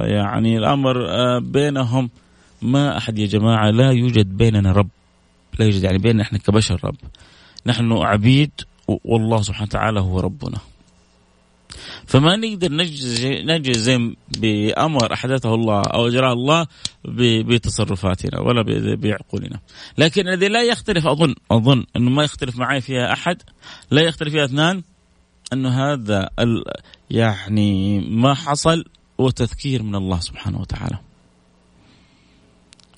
يعني 0.04 0.58
الأمر 0.58 1.08
آه 1.08 1.38
بينهم. 1.38 2.10
ما 2.62 2.96
أحد 2.96 3.18
يا 3.18 3.26
جماعة 3.26 3.70
لا 3.70 3.90
يوجد 3.90 4.36
بيننا 4.36 4.72
رب. 4.72 4.88
لا 5.58 5.64
يوجد 5.64 5.82
يعني 5.84 5.98
بيننا 5.98 6.22
إحنا 6.22 6.38
كبشر 6.38 6.80
رب. 6.84 6.96
نحن 7.66 7.92
عبيد 7.92 8.50
والله 9.04 9.42
سبحانه 9.42 9.68
وتعالى 9.68 10.00
هو 10.00 10.20
ربنا. 10.20 10.58
فما 12.06 12.36
نقدر 12.36 12.68
نجزم 13.44 14.14
بأمر 14.38 15.12
أحدثه 15.12 15.54
الله 15.54 15.80
أو 15.80 16.08
أجراه 16.08 16.32
الله 16.32 16.66
بتصرفاتنا 17.44 18.40
ولا 18.40 18.62
بعقولنا. 18.96 19.60
لكن 19.98 20.28
الذي 20.28 20.48
لا 20.48 20.62
يختلف 20.62 21.06
اظن 21.06 21.34
أظن 21.50 21.84
أنه 21.96 22.10
ما 22.10 22.24
يختلف 22.24 22.56
معي 22.56 22.80
فيها 22.80 23.12
أحد 23.12 23.42
لا 23.90 24.02
يختلف 24.02 24.32
فيها 24.32 24.44
اثنان 24.44 24.82
انه 25.52 25.92
هذا 25.92 26.30
يعني 27.10 28.00
ما 28.00 28.34
حصل 28.34 28.84
وتذكير 29.18 29.82
من 29.82 29.94
الله 29.94 30.20
سبحانه 30.20 30.60
وتعالى. 30.60 30.98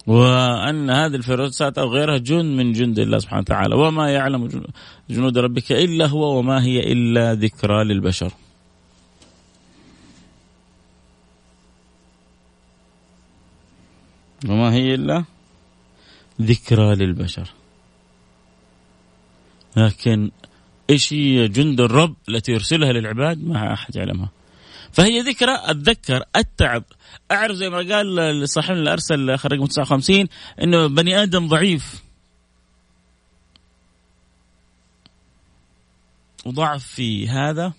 وأن 0.06 0.90
هذه 0.90 1.14
الفيروسات 1.14 1.78
أو 1.78 1.88
غيرها 1.88 2.18
جند 2.18 2.44
من 2.44 2.72
جند 2.72 2.98
الله 2.98 3.18
سبحانه 3.18 3.40
وتعالى. 3.40 3.74
وما 3.74 4.10
يعلم 4.10 4.62
جنود 5.10 5.38
ربك 5.38 5.72
إلا 5.72 6.06
هو 6.06 6.38
وما 6.38 6.64
هي 6.64 6.92
إلا 6.92 7.34
ذكرى 7.34 7.84
للبشر. 7.84 8.32
وما 14.48 14.72
هي 14.72 14.94
إلا 14.94 15.24
ذكرى 16.42 16.94
للبشر. 16.94 17.48
لكن 19.76 20.30
إيش 20.90 21.12
هي 21.12 21.48
جند 21.48 21.80
الرب 21.80 22.14
التي 22.28 22.52
يرسلها 22.52 22.92
للعباد؟ 22.92 23.44
ما 23.44 23.72
أحد 23.72 23.96
يعلمها. 23.96 24.28
فهي 24.94 25.20
ذكرى 25.20 25.58
أتذكر 25.62 26.22
أتعب. 26.36 26.84
أعرف 27.30 27.56
زي 27.56 27.70
ما 27.70 27.76
قال 27.76 28.48
صاحبنا 28.48 28.78
اللي 28.78 28.92
أرسل 28.92 29.28
رقم 29.28 29.66
59 29.66 30.28
إنه 30.62 30.86
بني 30.86 31.22
آدم 31.22 31.48
ضعيف. 31.48 32.02
وضعف 36.46 36.86
في 36.86 37.28
هذا 37.28 37.72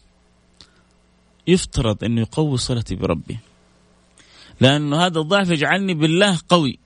يفترض 1.48 2.04
إنه 2.04 2.22
يقوي 2.22 2.58
صلتي 2.58 2.96
بربي. 2.96 3.38
لأنه 4.62 5.06
هذا 5.06 5.20
الضعف 5.20 5.50
يجعلني 5.50 5.94
بالله 5.94 6.40
قوي. 6.50 6.80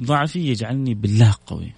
ضعفي 0.00 0.38
يجعلني 0.38 0.94
بالله 0.94 1.34
قوي. 1.46 1.77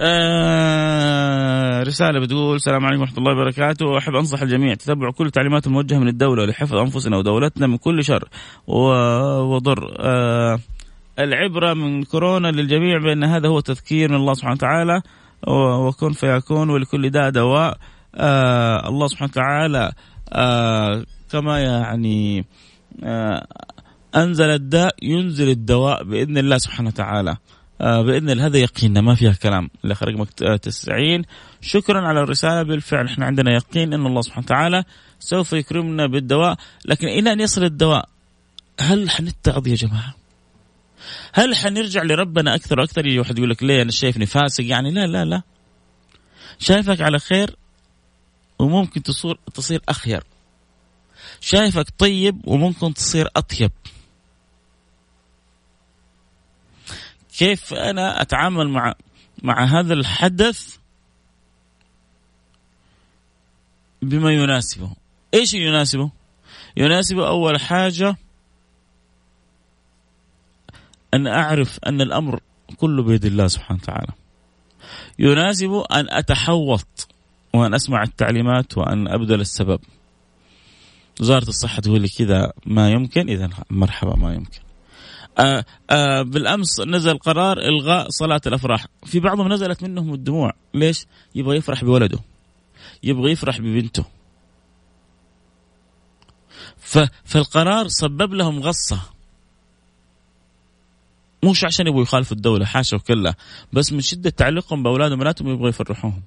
آه 0.00 1.82
رسالة 1.82 2.20
بتقول 2.20 2.56
السلام 2.56 2.84
عليكم 2.86 3.00
ورحمة 3.00 3.18
الله 3.18 3.32
وبركاته. 3.32 3.98
أحب 3.98 4.14
أنصح 4.14 4.42
الجميع 4.42 4.74
تتبع 4.74 5.10
كل 5.10 5.26
التعليمات 5.26 5.66
الموجهة 5.66 5.98
من 5.98 6.08
الدولة 6.08 6.46
لحفظ 6.46 6.74
أنفسنا 6.74 7.16
ودولتنا 7.16 7.66
من 7.66 7.76
كل 7.76 8.04
شر 8.04 8.28
وضر. 8.66 9.96
آه 10.00 10.58
العبرة 11.18 11.74
من 11.74 12.02
كورونا 12.02 12.48
للجميع 12.48 12.98
بأن 12.98 13.24
هذا 13.24 13.48
هو 13.48 13.60
تذكير 13.60 14.10
من 14.10 14.16
الله 14.16 14.34
سبحانه 14.34 14.54
وتعالى 14.54 15.02
وكن 15.88 16.12
فيكون 16.12 16.70
ولكل 16.70 17.10
داء 17.10 17.30
دواء. 17.30 17.78
آه 18.14 18.88
الله 18.88 19.06
سبحانه 19.06 19.30
وتعالى 19.30 19.92
كما 21.32 21.60
يعني 21.60 22.44
أنزل 24.16 24.50
الداء 24.50 24.94
ينزل 25.02 25.48
الدواء 25.48 26.04
بإذن 26.04 26.38
الله 26.38 26.58
سبحانه 26.58 26.88
وتعالى. 26.88 27.36
بإذن 27.80 28.30
الله 28.30 28.46
هذا 28.46 28.58
يقيننا 28.58 29.00
ما 29.00 29.14
فيها 29.14 29.32
كلام. 29.32 29.70
الاخ 29.84 30.02
رقمك 30.02 30.30
90 30.62 31.22
شكرا 31.60 32.00
على 32.08 32.20
الرسالة 32.20 32.62
بالفعل 32.62 33.06
إحنا 33.06 33.26
عندنا 33.26 33.54
يقين 33.54 33.92
إن 33.92 34.06
الله 34.06 34.20
سبحانه 34.20 34.44
وتعالى 34.44 34.84
سوف 35.20 35.52
يكرمنا 35.52 36.06
بالدواء. 36.06 36.56
لكن 36.84 37.08
إلى 37.08 37.32
أن 37.32 37.40
يصل 37.40 37.64
الدواء 37.64 38.08
هل 38.80 39.10
حنتعظ 39.10 39.68
يا 39.68 39.74
جماعة؟ 39.74 40.14
هل 41.32 41.56
حنرجع 41.56 42.02
لربنا 42.02 42.54
أكثر 42.54 42.80
وأكثر؟ 42.80 43.06
يجي 43.06 43.18
واحد 43.18 43.38
يقول 43.38 43.50
لك 43.50 43.62
ليه 43.62 43.82
أنا 43.82 43.90
شايفني 43.90 44.26
فاسق. 44.26 44.64
يعني 44.64 44.90
لا 44.90 45.06
لا 45.06 45.24
لا. 45.24 45.42
شايفك 46.58 47.00
على 47.00 47.18
خير 47.18 47.56
وممكن 48.58 49.02
تصير 49.02 49.38
تصير 49.54 49.82
أخير. 49.88 50.22
شايفك 51.40 51.86
طيب 51.98 52.40
وممكن 52.44 52.94
تصير 52.94 53.28
أطيب. 53.36 53.70
كيف 57.38 57.74
أنا 57.74 58.22
أتعامل 58.22 58.68
مع 58.68 58.94
مع 59.42 59.64
هذا 59.64 59.94
الحدث 59.94 60.76
بما 64.02 64.32
يناسبه؟ 64.32 64.90
إيش 65.34 65.54
يناسبه؟ 65.54 66.10
يناسبه 66.76 67.28
أول 67.28 67.60
حاجة 67.60 68.16
أن 71.14 71.26
أعرف 71.26 71.78
أن 71.86 72.00
الأمر 72.00 72.40
كله 72.76 73.02
بيد 73.02 73.24
الله 73.24 73.46
سبحانه 73.46 73.80
وتعالى. 73.82 74.12
يناسب 75.18 75.84
أن 75.92 76.06
أتحوط 76.10 77.08
وأن 77.54 77.74
أسمع 77.74 78.02
التعليمات 78.02 78.78
وأن 78.78 79.08
أبذل 79.08 79.40
السبب. 79.40 79.80
وزارة 81.20 81.48
الصحة 81.48 81.80
تقول 81.80 82.00
لي 82.00 82.08
كذا 82.08 82.52
ما 82.66 82.90
يمكن 82.90 83.28
اذا 83.28 83.50
مرحبا 83.70 84.16
ما 84.16 84.34
يمكن. 84.34 84.65
آآ 85.38 85.64
آآ 85.90 86.22
بالأمس 86.22 86.80
نزل 86.80 87.18
قرار 87.18 87.58
إلغاء 87.58 88.08
صلاة 88.08 88.40
الأفراح. 88.46 88.86
في 89.04 89.20
بعضهم 89.20 89.52
نزلت 89.52 89.82
منهم 89.82 90.14
الدموع. 90.14 90.52
ليش؟ 90.74 91.06
يبغى 91.34 91.56
يفرح 91.56 91.84
بولده. 91.84 92.18
يبغى 93.02 93.32
يفرح 93.32 93.60
ببنته. 93.60 94.04
فالقرار 97.24 97.88
سبب 97.88 98.34
لهم 98.34 98.60
غصة. 98.60 99.00
مش 101.44 101.64
عشان 101.64 101.86
يبغوا 101.86 102.02
يخالفوا 102.02 102.36
الدولة 102.36 102.64
حاشا 102.64 102.96
وكلا. 102.96 103.34
بس 103.72 103.92
من 103.92 104.00
شدة 104.00 104.30
تعلقهم 104.30 104.82
بأولادهم 104.82 105.18
وبناتهم 105.18 105.48
يبغوا 105.48 105.68
يفرحوهم. 105.68 106.22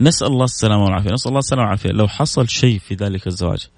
نسأل 0.00 0.26
الله 0.26 0.44
السلامة 0.44 0.84
والعافية. 0.84 1.10
نسأل 1.12 1.28
الله 1.28 1.38
السلامة 1.38 1.62
والعافية. 1.62 1.90
لو 1.90 2.08
حصل 2.08 2.48
شيء 2.48 2.78
في 2.78 2.94
ذلك 2.94 3.26
الزواج 3.26 3.68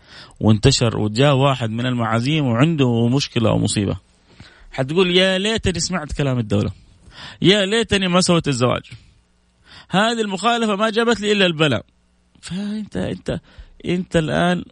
وانتشر 0.40 0.98
وجاء 0.98 1.34
واحد 1.34 1.70
من 1.70 1.86
المعازيم 1.86 2.46
وعنده 2.46 3.08
مشكلة 3.08 3.50
أو 3.50 3.58
مصيبة 3.58 3.96
حتقول 4.72 5.16
يا 5.16 5.38
ليتني 5.38 5.80
سمعت 5.80 6.12
كلام 6.12 6.38
الدولة 6.38 6.72
يا 7.42 7.66
ليتني 7.66 8.08
ما 8.08 8.20
سويت 8.20 8.48
الزواج. 8.48 8.82
هذه 9.88 10.20
المخالفة 10.20 10.76
ما 10.76 10.90
جابت 10.90 11.20
لي 11.20 11.32
إلا 11.32 11.46
البلاء. 11.46 11.84
فأنت 12.40 12.96
أنت 12.96 13.40
أنت 13.84 14.16
الآن 14.16 14.64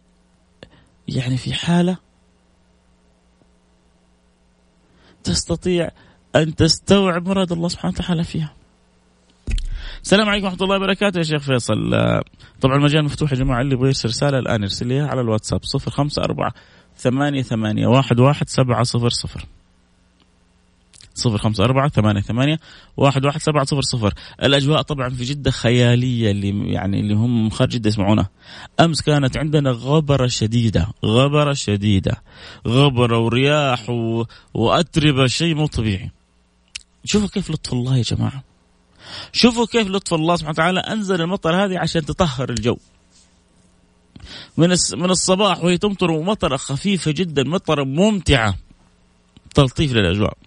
يعني 1.07 1.37
في 1.37 1.53
حالة 1.53 1.97
تستطيع 5.23 5.91
أن 6.35 6.55
تستوعب 6.55 7.27
مراد 7.27 7.51
الله 7.51 7.67
سبحانه 7.67 7.93
وتعالى 7.93 8.23
فيها. 8.23 8.56
السلام 10.07 10.29
عليكم 10.29 10.45
ورحمة 10.45 10.63
الله 10.63 10.75
وبركاته 10.75 11.17
يا 11.17 11.23
شيخ 11.23 11.41
فيصل. 11.41 11.93
آه، 11.93 12.23
طبعا 12.61 12.75
المجال 12.75 13.05
مفتوح 13.05 13.31
يا 13.31 13.37
جماعة 13.37 13.61
اللي 13.61 13.73
يبغى 13.73 13.87
يرسل 13.87 14.09
رسالة 14.09 14.39
الآن 14.39 14.63
يرسل 14.63 14.87
لي 14.87 14.99
على 14.99 15.21
الواتساب 15.21 15.63
صفر 15.63 15.91
خمسة 15.91 16.23
أربعة 16.23 16.53
ثمانية 16.97 17.41
ثمانية 17.41 17.87
واحد 17.87 18.19
واحد 18.19 18.49
سبعة 18.49 18.83
صفر 18.83 19.09
صفر. 19.09 19.45
صفر 21.13 21.37
خمسة 21.37 21.63
أربعة 21.63 21.89
ثمانية 21.89 22.21
ثمانية 22.21 22.59
واحد 22.97 23.25
واحد 23.25 23.41
سبعة 23.41 23.65
صفر 23.65 23.81
صفر. 23.81 24.13
الأجواء 24.43 24.81
طبعا 24.81 25.09
في 25.09 25.23
جدة 25.23 25.51
خيالية 25.51 26.31
اللي 26.31 26.73
يعني 26.73 26.99
اللي 26.99 27.13
هم 27.13 27.43
من 27.43 27.51
خارج 27.51 27.71
جدة 27.71 27.87
يسمعونا. 27.87 28.25
أمس 28.79 29.01
كانت 29.01 29.37
عندنا 29.37 29.71
غبرة 29.71 30.27
شديدة 30.27 30.87
غبرة 31.05 31.53
شديدة. 31.53 32.21
غبرة 32.67 33.17
ورياح 33.17 33.89
و... 33.89 34.25
وأتربة 34.53 35.27
شيء 35.27 35.55
مو 35.55 35.65
طبيعي. 35.65 36.11
شوفوا 37.05 37.27
كيف 37.27 37.51
لطف 37.51 37.73
الله 37.73 37.97
يا 37.97 38.03
جماعة. 38.03 38.46
شوفوا 39.33 39.65
كيف 39.65 39.87
لطف 39.87 40.13
الله 40.13 40.35
سبحانه 40.35 40.53
وتعالى 40.53 40.79
أنزل 40.79 41.21
المطر 41.21 41.65
هذه 41.65 41.79
عشان 41.79 42.05
تطهر 42.05 42.49
الجو. 42.49 42.77
من 44.57 44.69
من 44.93 45.09
الصباح 45.09 45.63
وهي 45.63 45.77
تمطر 45.77 46.11
ومطرة 46.11 46.57
خفيفة 46.57 47.11
جدا 47.11 47.43
مطرة 47.43 47.83
ممتعة. 47.83 48.57
تلطيف 49.55 49.93
للأجواء. 49.93 50.37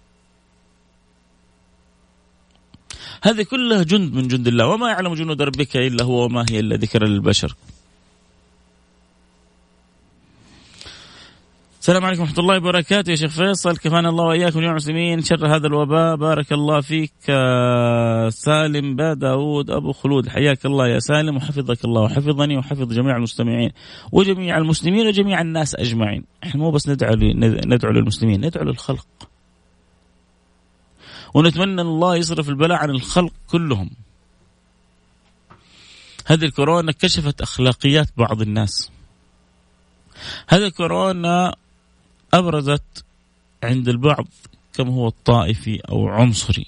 هذه 3.23 3.43
كلها 3.43 3.83
جند 3.83 4.13
من 4.13 4.27
جند 4.27 4.47
الله. 4.47 4.67
وما 4.67 4.89
يعلم 4.89 5.13
جنود 5.13 5.41
ربك 5.41 5.77
إلا 5.77 6.03
هو 6.03 6.25
وما 6.25 6.45
هي 6.49 6.59
إلا 6.59 6.75
ذكر 6.75 7.03
للبشر. 7.05 7.55
السلام 11.81 12.05
عليكم 12.05 12.21
ورحمة 12.21 12.39
الله 12.39 12.57
وبركاته 12.57 13.09
يا 13.09 13.15
شيخ 13.15 13.31
فيصل. 13.31 13.77
كفانا 13.77 14.09
الله 14.09 14.23
وإياكم 14.23 14.61
يا 14.61 14.73
مسلمين 14.73 15.21
شر 15.21 15.55
هذا 15.55 15.67
الوباء. 15.67 16.15
بارك 16.15 16.53
الله 16.53 16.81
فيك 16.81 17.13
آه، 17.29 18.29
سالم 18.29 18.95
با 18.95 19.13
داود 19.13 19.69
أبو 19.69 19.91
خلود. 19.91 20.29
حياك 20.29 20.65
الله 20.65 20.87
يا 20.87 20.99
سالم 20.99 21.37
وحفظك 21.37 21.85
الله 21.85 22.01
وحفظني 22.01 22.57
وحفظ 22.57 22.93
جميع 22.93 23.15
المستمعين 23.17 23.71
وجميع 24.11 24.57
المسلمين 24.57 25.07
وجميع 25.07 25.41
الناس 25.41 25.75
أجمعين. 25.75 26.23
إحنا 26.43 26.61
مو 26.61 26.71
بس 26.71 26.89
ندعو 26.89 27.15
ندعو 27.65 27.91
للمسلمين 27.91 28.45
ندعو 28.45 28.63
للخلق. 28.63 29.07
ونتمنى 31.33 31.81
الله 31.81 32.15
يصرف 32.15 32.49
البلاء 32.49 32.77
عن 32.77 32.89
الخلق 32.89 33.33
كلهم. 33.47 33.89
هذه 36.25 36.45
الكورونا 36.45 36.91
كشفت 36.91 37.41
أخلاقيات 37.41 38.07
بعض 38.17 38.41
الناس. 38.41 38.91
هذا 40.47 40.69
كورونا 40.69 41.55
أبرزت 42.33 43.05
عند 43.63 43.89
البعض 43.89 44.27
كم 44.73 44.89
هو 44.89 45.07
الطائفي 45.07 45.79
أو 45.89 46.07
عنصري. 46.07 46.65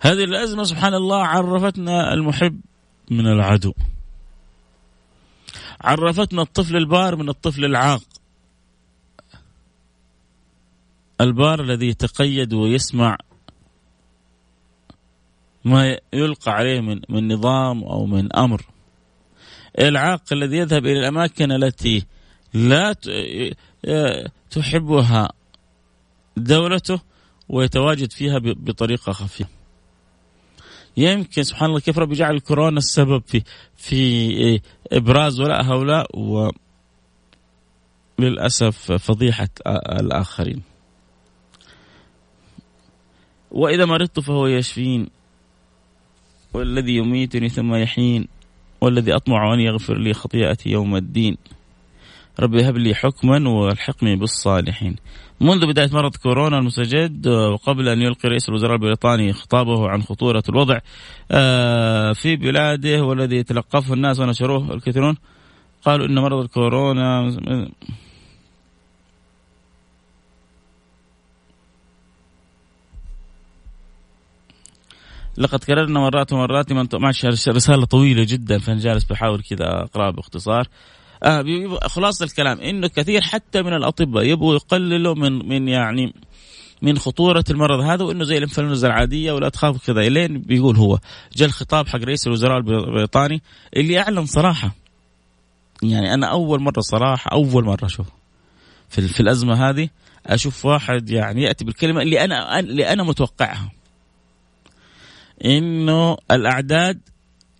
هذه 0.00 0.24
الأزمة 0.24 0.64
سبحان 0.64 0.94
الله 0.94 1.26
عرفتنا 1.26 2.12
المحب 2.12 2.60
من 3.10 3.26
العدو. 3.26 3.74
عرفتنا 5.80 6.42
الطفل 6.42 6.76
البار 6.76 7.16
من 7.16 7.28
الطفل 7.28 7.64
العاق. 7.64 8.02
البار 11.20 11.60
الذي 11.60 11.88
يتقيد 11.88 12.52
ويسمع 12.54 13.18
ما 15.64 15.98
يلقى 16.12 16.52
عليه 16.52 16.80
من 16.80 17.00
من 17.08 17.32
نظام 17.32 17.84
أو 17.84 18.06
من 18.06 18.36
أمر. 18.36 18.64
العاق 19.78 20.22
الذي 20.32 20.56
يذهب 20.56 20.86
إلى 20.86 20.98
الأماكن 20.98 21.52
التي 21.52 22.06
لا 22.54 22.94
تحبها 24.50 25.28
دولته 26.36 27.00
ويتواجد 27.48 28.12
فيها 28.12 28.38
بطريقة 28.38 29.12
خفية. 29.12 29.48
يمكن 30.96 31.42
سبحان 31.42 31.68
الله 31.68 31.80
كيف 31.80 31.98
ربي 31.98 32.14
جعل 32.14 32.34
الكورونا 32.34 32.78
السبب 32.78 33.22
في 33.26 33.42
في 33.76 34.60
إبراز 34.92 35.40
ولاء 35.40 35.64
هؤلاء 35.64 36.06
وللاسف 38.18 38.92
فضيحة 38.92 39.48
الآخرين. 40.00 40.62
وإذا 43.50 43.84
مرضت 43.84 44.20
فهو 44.20 44.46
يشفين 44.46 45.08
والذي 46.54 46.96
يميتني 46.96 47.48
ثم 47.48 47.74
يحين 47.74 48.28
والذي 48.80 49.16
أطمع 49.16 49.54
أن 49.54 49.60
يغفر 49.60 49.98
لي 49.98 50.14
خطيئتي 50.14 50.70
يوم 50.70 50.96
الدين. 50.96 51.36
ربي 52.40 52.68
هب 52.68 52.76
لي 52.76 52.94
حكما 52.94 53.48
وألحقني 53.48 54.16
بالصالحين. 54.16 54.96
منذ 55.40 55.66
بداية 55.66 55.88
مرض 55.92 56.16
كورونا 56.16 56.58
المستجد 56.58 57.28
وقبل 57.28 57.88
أن 57.88 58.02
يلقي 58.02 58.28
رئيس 58.28 58.48
الوزراء 58.48 58.72
البريطاني 58.72 59.32
خطابه 59.32 59.88
عن 59.88 60.02
خطورة 60.02 60.42
الوضع 60.48 60.78
آه، 61.30 62.12
في 62.12 62.36
بلاده 62.36 63.02
والذي 63.02 63.36
يتلقفه 63.36 63.94
الناس 63.94 64.20
ونشروه 64.20 64.74
الكثيرون 64.74 65.16
قالوا 65.84 66.06
إن 66.06 66.14
مرض 66.14 66.42
الكورونا 66.42 67.30
لقد 75.38 75.64
كررنا 75.64 76.00
مرات 76.00 76.32
ومرات 76.32 76.72
من 76.72 76.86
معلش 76.94 77.24
رسالة 77.48 77.84
طويلة 77.84 78.24
جدا 78.28 78.58
فانا 78.58 78.80
جالس 78.80 79.04
بحاول 79.04 79.42
كذا 79.42 79.66
اقراها 79.66 80.10
باختصار. 80.10 80.68
آه 81.22 81.44
خلاصة 81.82 82.24
الكلام 82.24 82.60
إنه 82.60 82.88
كثير 82.88 83.20
حتى 83.20 83.62
من 83.62 83.72
الأطباء 83.72 84.24
يبغوا 84.24 84.54
يقللوا 84.54 85.14
من 85.14 85.48
من 85.48 85.68
يعني 85.68 86.14
من 86.82 86.98
خطورة 86.98 87.44
المرض 87.50 87.80
هذا 87.80 88.04
وإنه 88.04 88.24
زي 88.24 88.38
الإنفلونزا 88.38 88.86
العادية 88.86 89.32
ولا 89.32 89.48
تخاف 89.48 89.86
كذا. 89.86 90.00
إلين 90.00 90.38
بيقول 90.38 90.76
هو 90.76 90.98
جاء 91.36 91.48
الخطاب 91.48 91.86
حق 91.86 91.98
رئيس 91.98 92.26
الوزراء 92.26 92.58
البريطاني 92.58 93.42
اللي 93.76 94.00
أعلن 94.00 94.26
صراحة. 94.26 94.74
يعني 95.82 96.14
أنا 96.14 96.26
أول 96.26 96.60
مرة 96.60 96.80
صراحة 96.80 97.30
أول 97.32 97.64
مرة 97.64 97.84
أشوف 97.84 98.06
في, 98.88 99.08
في 99.08 99.20
الأزمة 99.20 99.68
هذه 99.68 99.88
أشوف 100.26 100.64
واحد 100.64 101.10
يعني 101.10 101.42
يأتي 101.42 101.64
بالكلمة 101.64 102.02
اللي 102.02 102.24
أنا 102.24 102.58
اللي 102.58 102.92
أنا 102.92 103.02
متوقعها. 103.02 103.77
إنه 105.44 106.16
الأعداد 106.30 107.00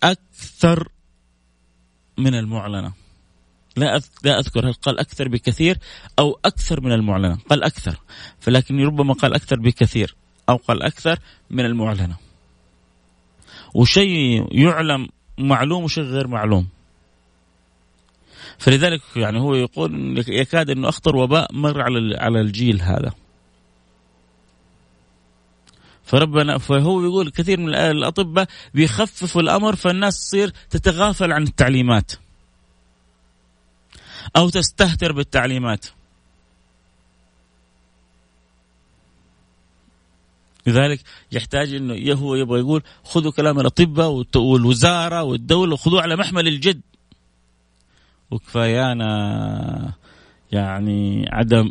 أكثر 0.02 0.88
من 2.18 2.34
المعلنة. 2.34 2.92
لا 3.76 4.00
لا 4.24 4.38
أذكر 4.38 4.68
هل 4.68 4.72
قال 4.72 4.98
أكثر 4.98 5.28
بكثير 5.28 5.78
أو 6.18 6.38
أكثر 6.44 6.80
من 6.80 6.92
المعلنة. 6.92 7.38
قال 7.50 7.64
أكثر 7.64 8.00
فلكن 8.40 8.80
ربما 8.80 9.14
قال 9.14 9.34
أكثر 9.34 9.60
بكثير 9.60 10.14
أو 10.48 10.56
قال 10.56 10.82
أكثر 10.82 11.18
من 11.50 11.64
المعلنة. 11.64 12.16
وشيء 13.74 14.46
يعلم 14.50 15.08
معلوم 15.38 15.84
وشيء 15.84 16.04
غير 16.04 16.26
معلوم. 16.26 16.68
فلذلك 18.58 19.00
يعني 19.16 19.40
هو 19.40 19.54
يقول 19.54 20.24
يكاد 20.28 20.70
أنه 20.70 20.88
أخطر 20.88 21.16
وباء 21.16 21.54
مر 21.54 21.80
على 21.80 22.16
على 22.18 22.40
الجيل 22.40 22.82
هذا. 22.82 23.12
فربنا 26.08 26.58
فهو 26.58 27.04
يقول 27.04 27.30
كثير 27.30 27.60
من 27.60 27.74
الأطباء 27.74 28.48
بيخففوا 28.74 29.40
الأمر 29.40 29.76
فالناس 29.76 30.20
تصير 30.20 30.52
تتغافل 30.70 31.32
عن 31.32 31.42
التعليمات. 31.42 32.12
أو 34.36 34.48
تستهتر 34.48 35.12
بالتعليمات. 35.12 35.86
لذلك 40.66 41.00
يحتاج 41.32 41.74
إنه 41.74 42.14
هو 42.14 42.34
يبغى 42.34 42.60
يقول 42.60 42.82
خذوا 43.04 43.32
كلام 43.32 43.60
الأطباء 43.60 44.24
والوزارة 44.36 45.22
والدولة 45.22 45.72
وخذوه 45.72 46.02
على 46.02 46.16
محمل 46.16 46.48
الجد. 46.48 46.80
وكفايانا 48.30 49.92
يعني 50.52 51.28
عدم 51.32 51.70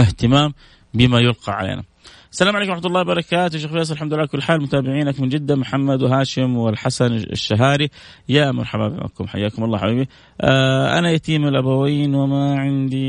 اهتمام 0.00 0.54
بما 0.94 1.20
يلقى 1.20 1.52
علينا. 1.52 1.84
السلام 2.32 2.56
عليكم 2.56 2.70
ورحمة 2.70 2.86
الله 2.86 3.00
وبركاته. 3.00 3.58
شيخ 3.58 3.70
فيصل 3.70 3.94
الحمد 3.94 4.14
لله 4.14 4.26
كل 4.26 4.42
حال. 4.42 4.62
متابعينك 4.62 5.20
من 5.20 5.28
جدة 5.28 5.56
محمد 5.56 6.02
وهاشم 6.02 6.56
والحسن 6.56 7.12
الشهاري. 7.14 7.90
يا 8.28 8.52
مرحبا 8.52 8.88
بكم. 8.88 9.26
حياكم 9.26 9.64
الله 9.64 9.78
حبيبي. 9.78 10.08
آه 10.40 10.98
أنا 10.98 11.10
يتيم 11.10 11.48
الأبوين 11.48 12.14
وما 12.14 12.58
عندي 12.58 13.06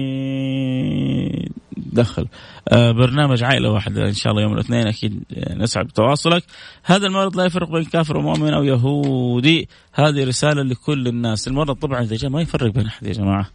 دخل. 1.77 2.27
آه 2.67 2.91
برنامج 2.91 3.43
عائلة 3.43 3.71
واحدة 3.71 4.07
إن 4.07 4.13
شاء 4.13 4.31
الله 4.31 4.43
يوم 4.43 4.53
الاثنين 4.53 4.87
أكيد 4.87 5.23
نسعد 5.49 5.85
بتواصلك. 5.85 6.43
هذا 6.83 7.07
المرض 7.07 7.37
لا 7.37 7.45
يفرق 7.45 7.71
بين 7.71 7.83
كافر 7.83 8.17
ومؤمن 8.17 8.53
أو 8.53 8.63
يهودي. 8.63 9.69
هذه 9.93 10.23
رسالة 10.23 10.63
لكل 10.63 11.07
الناس. 11.07 11.47
المرض 11.47 11.75
طبعا 11.75 12.01
إذا 12.01 12.15
جاء 12.15 12.31
ما 12.31 12.41
يفرق 12.41 12.73
بين 12.73 12.85
أحد 12.85 13.07
يا 13.07 13.13
جماعة. 13.13 13.49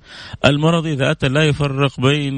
المرض 0.44 0.86
إذا 0.86 1.10
أتى 1.10 1.28
لا 1.28 1.44
يفرق 1.44 2.00
بين 2.00 2.34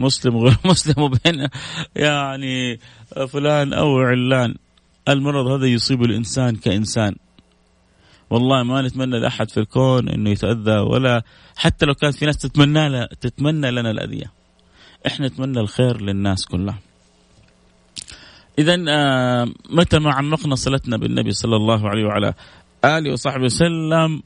مسلم 0.00 0.36
وغير 0.36 0.56
مسلم 0.72 1.02
وبين 1.02 1.48
يعني 1.96 2.78
فلان 3.28 3.72
أو 3.72 3.98
علان. 3.98 4.54
المرض 5.08 5.46
هذا 5.46 5.66
يصيب 5.66 6.02
الإنسان 6.02 6.56
كإنسان. 6.56 7.14
والله 8.30 8.62
ما 8.62 8.82
نتمنى 8.82 9.18
لأحد 9.20 9.50
في 9.50 9.60
الكون 9.60 10.08
إنه 10.08 10.30
يتأذى 10.30 10.78
ولا 10.78 11.22
حتى 11.56 11.86
لو 11.86 11.94
كانت 11.94 12.14
في 12.14 12.26
ناس 12.26 12.36
تتمنى 12.36 13.06
تتمنى 13.06 13.70
لنا 13.70 13.90
الأذية. 13.90 14.35
إحنا 15.06 15.26
نتمنى 15.26 15.60
الخير 15.60 16.00
للناس 16.00 16.46
كلها 16.46 16.78
اذا 18.58 18.84
آه، 18.88 19.48
متى 19.70 19.98
ما 19.98 20.12
عمقنا 20.12 20.54
صلتنا 20.54 20.96
بالنبي 20.96 21.32
صلى 21.32 21.56
الله 21.56 21.88
عليه 21.88 22.04
وعلى 22.04 22.34
آله 22.84 23.12
وصحبه 23.12 23.44
وسلم 23.44 24.22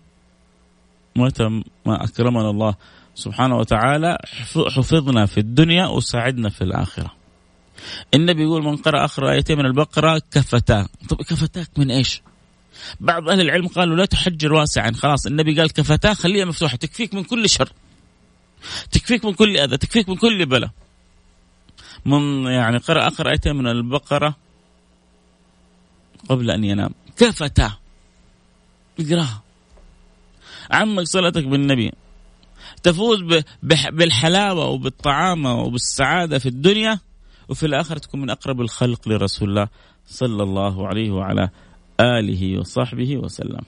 متى 1.17 1.49
ما 1.87 2.05
أكرمنا 2.05 2.51
الله 2.51 2.75
سبحانه 3.15 3.57
وتعالى 3.57 4.19
حفظنا 4.55 5.27
في 5.27 5.39
الدنيا 5.39 5.87
وساعدنا 5.87 6.49
في 6.49 6.63
الآخرة. 6.65 7.13
النبي 8.15 8.43
يقول 8.43 8.65
من 8.65 8.77
قرأ 8.77 9.05
آخر 9.05 9.31
آيتين 9.31 9.59
من 9.59 9.67
البقرة 9.67 10.23
كفتاه، 10.31 10.89
طب 11.09 11.17
كفتاك 11.17 11.69
من 11.77 11.91
إيش؟ 11.91 12.23
بعض 13.01 13.29
أهل 13.29 13.41
العلم 13.41 13.67
قالوا 13.67 13.97
لا 13.97 14.05
تحجر 14.05 14.53
واسعا، 14.53 14.93
خلاص 14.93 15.27
النبي 15.27 15.61
قال 15.61 15.73
كفتاه 15.73 16.15
خليها 16.15 16.45
مفتوحة 16.45 16.77
تكفيك 16.77 17.15
من 17.15 17.25
كل 17.25 17.49
شر. 17.49 17.73
تكفيك 18.91 19.25
من 19.25 19.33
كل 19.33 19.57
أذى 19.57 19.77
تكفيك 19.77 20.09
من 20.09 20.17
كل 20.17 20.47
بلاء. 20.47 20.71
من 22.07 22.45
يعني 22.45 22.79
قرأ 22.79 23.09
آخر 23.09 23.31
آيتين 23.31 23.57
من 23.57 23.67
البقرة 23.67 24.37
قبل 26.29 26.51
أن 26.51 26.65
ينام. 26.65 26.91
كفتا. 27.17 27.73
اقرأها. 29.01 29.43
عمك 30.71 31.05
صلتك 31.05 31.45
بالنبي. 31.45 31.93
تفوز 32.83 33.45
بالحلاوة 33.93 34.67
وبالطعامة 34.67 35.61
وبالسعادة 35.61 36.39
في 36.39 36.47
الدنيا 36.49 36.99
وفي 37.49 37.67
الآخرة 37.67 37.99
تكون 37.99 38.21
من 38.21 38.31
أقرب 38.31 38.61
الخلق 38.61 39.09
لرسول 39.09 39.49
الله 39.49 39.69
صلى 40.07 40.43
الله 40.43 40.87
عليه 40.89 41.11
وعلى 41.11 41.51
آله 42.01 42.59
وصحبه 42.59 43.17
وسلم. 43.17 43.63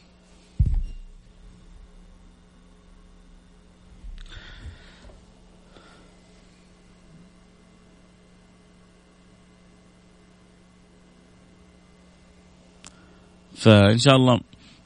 فإن 13.63 13.99
شاء 13.99 14.17
الله 14.17 14.41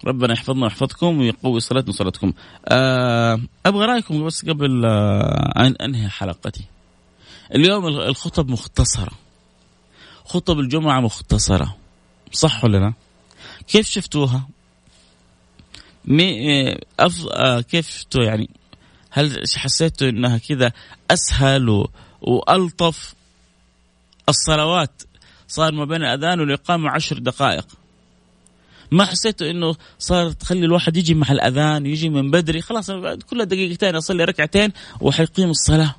ربنا 0.05 0.33
يحفظنا 0.33 0.65
ويحفظكم 0.65 1.19
ويقوي 1.19 1.61
صلاتنا 1.61 1.91
وصلاتكم. 1.91 2.33
أه 2.69 3.41
أبغى 3.67 3.85
رأيكم 3.87 4.27
بس 4.27 4.45
قبل 4.45 4.87
ان 5.57 5.75
أنهي 5.81 6.09
حلقتي. 6.09 6.65
اليوم 7.55 7.87
الخطب 7.87 8.51
مختصرة. 8.51 9.13
خطب 10.25 10.59
الجمعة 10.59 11.01
مختصرة. 11.01 11.77
صح 12.33 12.65
ولا 12.65 12.79
لا؟ 12.79 12.93
كيف 13.69 13.89
شفتوها؟ 13.89 14.49
مي 16.05 16.73
أف... 17.01 17.27
آه 17.33 17.61
كيف 17.61 17.91
شفتوا 17.91 18.25
يعني 18.25 18.51
هل 19.11 19.43
حسيتوا 19.57 20.09
إنها 20.09 20.39
كذا 20.39 20.73
أسهل 21.11 21.69
و... 21.69 21.91
وألطف 22.23 23.15
الصلوات 24.29 25.03
صار 25.49 25.73
ما 25.73 25.85
بين 25.85 26.03
الأذان 26.03 26.41
والإقامة 26.41 26.91
عشر 26.91 27.19
دقائق 27.19 27.67
ما 28.91 29.05
حسيتوا 29.05 29.51
إنه 29.51 29.75
صار 29.99 30.31
تخلي 30.31 30.65
الواحد 30.65 30.97
يجي 30.97 31.15
مع 31.15 31.33
الأذان 31.33 31.87
يجي 31.87 32.09
من 32.09 32.31
بدري 32.31 32.61
خلاص 32.61 32.91
كل 33.31 33.45
دقيقتين 33.45 33.95
أصلي 33.97 34.25
ركعتين 34.25 34.73
وحيقيم 35.01 35.51
الصلاة 35.51 35.95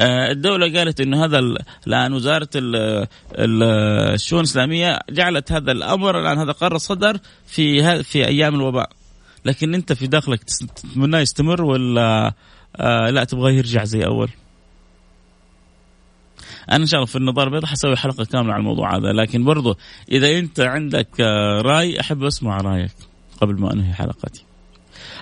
آه، 0.00 0.30
الدولة 0.30 0.78
قالت 0.78 1.00
إنه 1.00 1.24
هذا 1.24 1.38
الان 1.86 2.12
وزارة 2.12 2.48
الشؤون 3.34 4.40
الإسلامية 4.40 4.98
جعلت 5.10 5.52
هذا 5.52 5.72
الأمر 5.72 6.20
الان 6.20 6.38
هذا 6.38 6.52
قرار 6.52 6.78
صدر 6.78 7.18
في 7.46 8.02
في 8.02 8.26
أيام 8.26 8.54
الوباء 8.54 8.90
لكن 9.44 9.74
أنت 9.74 9.92
في 9.92 10.06
داخلك 10.06 10.44
تتمناه 10.44 11.20
يستمر 11.20 11.62
ولا 11.62 12.32
آه 12.76 13.10
لا 13.10 13.24
تبغاه 13.24 13.50
يرجع 13.50 13.84
زي 13.84 14.04
أول؟ 14.04 14.28
أنا 16.70 16.76
إن 16.82 16.86
شاء 16.86 16.98
الله 17.00 17.06
في 17.06 17.16
النظاره 17.16 17.46
البيضاء 17.46 17.70
حسوي 17.70 17.96
حلقة 17.96 18.24
كاملة 18.24 18.52
على 18.52 18.60
الموضوع 18.60 18.96
هذا 18.96 19.12
لكن 19.12 19.44
برضو 19.44 19.76
إذا 20.12 20.38
أنت 20.38 20.60
عندك 20.60 21.08
آه، 21.20 21.60
رأي 21.60 22.00
أحب 22.00 22.22
أسمع 22.24 22.56
رأيك 22.56 22.92
قبل 23.40 23.60
ما 23.60 23.72
أنهي 23.72 23.92
حلقتي. 23.92 24.44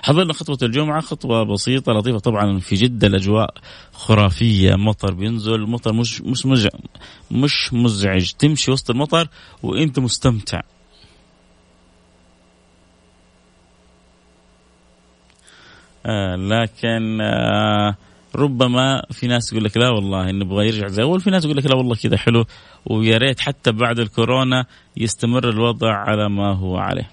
حضرنا 0.03 0.33
خطوة 0.33 0.57
الجمعة 0.63 1.01
خطوة 1.01 1.43
بسيطة 1.43 1.93
لطيفة 1.93 2.19
طبعا 2.19 2.59
في 2.59 2.75
جدة 2.75 3.07
الأجواء 3.07 3.53
خرافية 3.91 4.75
مطر 4.75 5.13
بينزل 5.13 5.61
مطر 5.61 5.93
مش 5.93 6.21
مش 6.21 6.45
مزعج 6.45 6.71
مش 7.31 7.73
مزعج 7.73 8.31
تمشي 8.31 8.71
وسط 8.71 8.89
المطر 8.89 9.27
وأنت 9.63 9.99
مستمتع. 9.99 10.61
آه 16.05 16.35
لكن 16.35 17.21
آه 17.21 17.95
ربما 18.35 19.03
في 19.11 19.27
ناس 19.27 19.53
يقول 19.53 19.63
لك 19.65 19.77
لا 19.77 19.89
والله 19.89 20.31
نبغى 20.31 20.67
يرجع 20.67 20.87
زي 20.87 21.03
أول 21.03 21.21
في 21.21 21.29
ناس 21.29 21.45
يقول 21.45 21.57
لك 21.57 21.65
لا 21.65 21.75
والله 21.75 21.95
كذا 21.95 22.17
حلو 22.17 22.45
ويا 22.85 23.17
ريت 23.17 23.39
حتى 23.39 23.71
بعد 23.71 23.99
الكورونا 23.99 24.65
يستمر 24.97 25.49
الوضع 25.49 25.93
على 25.93 26.29
ما 26.29 26.55
هو 26.55 26.77
عليه. 26.77 27.09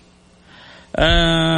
آه 0.96 1.56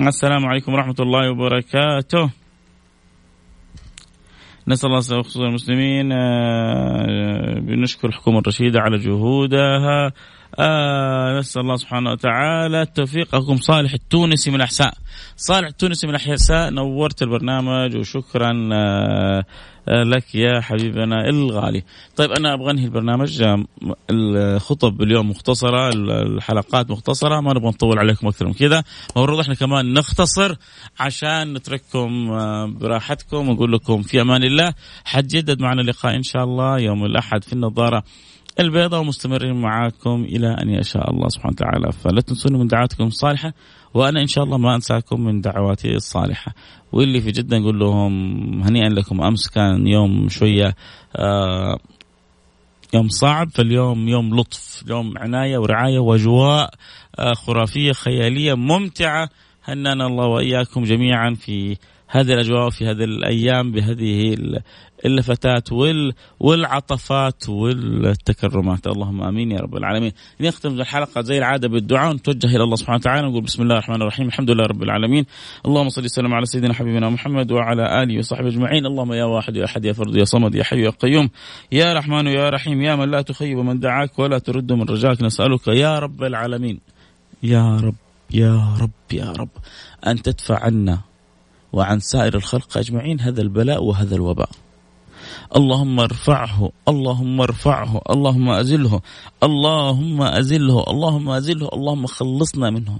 السلام 0.00 0.46
عليكم 0.46 0.74
ورحمة 0.74 0.94
الله 1.00 1.30
وبركاته. 1.30 2.30
نسأل 4.68 4.88
الله 4.88 5.00
خصوصا 5.22 5.46
المسلمين 5.46 6.12
آه 6.12 7.58
بنشكر 7.58 8.08
الحكومة 8.08 8.38
الرشيدة 8.38 8.80
على 8.80 8.98
جهودها. 8.98 10.12
آه 10.58 11.38
نسأل 11.38 11.62
الله 11.62 11.76
سبحانه 11.76 12.10
وتعالى 12.10 12.82
التوفيق 12.82 13.34
أخوكم 13.34 13.56
صالح 13.56 13.92
التونسي 13.92 14.50
من 14.50 14.56
الأحساء 14.56 14.94
صالح 15.36 15.68
التونسي 15.68 16.06
من 16.06 16.14
الأحساء 16.14 16.70
نورت 16.70 17.22
البرنامج 17.22 17.96
وشكرا 17.96 18.68
آه 18.72 19.44
آه، 19.88 20.02
لك 20.02 20.34
يا 20.34 20.60
حبيبنا 20.60 21.28
الغالي. 21.28 21.82
طيب 22.16 22.30
أنا 22.30 22.54
أبغى 22.54 22.70
أنهي 22.70 22.84
البرنامج. 22.84 23.44
الخطب 24.10 25.02
اليوم 25.02 25.30
مختصرة 25.30 25.88
الحلقات 25.92 26.90
مختصرة 26.90 27.40
ما 27.40 27.54
نبغى 27.54 27.68
نطول 27.68 27.98
عليكم 27.98 28.26
أكثر 28.28 28.46
من 28.46 28.52
كذا. 28.52 28.84
المفروض 29.16 29.40
إحنا 29.40 29.54
كمان 29.54 29.94
نختصر 29.94 30.54
عشان 31.00 31.54
نترككم 31.54 32.28
براحتكم. 32.78 33.48
ونقول 33.48 33.72
لكم 33.72 34.02
في 34.02 34.20
أمان 34.20 34.42
الله. 34.42 34.74
حتجدد 35.04 35.60
معنا 35.60 35.80
اللقاء 35.80 36.16
إن 36.16 36.22
شاء 36.22 36.44
الله 36.44 36.78
يوم 36.78 37.04
الأحد 37.04 37.44
في 37.44 37.52
النظارة. 37.52 38.02
البيضاء 38.60 39.00
ومستمرين 39.00 39.60
معاكم 39.60 40.24
إلى 40.24 40.56
أن 40.62 40.70
يشاء 40.70 41.10
الله 41.10 41.28
سبحانه 41.28 41.52
وتعالى. 41.52 41.92
فلا 41.92 42.20
تنسوني 42.20 42.58
من 42.58 42.66
دعواتكم 42.66 43.04
الصالحة 43.04 43.52
وأنا 43.94 44.20
إن 44.20 44.26
شاء 44.26 44.44
الله 44.44 44.58
ما 44.58 44.74
أنساكم 44.74 45.20
من 45.20 45.40
دعواتي 45.40 45.94
الصالحة. 45.94 46.54
واللي 46.92 47.20
في 47.20 47.30
جدة 47.30 47.58
نقول 47.58 47.78
لهم 47.78 48.12
هنيئا 48.62 48.88
لكم 48.88 49.22
أمس 49.22 49.48
كان 49.48 49.86
يوم 49.86 50.28
شوية 50.28 50.74
آه 51.16 51.78
يوم 52.94 53.08
صعب 53.08 53.50
فاليوم 53.50 54.08
يوم 54.08 54.40
لطف 54.40 54.84
يوم 54.88 55.18
عناية 55.18 55.58
ورعاية 55.58 55.98
وأجواء 55.98 56.70
آه 57.18 57.32
خرافية 57.34 57.92
خيالية 57.92 58.54
ممتعة. 58.54 59.28
هنأنا 59.64 60.06
الله 60.06 60.26
وإياكم 60.26 60.84
جميعا 60.84 61.34
في 61.34 61.76
هذه 62.12 62.32
الأجواء 62.32 62.66
وفي 62.66 62.86
هذه 62.86 63.04
الأيام 63.04 63.72
بهذه 63.72 64.36
اللفتات 65.04 65.72
وال 65.72 66.12
والعطفات 66.40 67.48
والتكرمات. 67.48 68.86
اللهم 68.86 69.22
آمين 69.22 69.50
يا 69.50 69.58
رب 69.58 69.76
العالمين. 69.76 70.12
نختم 70.40 70.80
الحلقة 70.80 71.20
زي 71.20 71.38
العادة 71.38 71.68
بالدعاء. 71.68 72.10
ونتوجه 72.10 72.46
إلى 72.56 72.64
الله 72.64 72.76
سبحانه 72.76 72.96
وتعالى 72.96 73.28
نقول 73.28 73.42
بسم 73.42 73.62
الله 73.62 73.74
الرحمن 73.74 74.02
الرحيم. 74.02 74.26
الحمد 74.26 74.50
لله 74.50 74.66
رب 74.66 74.82
العالمين. 74.82 75.26
اللهم 75.66 75.88
صل 75.88 76.04
وسلم 76.04 76.34
على 76.34 76.46
سيدنا 76.46 76.74
حبيبنا 76.74 77.10
محمد 77.10 77.52
وعلى 77.52 78.02
آله 78.02 78.18
وصحبه 78.18 78.48
أجمعين. 78.48 78.86
اللهم 78.86 79.12
يا 79.12 79.24
واحد 79.24 79.56
يا 79.56 79.64
أحد 79.64 79.84
يا 79.84 79.92
فرد 79.92 80.16
يا 80.16 80.24
صمد 80.24 80.54
يا 80.54 80.64
حي 80.64 80.82
يا 80.82 80.90
قيوم. 80.90 81.30
يا 81.72 81.94
رحمن 81.94 82.26
يا 82.26 82.50
رحيم. 82.50 82.82
يا 82.82 82.94
من 82.96 83.10
لا 83.10 83.22
تخيب 83.22 83.58
من 83.58 83.80
دعاك 83.80 84.18
ولا 84.18 84.38
ترد 84.38 84.72
من 84.72 84.82
رجاك. 84.82 85.22
نسألك 85.22 85.68
يا 85.68 85.98
رب 85.98 86.22
العالمين. 86.22 86.80
يا 87.42 87.76
رب 87.76 87.94
يا 88.30 88.76
رب 88.80 88.90
يا 89.12 89.32
رب 89.32 89.48
أن 90.06 90.22
تدفع 90.22 90.64
عنا 90.64 91.09
وعن 91.72 92.00
سائر 92.00 92.34
الخلق 92.34 92.78
أجمعين 92.78 93.20
هذا 93.20 93.42
البلاء 93.42 93.84
وهذا 93.84 94.14
الوباء. 94.14 94.48
اللهم 95.56 96.00
ارفعه 96.00 96.70
اللهم 96.88 97.40
ارفعه 97.40 98.00
اللهم 98.10 98.48
أزله 98.50 99.00
اللهم 99.42 100.22
أزله 100.22 100.84
اللهم 100.88 101.30
أزله 101.30 101.68
اللهم 101.72 102.06
خلصنا 102.06 102.70
منه 102.70 102.98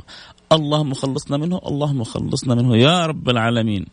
اللهم 0.52 0.94
خلصنا 0.94 1.36
منه 1.36 1.60
اللهم 1.66 2.04
خلصنا 2.04 2.54
منه 2.54 2.76
يا 2.76 3.06
رب 3.06 3.28
العالمين. 3.28 3.86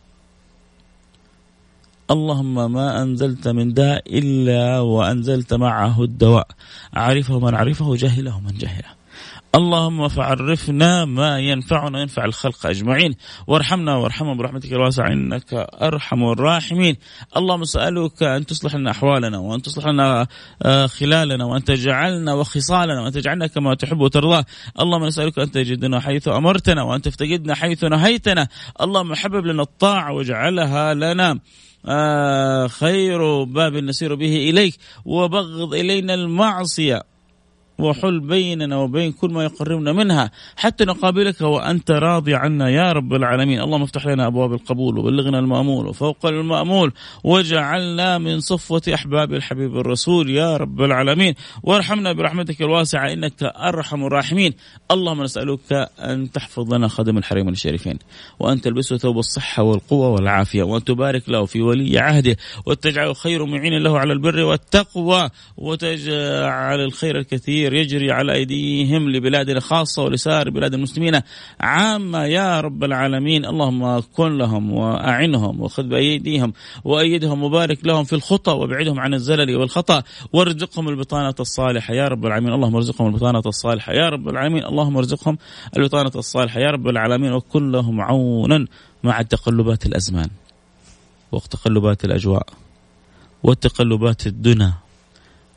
اللهم 2.10 2.72
ما 2.72 3.02
أنزلت 3.02 3.48
من 3.48 3.72
داء 3.72 4.18
إلا 4.18 4.80
وأنزلت 4.80 5.54
معه 5.54 6.02
الدواء. 6.02 6.48
عرفه 6.94 7.38
من 7.38 7.54
عرفه 7.54 7.96
جهله 7.96 8.40
من 8.40 8.54
جهله. 8.58 8.97
اللهم 9.54 10.08
فعرفنا 10.08 11.04
ما 11.04 11.38
ينفعنا 11.38 11.98
وينفع 11.98 12.24
الخلق 12.24 12.66
أجمعين. 12.66 13.14
وارحمنا 13.46 13.96
وارحمهم 13.96 14.36
برحمتك 14.36 14.72
الواسعة 14.72 15.08
إنك 15.08 15.68
أرحم 15.82 16.24
الراحمين. 16.24 16.96
اللهم 17.36 17.62
اسالك 17.62 18.22
أن 18.22 18.46
تصلح 18.46 18.74
لنا 18.74 18.90
أحوالنا 18.90 19.38
وأن 19.38 19.62
تصلح 19.62 19.86
لنا 19.86 20.26
آه، 20.62 20.86
خلالنا 20.86 21.44
وأن 21.44 21.64
تجعلنا 21.64 22.34
وخصالنا 22.34 23.02
وأن 23.02 23.12
تجعلنا 23.12 23.46
كما 23.46 23.74
تحب 23.74 24.00
وترضى. 24.00 24.44
اللهم 24.80 25.04
نسألك 25.04 25.38
أن 25.38 25.50
تجدنا 25.50 26.00
حيث 26.00 26.28
أمرتنا 26.28 26.82
وأن 26.82 27.02
تفتقدنا 27.02 27.54
حيث 27.54 27.84
نهيتنا. 27.84 28.48
اللهم 28.80 29.14
حبب 29.14 29.46
لنا 29.46 29.62
الطاعة 29.62 30.12
واجعلها 30.12 30.94
لنا 30.94 31.38
آه 31.86 32.66
خير 32.66 33.44
باب 33.44 33.74
نسير 33.76 34.14
به 34.14 34.50
إليك. 34.50 34.74
وبغض 35.04 35.74
إلينا 35.74 36.14
المعصية 36.14 37.07
وحل 37.78 38.20
بيننا 38.20 38.76
وبين 38.76 39.12
كل 39.12 39.30
ما 39.30 39.44
يقربنا 39.44 39.92
منها 39.92 40.30
حتى 40.56 40.84
نقابلك 40.84 41.40
وأنت 41.40 41.90
راضي 41.90 42.34
عنا 42.34 42.68
يا 42.68 42.92
رب 42.92 43.14
العالمين. 43.14 43.60
اللهم 43.60 43.82
افتح 43.82 44.06
لنا 44.06 44.26
أبواب 44.26 44.52
القبول 44.52 44.98
وبلغنا 44.98 45.38
المأمول 45.38 45.86
وفوق 45.86 46.26
المأمول 46.26 46.92
واجعلنا 47.24 48.18
من 48.18 48.40
صفوة 48.40 48.82
أحباب 48.94 49.34
الحبيب 49.34 49.76
الرسول 49.76 50.30
يا 50.30 50.56
رب 50.56 50.82
العالمين. 50.82 51.34
وارحمنا 51.62 52.12
برحمتك 52.12 52.62
الواسعة 52.62 53.12
إنك 53.12 53.42
أرحم 53.42 54.04
الراحمين. 54.04 54.54
اللهم 54.90 55.22
نسألك 55.22 55.72
أن 55.98 56.30
تحفظ 56.30 56.74
لنا 56.74 56.88
خادم 56.88 57.18
الحرمين 57.18 57.48
الشريفين 57.48 57.98
وأن 58.40 58.60
تلبسه 58.60 58.96
ثوب 58.96 59.18
الصحة 59.18 59.62
والقوة 59.62 60.08
والعافية 60.08 60.62
وأن 60.62 60.84
تبارك 60.84 61.28
له 61.28 61.44
في 61.44 61.62
ولي 61.62 61.98
عهده 61.98 62.36
وتجعله 62.66 63.12
خير 63.12 63.44
معين 63.44 63.82
له 63.82 63.98
على 63.98 64.12
البر 64.12 64.40
والتقوى 64.44 65.30
وتجعل 65.56 66.80
الخير 66.80 67.18
الكثير 67.18 67.67
الخير 67.68 67.74
يجري 67.74 68.12
على 68.12 68.32
أيديهم 68.32 69.10
لبلادنا 69.10 69.60
خاصة 69.60 70.02
ولسائر 70.02 70.50
بلاد 70.50 70.74
المسلمين. 70.74 71.20
عامة 71.60 72.24
يا 72.24 72.60
رب 72.60 72.84
العالمين 72.84 73.44
اللهم 73.44 74.00
كن 74.00 74.38
لهم 74.38 74.72
وأعنهم 74.72 75.60
وخذ 75.60 75.82
بأيديهم 75.82 76.52
وأيدهم 76.84 77.42
وبارك 77.42 77.86
لهم 77.86 78.04
في 78.04 78.12
الخطى 78.12 78.52
وابعدهم 78.52 79.00
عن 79.00 79.14
الزلل 79.14 79.56
والخطأ 79.56 80.02
وارزقهم 80.32 80.88
البطانة 80.88 81.34
الصالحة. 81.40 81.94
يا 81.94 82.08
رب 82.08 82.26
العالمين 82.26 82.52
اللهم 82.52 82.76
ارزقهم 82.76 83.06
البطانة 83.06 83.42
الصالحة. 83.46 83.92
يا 83.92 84.08
رب 84.08 84.28
العالمين 84.28 84.64
اللهم 84.64 84.96
ارزقهم 84.96 85.38
البطانة 85.76 86.12
الصالحة. 86.16 86.60
يا 86.60 86.70
رب 86.70 86.88
العالمين 86.88 87.32
وكن 87.32 87.72
لهم 87.72 88.00
عونا 88.00 88.66
مع 89.04 89.22
تقلبات 89.22 89.86
الأزمان 89.86 90.30
وتقلبات 91.32 92.04
الأجواء 92.04 92.46
وتقلبات 93.42 94.26
الدنا 94.26 94.87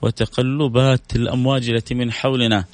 وتقلبات 0.02 1.16
الأمواج 1.16 1.70
التي 1.70 1.95
من 1.95 2.12
حولنا. 2.12 2.66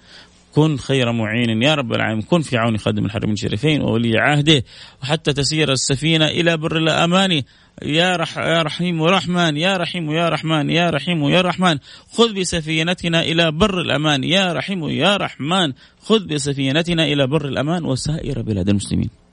كن 0.55 0.77
خير 0.77 1.11
معين 1.11 1.63
يا 1.63 1.75
رب 1.75 1.93
العالمين. 1.93 2.21
كن 2.21 2.41
في 2.41 2.57
عون 2.57 2.77
خادم 2.77 3.05
الحرمين 3.05 3.33
الشريفين 3.33 3.81
وولي 3.81 4.17
عهده. 4.17 4.63
وحتى 5.03 5.33
تسير 5.33 5.71
السفينة 5.71 6.25
إلى 6.25 6.57
بر 6.57 6.77
الأمان. 6.77 7.43
يا 7.81 8.15
رح 8.15 8.37
يا 8.37 8.61
رحيم 8.61 9.01
ورحمن 9.01 9.57
يا 9.57 9.77
رحيم 9.77 10.11
يا 10.11 10.29
رحمن 10.29 10.69
يا 10.69 10.89
رحيم 10.89 11.29
يا 11.29 11.41
رحمن. 11.41 11.77
خذ 12.11 12.33
بسفينتنا 12.39 13.21
إلى 13.21 13.51
بر 13.51 13.81
الأمان. 13.81 14.23
يا 14.23 14.53
رحيم 14.53 14.89
يا 14.89 15.17
رحمن. 15.17 15.73
خذ 16.03 16.27
بسفينتنا 16.27 17.05
إلى 17.05 17.27
بر 17.27 17.47
الأمان. 17.47 17.85
وسائر 17.85 18.41
بلاد 18.41 18.69
المسلمين. 18.69 19.26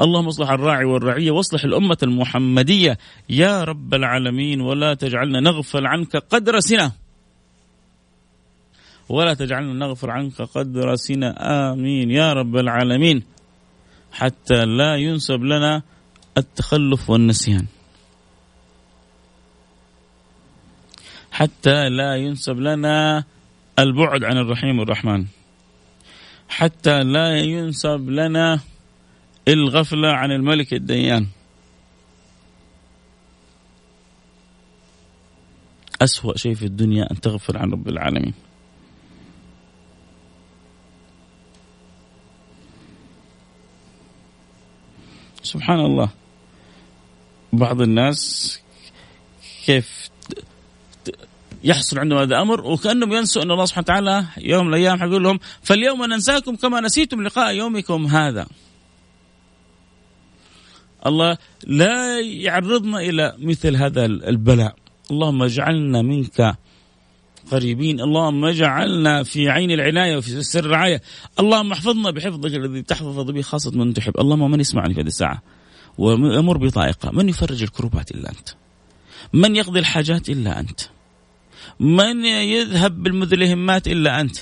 اللهم 0.00 0.26
اصلح 0.26 0.50
الراعي 0.50 0.84
والرعية 0.84 1.30
واصلح 1.30 1.64
الأمة 1.64 1.98
المحمدية. 2.02 2.98
يا 3.28 3.64
رب 3.64 3.94
العالمين 3.94 4.60
ولا 4.60 4.94
تجعلنا 4.94 5.40
نغفل 5.40 5.86
عنك 5.86 6.16
قدر 6.16 6.60
سنة. 6.60 6.92
ولا 9.08 9.34
تجعلنا 9.34 9.86
نغفل 9.86 10.10
عنك 10.10 10.42
قدر 10.42 10.96
سنة. 10.96 11.34
آمين. 11.38 12.10
يا 12.10 12.32
رب 12.32 12.56
العالمين. 12.56 13.22
حتى 14.12 14.64
لا 14.64 14.96
ينسب 14.96 15.44
لنا 15.44 15.82
التخلف 16.38 17.10
والنسيان. 17.10 17.66
حتى 21.32 21.88
لا 21.88 22.16
ينسب 22.16 22.60
لنا 22.60 23.24
البعد 23.78 24.24
عن 24.24 24.36
الرحيم 24.38 24.80
الرحمن 24.80 25.26
حتى 26.48 27.02
لا 27.02 27.38
ينسب 27.38 28.10
لنا 28.10 28.60
الغفلة 29.48 30.08
عن 30.08 30.32
الملك 30.32 30.74
الديان. 30.74 31.26
أسوأ 36.02 36.36
شيء 36.36 36.54
في 36.54 36.64
الدنيا 36.64 37.10
أن 37.10 37.20
تغفل 37.20 37.56
عن 37.56 37.72
رب 37.72 37.88
العالمين. 37.88 38.34
سبحان 45.42 45.80
الله. 45.80 46.08
بعض 47.52 47.80
الناس 47.80 48.60
كيف 49.66 50.10
يحصل 51.64 51.98
عندهم 51.98 52.18
هذا 52.18 52.34
الامر 52.34 52.66
وكأنهم 52.66 53.12
ينسوا 53.12 53.42
أن 53.42 53.50
الله 53.50 53.64
سبحانه 53.64 53.84
وتعالى 53.84 54.26
يوم 54.38 54.66
من 54.66 54.74
الأيام 54.74 54.98
حيقول 54.98 55.22
لهم 55.22 55.38
فاليوم 55.62 56.04
ننساكم 56.04 56.56
كما 56.56 56.80
نسيتم 56.80 57.22
لقاء 57.22 57.54
يومكم 57.54 58.06
هذا. 58.06 58.46
الله 61.06 61.38
لا 61.66 62.20
يعرضنا 62.20 62.98
إلى 62.98 63.34
مثل 63.38 63.76
هذا 63.76 64.04
البلاء، 64.04 64.76
اللهم 65.10 65.42
اجعلنا 65.42 66.02
منك 66.02 66.56
قريبين. 67.50 68.00
اللهم 68.00 68.44
اجعلنا 68.44 69.22
في 69.22 69.50
عين 69.50 69.70
العناية 69.70 70.16
وفي 70.16 70.42
سر 70.42 70.64
الرعاية. 70.64 71.02
اللهم 71.40 71.72
احفظنا 71.72 72.10
بحفظك 72.10 72.54
الذي 72.54 72.82
تحفظ 72.82 73.20
به 73.30 73.42
خاصة 73.42 73.70
من 73.70 73.94
تحب. 73.94 74.20
اللهم 74.20 74.50
من 74.50 74.60
يسمعني 74.60 74.94
في 74.94 75.00
هذه 75.00 75.06
الساعة. 75.06 75.42
وامر 75.98 76.56
بطائقة. 76.56 77.10
من 77.10 77.28
يفرج 77.28 77.62
الكروبات 77.62 78.10
إلا 78.10 78.30
أنت. 78.30 78.48
من 79.32 79.56
يقضي 79.56 79.78
الحاجات 79.78 80.28
إلا 80.28 80.60
أنت. 80.60 80.80
من 81.80 82.24
يذهب 82.24 83.02
بالمذلهمات 83.02 83.88
إلا 83.88 84.20
أنت. 84.20 84.36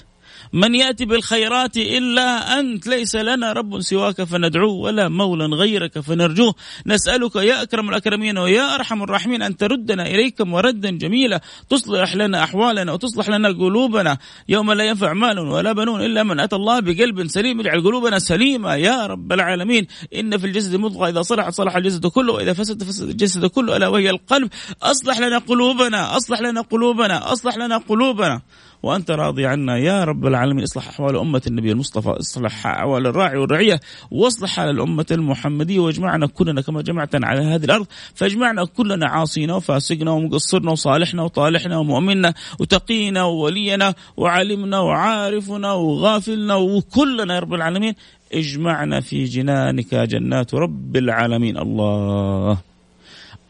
من 0.52 0.74
يأتي 0.74 1.04
بالخيرات 1.04 1.76
إلا 1.76 2.60
أنت 2.60 2.86
ليس 2.86 3.16
لنا 3.16 3.52
رب 3.52 3.80
سواك 3.80 4.22
فندعوه 4.22 4.72
ولا 4.72 5.08
مولى 5.08 5.44
غيرك 5.44 5.98
فنرجوه. 5.98 6.54
نسألك 6.86 7.36
يا 7.36 7.62
أكرم 7.62 7.88
الأكرمين 7.88 8.38
ويا 8.38 8.74
أرحم 8.74 9.02
الراحمين 9.02 9.42
أن 9.42 9.56
تردنا 9.56 10.06
إليكم 10.06 10.52
وردا 10.52 10.90
جميلا. 10.90 11.40
تصلح 11.70 12.16
لنا 12.16 12.44
أحوالنا 12.44 12.92
وتصلح 12.92 13.28
لنا 13.28 13.48
قلوبنا. 13.48 14.18
يوم 14.48 14.72
لا 14.72 14.84
ينفع 14.84 15.12
مال 15.12 15.38
ولا 15.38 15.72
بنون 15.72 16.04
إلا 16.04 16.22
من 16.22 16.40
أتى 16.40 16.56
الله 16.56 16.80
بقلب 16.80 17.26
سليم. 17.26 17.60
اجعل 17.60 17.84
قلوبنا 17.84 18.18
سليمة 18.18 18.74
يا 18.74 19.06
رب 19.06 19.32
العالمين. 19.32 19.86
إن 20.14 20.38
في 20.38 20.46
الجسد 20.46 20.76
مضغة 20.76 21.08
إذا 21.08 21.22
صلحت 21.22 21.52
صلح 21.52 21.76
الجسد 21.76 22.06
كله 22.06 22.32
وإذا 22.32 22.52
فسد 22.52 22.84
فسد 22.84 23.08
الجسد 23.08 23.46
كله 23.46 23.76
ألا 23.76 23.88
وهي 23.88 24.10
القلب. 24.10 24.50
أصلح 24.82 25.18
لنا 25.20 25.38
قلوبنا 25.38 26.16
أصلح 26.16 26.40
لنا 26.40 26.60
قلوبنا 26.60 27.32
أصلح 27.32 27.56
لنا 27.56 27.76
قلوبنا. 27.76 28.42
وأنت 28.82 29.10
راضي 29.10 29.46
عنا. 29.46 29.78
يا 29.78 30.04
رب 30.04 30.26
العالمين 30.26 30.62
اصلح 30.62 30.88
أحوال 30.88 31.16
أمة 31.16 31.42
النبي 31.46 31.72
المصطفى 31.72 32.08
اصلح 32.08 32.66
أحوال 32.66 33.06
الراعي 33.06 33.36
والرعية 33.36 33.80
واصلح 34.10 34.50
حال 34.50 34.70
الأمة 34.70 35.06
المحمدية 35.10 35.78
واجمعنا 35.78 36.26
كلنا 36.26 36.60
كما 36.60 36.82
جمعتنا 36.82 37.26
على 37.26 37.40
هذه 37.40 37.64
الأرض 37.64 37.86
فاجمعنا 38.14 38.64
كلنا 38.64 39.08
عاصينا 39.08 39.54
وفاسقنا 39.54 40.10
ومقصرنا 40.10 40.70
وصالحنا 40.70 41.22
وطالحنا 41.22 41.78
ومؤمننا 41.78 42.34
وتقينا 42.60 43.24
وولينا 43.24 43.94
وعالمنا 44.16 44.78
وعارفنا 44.78 45.72
وغافلنا 45.72 46.54
وكلنا. 46.54 47.34
يا 47.34 47.40
رب 47.40 47.54
العالمين 47.54 47.94
اجمعنا 48.32 49.00
في 49.00 49.24
جنانك 49.24 49.94
جنات 49.94 50.54
رب 50.54 50.96
العالمين. 50.96 51.58
الله 51.58 52.58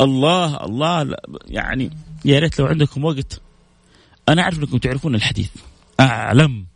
الله 0.01 0.65
الله. 0.65 1.17
يعني 1.47 1.91
يا 2.25 2.39
ريت 2.39 2.61
لو 2.61 2.67
عندكم 2.67 3.05
وقت 3.05 3.42
أنا 4.33 4.43
أعرف 4.43 4.59
أنكم 4.59 4.79
تعرفون 4.79 5.15
الحديث. 5.15 5.51
أعلم. 6.01 6.67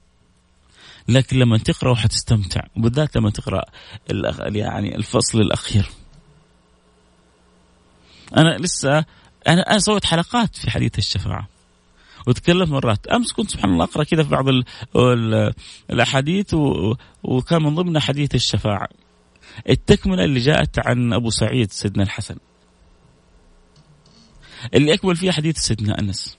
لكن 1.09 1.39
لما 1.39 1.59
تقرأ 1.59 1.95
حتستمتع 1.95 2.61
وبالذات 2.77 3.17
لما 3.17 3.31
تقرأ 3.31 3.65
يعني 4.41 4.97
الفصل 4.97 5.41
الأخير. 5.41 5.91
أنا 8.37 8.59
لسه 8.59 9.05
أنا 9.49 9.71
أنا 9.71 9.79
سويت 9.79 10.05
حلقات 10.05 10.57
في 10.57 10.71
حديث 10.71 10.99
الشفاعة. 10.99 11.49
وتكلمت 12.27 12.69
مرات. 12.69 13.07
أمس 13.07 13.33
كنت 13.33 13.51
سبحان 13.51 13.71
الله 13.73 13.85
أقرأ 13.85 14.05
كذا 14.05 14.23
في 14.23 14.29
بعض 14.29 14.49
ال 14.49 14.65
ال 14.97 15.53
الأحاديث 15.91 16.55
وكان 17.23 17.63
من 17.63 17.75
ضمن 17.75 17.99
حديث 17.99 18.35
الشفاعة. 18.35 18.89
التكملة 19.69 20.25
اللي 20.25 20.41
جاءت 20.41 20.79
عن 20.79 21.13
أبو 21.13 21.31
سعيد 21.31 21.73
سيدنا 21.73 22.03
الحسن. 22.03 22.37
اللي 24.75 24.95
أكمل 24.95 25.17
فيها 25.17 25.33
حديث 25.33 25.59
سيدنا 25.59 26.01
أنس. 26.01 26.37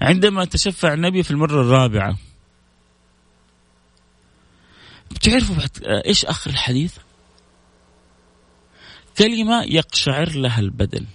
عندما 0.00 0.44
تشفع 0.44 0.92
النبي 0.92 1.22
في 1.22 1.30
المرة 1.30 1.60
الرابعة. 1.60 2.16
بتعرفوا 5.10 5.56
إيش 6.06 6.24
آخر 6.24 6.50
الحديث؟ 6.50 6.96
كلمة 9.18 9.62
يقشعر 9.62 10.30
لها 10.30 10.60
البدن. 10.60 11.06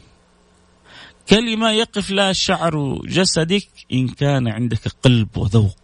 كلمة 1.29 1.71
يقف 1.71 2.11
لها 2.11 2.33
شعر 2.33 3.01
جسدك 3.05 3.67
إن 3.93 4.07
كان 4.07 4.47
عندك 4.47 4.88
قلب 5.03 5.38
وذوق. 5.38 5.77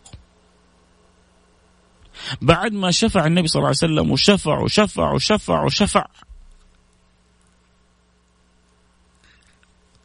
بعد 2.41 2.73
ما 2.73 2.91
شفع 2.91 3.25
النبي 3.25 3.47
صلى 3.47 3.59
الله 3.59 3.67
عليه 3.67 3.93
وسلم 3.93 4.11
وشفع 4.11 4.59
وشفع 4.59 5.11
وشفع 5.11 5.63
وشفع 5.63 6.05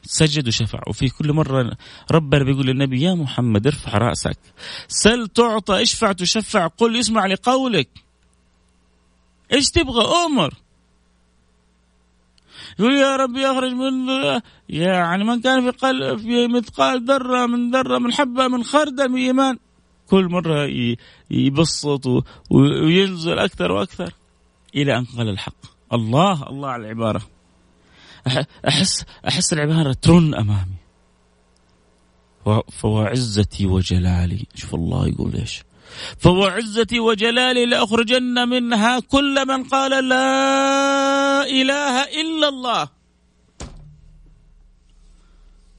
سجد 0.07 0.49
وشفع. 0.49 0.81
وفي 0.87 1.09
كل 1.09 1.33
مرة 1.33 1.77
ربنا 2.11 2.45
بيقول 2.45 2.67
للنبي 2.67 3.03
يا 3.03 3.15
محمد 3.15 3.67
ارفع 3.67 3.99
رأسك. 3.99 4.39
سل 4.89 5.29
تعطى 5.29 5.83
اشفع 5.83 6.13
تشفع. 6.13 6.67
قل 6.67 6.97
اسمع 6.97 7.27
لقولك. 7.27 7.89
إيش 9.53 9.71
تبغى؟ 9.71 10.05
أمر. 10.27 10.55
يقول 12.79 12.95
يا 12.95 13.17
رب 13.17 13.37
يخرج 13.37 13.73
من 13.73 14.09
يعني 14.69 15.25
من 15.25 15.41
كان 15.41 15.71
في 15.71 15.79
قلب 15.79 16.19
في 16.19 16.49
مثقال 16.49 17.05
ذرة 17.05 17.47
من 17.47 17.71
ذرة 17.71 17.99
من 17.99 18.13
حبة 18.13 18.49
من 18.49 18.65
خردل 18.65 19.09
من 19.09 19.19
إيمان. 19.19 19.59
كل 20.07 20.25
مرة 20.25 20.69
يبسط 21.31 22.07
وينزل 22.51 23.39
أكثر 23.39 23.73
وأكثر 23.73 24.13
إلى 24.75 24.99
أن 24.99 25.05
قال 25.05 25.29
الحق. 25.29 25.55
الله 25.93 26.49
الله 26.49 26.69
على 26.69 26.85
العبارة. 26.85 27.36
أحس 28.69 29.05
أحس 29.29 29.53
العبارة 29.53 29.93
ترن 29.93 30.35
أمامي. 30.35 30.77
فوعزتي 32.69 33.67
وجلالي. 33.67 34.47
شوف 34.55 34.75
الله 34.75 35.09
يقول 35.09 35.35
إيش 35.35 35.63
فوعزتي 36.19 37.01
وجلالي 37.01 37.67
لأخرجن 37.67 38.49
منها 38.49 39.01
كل 39.01 39.47
من 39.49 39.65
قال 39.65 40.09
لا 40.09 41.43
إله 41.47 42.03
إلا 42.03 42.49
الله. 42.49 42.89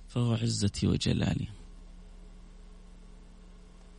فوعزتي 0.07 0.87
وجلالي. 0.87 1.47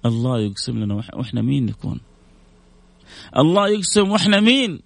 الله 0.06 0.40
يقسم 0.40 0.78
لنا 0.78 0.94
وإحنا 0.94 1.42
مين 1.42 1.66
نكون؟ 1.66 2.00
الله 3.36 3.68
يقسم 3.68 4.10
وإحنا 4.10 4.40
مين؟ 4.40 4.80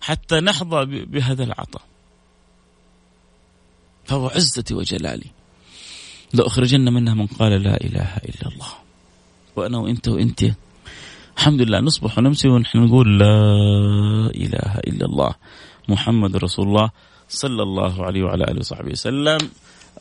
حتى 0.00 0.40
نحظى 0.40 0.84
بهذا 0.84 1.44
العطاء. 1.44 1.91
فهو 4.12 4.28
عزتي 4.28 4.74
وجلالي. 4.74 5.30
لأخرجن 6.34 6.92
منها 6.92 7.14
من 7.14 7.26
قال 7.26 7.52
لا 7.52 7.80
إله 7.80 8.10
إلا 8.28 8.46
الله. 8.52 8.72
وأنا 9.56 9.78
وأنت 9.78 10.08
وأنت. 10.08 10.42
الحمد 11.36 11.60
لله 11.62 11.80
نصبح 11.80 12.18
ونمسي 12.18 12.48
ونحن 12.48 12.78
نقول 12.78 13.18
لا 13.18 13.36
إله 14.36 14.72
إلا 14.88 15.06
الله. 15.06 15.34
محمد 15.88 16.36
رسول 16.36 16.68
الله 16.68 16.90
صلى 17.28 17.62
الله 17.62 18.04
عليه 18.04 18.22
وعلى 18.22 18.44
آله 18.44 18.58
وصحبه 18.58 18.90
وسلم. 18.90 19.38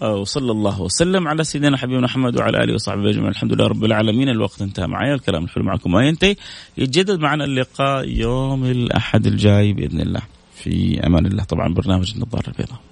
وصلى 0.01 0.51
الله 0.51 0.81
وسلم 0.81 1.27
على 1.27 1.43
سيدنا 1.43 1.77
حبيبنا 1.77 2.05
محمد 2.11 2.37
وعلى 2.37 2.63
آله 2.63 2.73
وصحبه 2.73 3.09
أجمعين. 3.09 3.31
الحمد 3.31 3.53
لله 3.53 3.67
رب 3.67 3.83
العالمين. 3.85 4.29
الوقت 4.29 4.61
انتهى 4.61 4.87
معي 4.87 5.13
الكلام 5.13 5.43
الحلو 5.43 5.63
معكم 5.63 5.91
ما 5.91 6.07
ينتهي 6.07 6.35
يتجدد 6.77 7.19
معنا 7.19 7.43
اللقاء 7.43 8.09
يوم 8.09 8.65
الأحد 8.65 9.27
الجاي 9.27 9.73
بإذن 9.73 10.01
الله. 10.01 10.21
في 10.55 10.99
أمان 10.99 11.25
الله. 11.25 11.43
طبعا 11.43 11.73
برنامج 11.73 12.11
النظارة 12.15 12.47
البيضاء. 12.47 12.90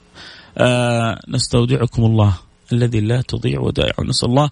آه 0.60 1.20
نستودعكم 1.28 2.06
الله 2.06 2.34
الذي 2.74 3.00
لا 3.00 3.22
تضيع 3.22 3.60
ودائعه 3.60 4.04
نسأل 4.04 4.30
الله 4.30 4.50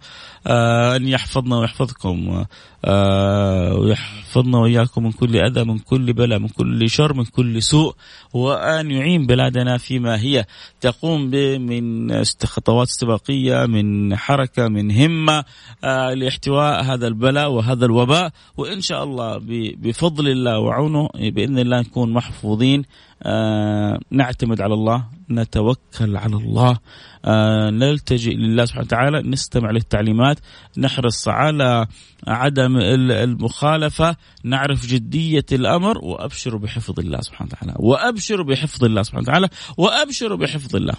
آه 0.47 0.95
أن 0.95 1.07
يحفظنا 1.07 1.57
ويحفظكم 1.57 2.45
آه 2.85 3.75
ويحفظنا 3.75 4.57
وإياكم 4.57 5.03
من 5.03 5.11
كل 5.11 5.35
أذى 5.35 5.63
من 5.63 5.77
كل 5.79 6.13
بلاء 6.13 6.39
من 6.39 6.47
كل 6.47 6.89
شر 6.89 7.13
من 7.13 7.25
كل 7.25 7.63
سوء 7.63 7.95
وأن 8.33 8.91
يعين 8.91 9.25
بلادنا 9.25 9.77
فيما 9.77 10.19
هي. 10.19 10.45
تقوم 10.81 11.29
به 11.29 11.57
من 11.57 12.23
خطوات 12.45 12.87
استباقية 12.87 13.65
من 13.65 14.15
حركة 14.15 14.67
من 14.67 14.91
همة 14.91 15.43
آه 15.83 16.13
لاحتواء 16.13 16.83
هذا 16.83 17.07
البلاء 17.07 17.51
وهذا 17.51 17.85
الوباء. 17.85 18.31
وإن 18.57 18.81
شاء 18.81 19.03
الله 19.03 19.41
بفضل 19.77 20.27
الله 20.27 20.59
وعونه 20.59 21.09
بإذن 21.15 21.59
الله 21.59 21.79
نكون 21.79 22.13
محفوظين. 22.13 22.83
آه 23.23 23.99
نعتمد 24.11 24.61
على 24.61 24.73
الله. 24.73 25.16
نتوكل 25.29 26.17
على 26.17 26.35
الله. 26.35 26.77
آه 27.25 27.69
نلتجئ 27.69 28.33
لله 28.33 28.65
سبحانه 28.65 28.85
وتعالى 28.85 29.21
نستمع 29.21 29.71
للتعليمات 29.71 30.39
نحرص 30.77 31.27
على 31.27 31.87
عدم 32.27 32.77
المخالفة 32.77 34.15
نعرف 34.43 34.85
جدية 34.85 35.45
الأمر 35.51 35.97
وأبشروا 35.97 36.59
بحفظ 36.59 36.99
الله 36.99 37.21
سبحانه 37.21 37.49
وتعالى. 37.51 37.73
وأبشروا 37.79 38.45
بحفظ 38.45 38.83
الله 38.83 39.03
سبحانه 39.03 39.23
وتعالى. 39.23 39.49
وأبشروا 39.77 40.37
بحفظ 40.37 40.75
الله. 40.75 40.95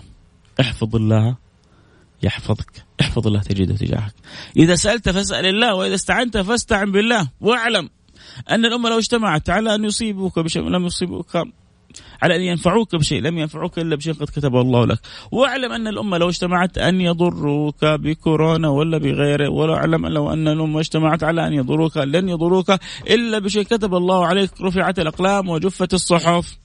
احفظ 0.61 0.97
الله 0.97 1.37
يحفظك. 2.23 2.85
احفظ 3.01 3.27
الله 3.27 3.41
تجده 3.41 3.77
تجاهك. 3.77 4.15
إذا 4.57 4.75
سألت 4.75 5.09
فاسأل 5.09 5.47
الله 5.47 5.75
وإذا 5.75 5.95
استعنت 5.95 6.37
فاستعن 6.39 6.93
بالله. 6.93 7.29
واعلم 7.41 7.91
أن 8.51 8.65
الأمة 8.65 8.89
لو 8.89 8.99
اجتمعت 8.99 9.51
على 9.51 9.75
أن 9.75 9.85
يصيبوك 9.85 10.39
بشيء 10.39 10.63
لم 10.63 10.87
يصيبوك 10.87 11.37
على 12.23 12.37
أن 12.37 12.41
ينفعوك 12.41 12.97
بشيء 12.97 13.23
لم 13.23 13.39
ينفعوك 13.39 13.79
إلا 13.79 13.97
بشيء 13.97 14.13
قد 14.13 14.27
كتبه 14.27 14.61
الله 14.61 14.87
لك. 14.87 14.99
واعلم 15.33 15.73
أن 15.73 15.87
الأمة 15.89 16.19
لو 16.19 16.29
اجتمعت 16.29 16.79
أن 16.79 17.01
يضروك 17.01 17.85
بكورونا 17.85 18.69
ولا 18.69 18.99
بغيره 18.99 19.49
ولا 19.49 19.75
أعلم 19.75 20.07
لو 20.07 20.33
أن 20.33 20.49
الأمة 20.49 20.81
اجتمعت 20.81 21.25
على 21.25 21.47
أن 21.47 21.53
يضروك 21.53 21.97
لن 21.97 22.29
يضروك 22.29 22.71
إلا 23.11 23.39
بشيء 23.39 23.63
كتب 23.63 23.95
الله 23.95 24.27
عليك. 24.27 24.51
رفعت 24.63 24.99
الأقلام 24.99 25.49
وجفت 25.49 25.95
الصحف. 25.95 26.59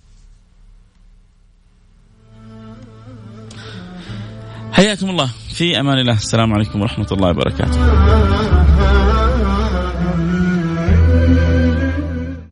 حياكم 4.72 5.10
الله. 5.10 5.30
في 5.54 5.80
أمان 5.80 5.98
الله. 5.98 6.14
السلام 6.14 6.54
عليكم 6.54 6.82
ورحمة 6.82 7.08
الله 7.12 7.30
وبركاته. 7.30 7.80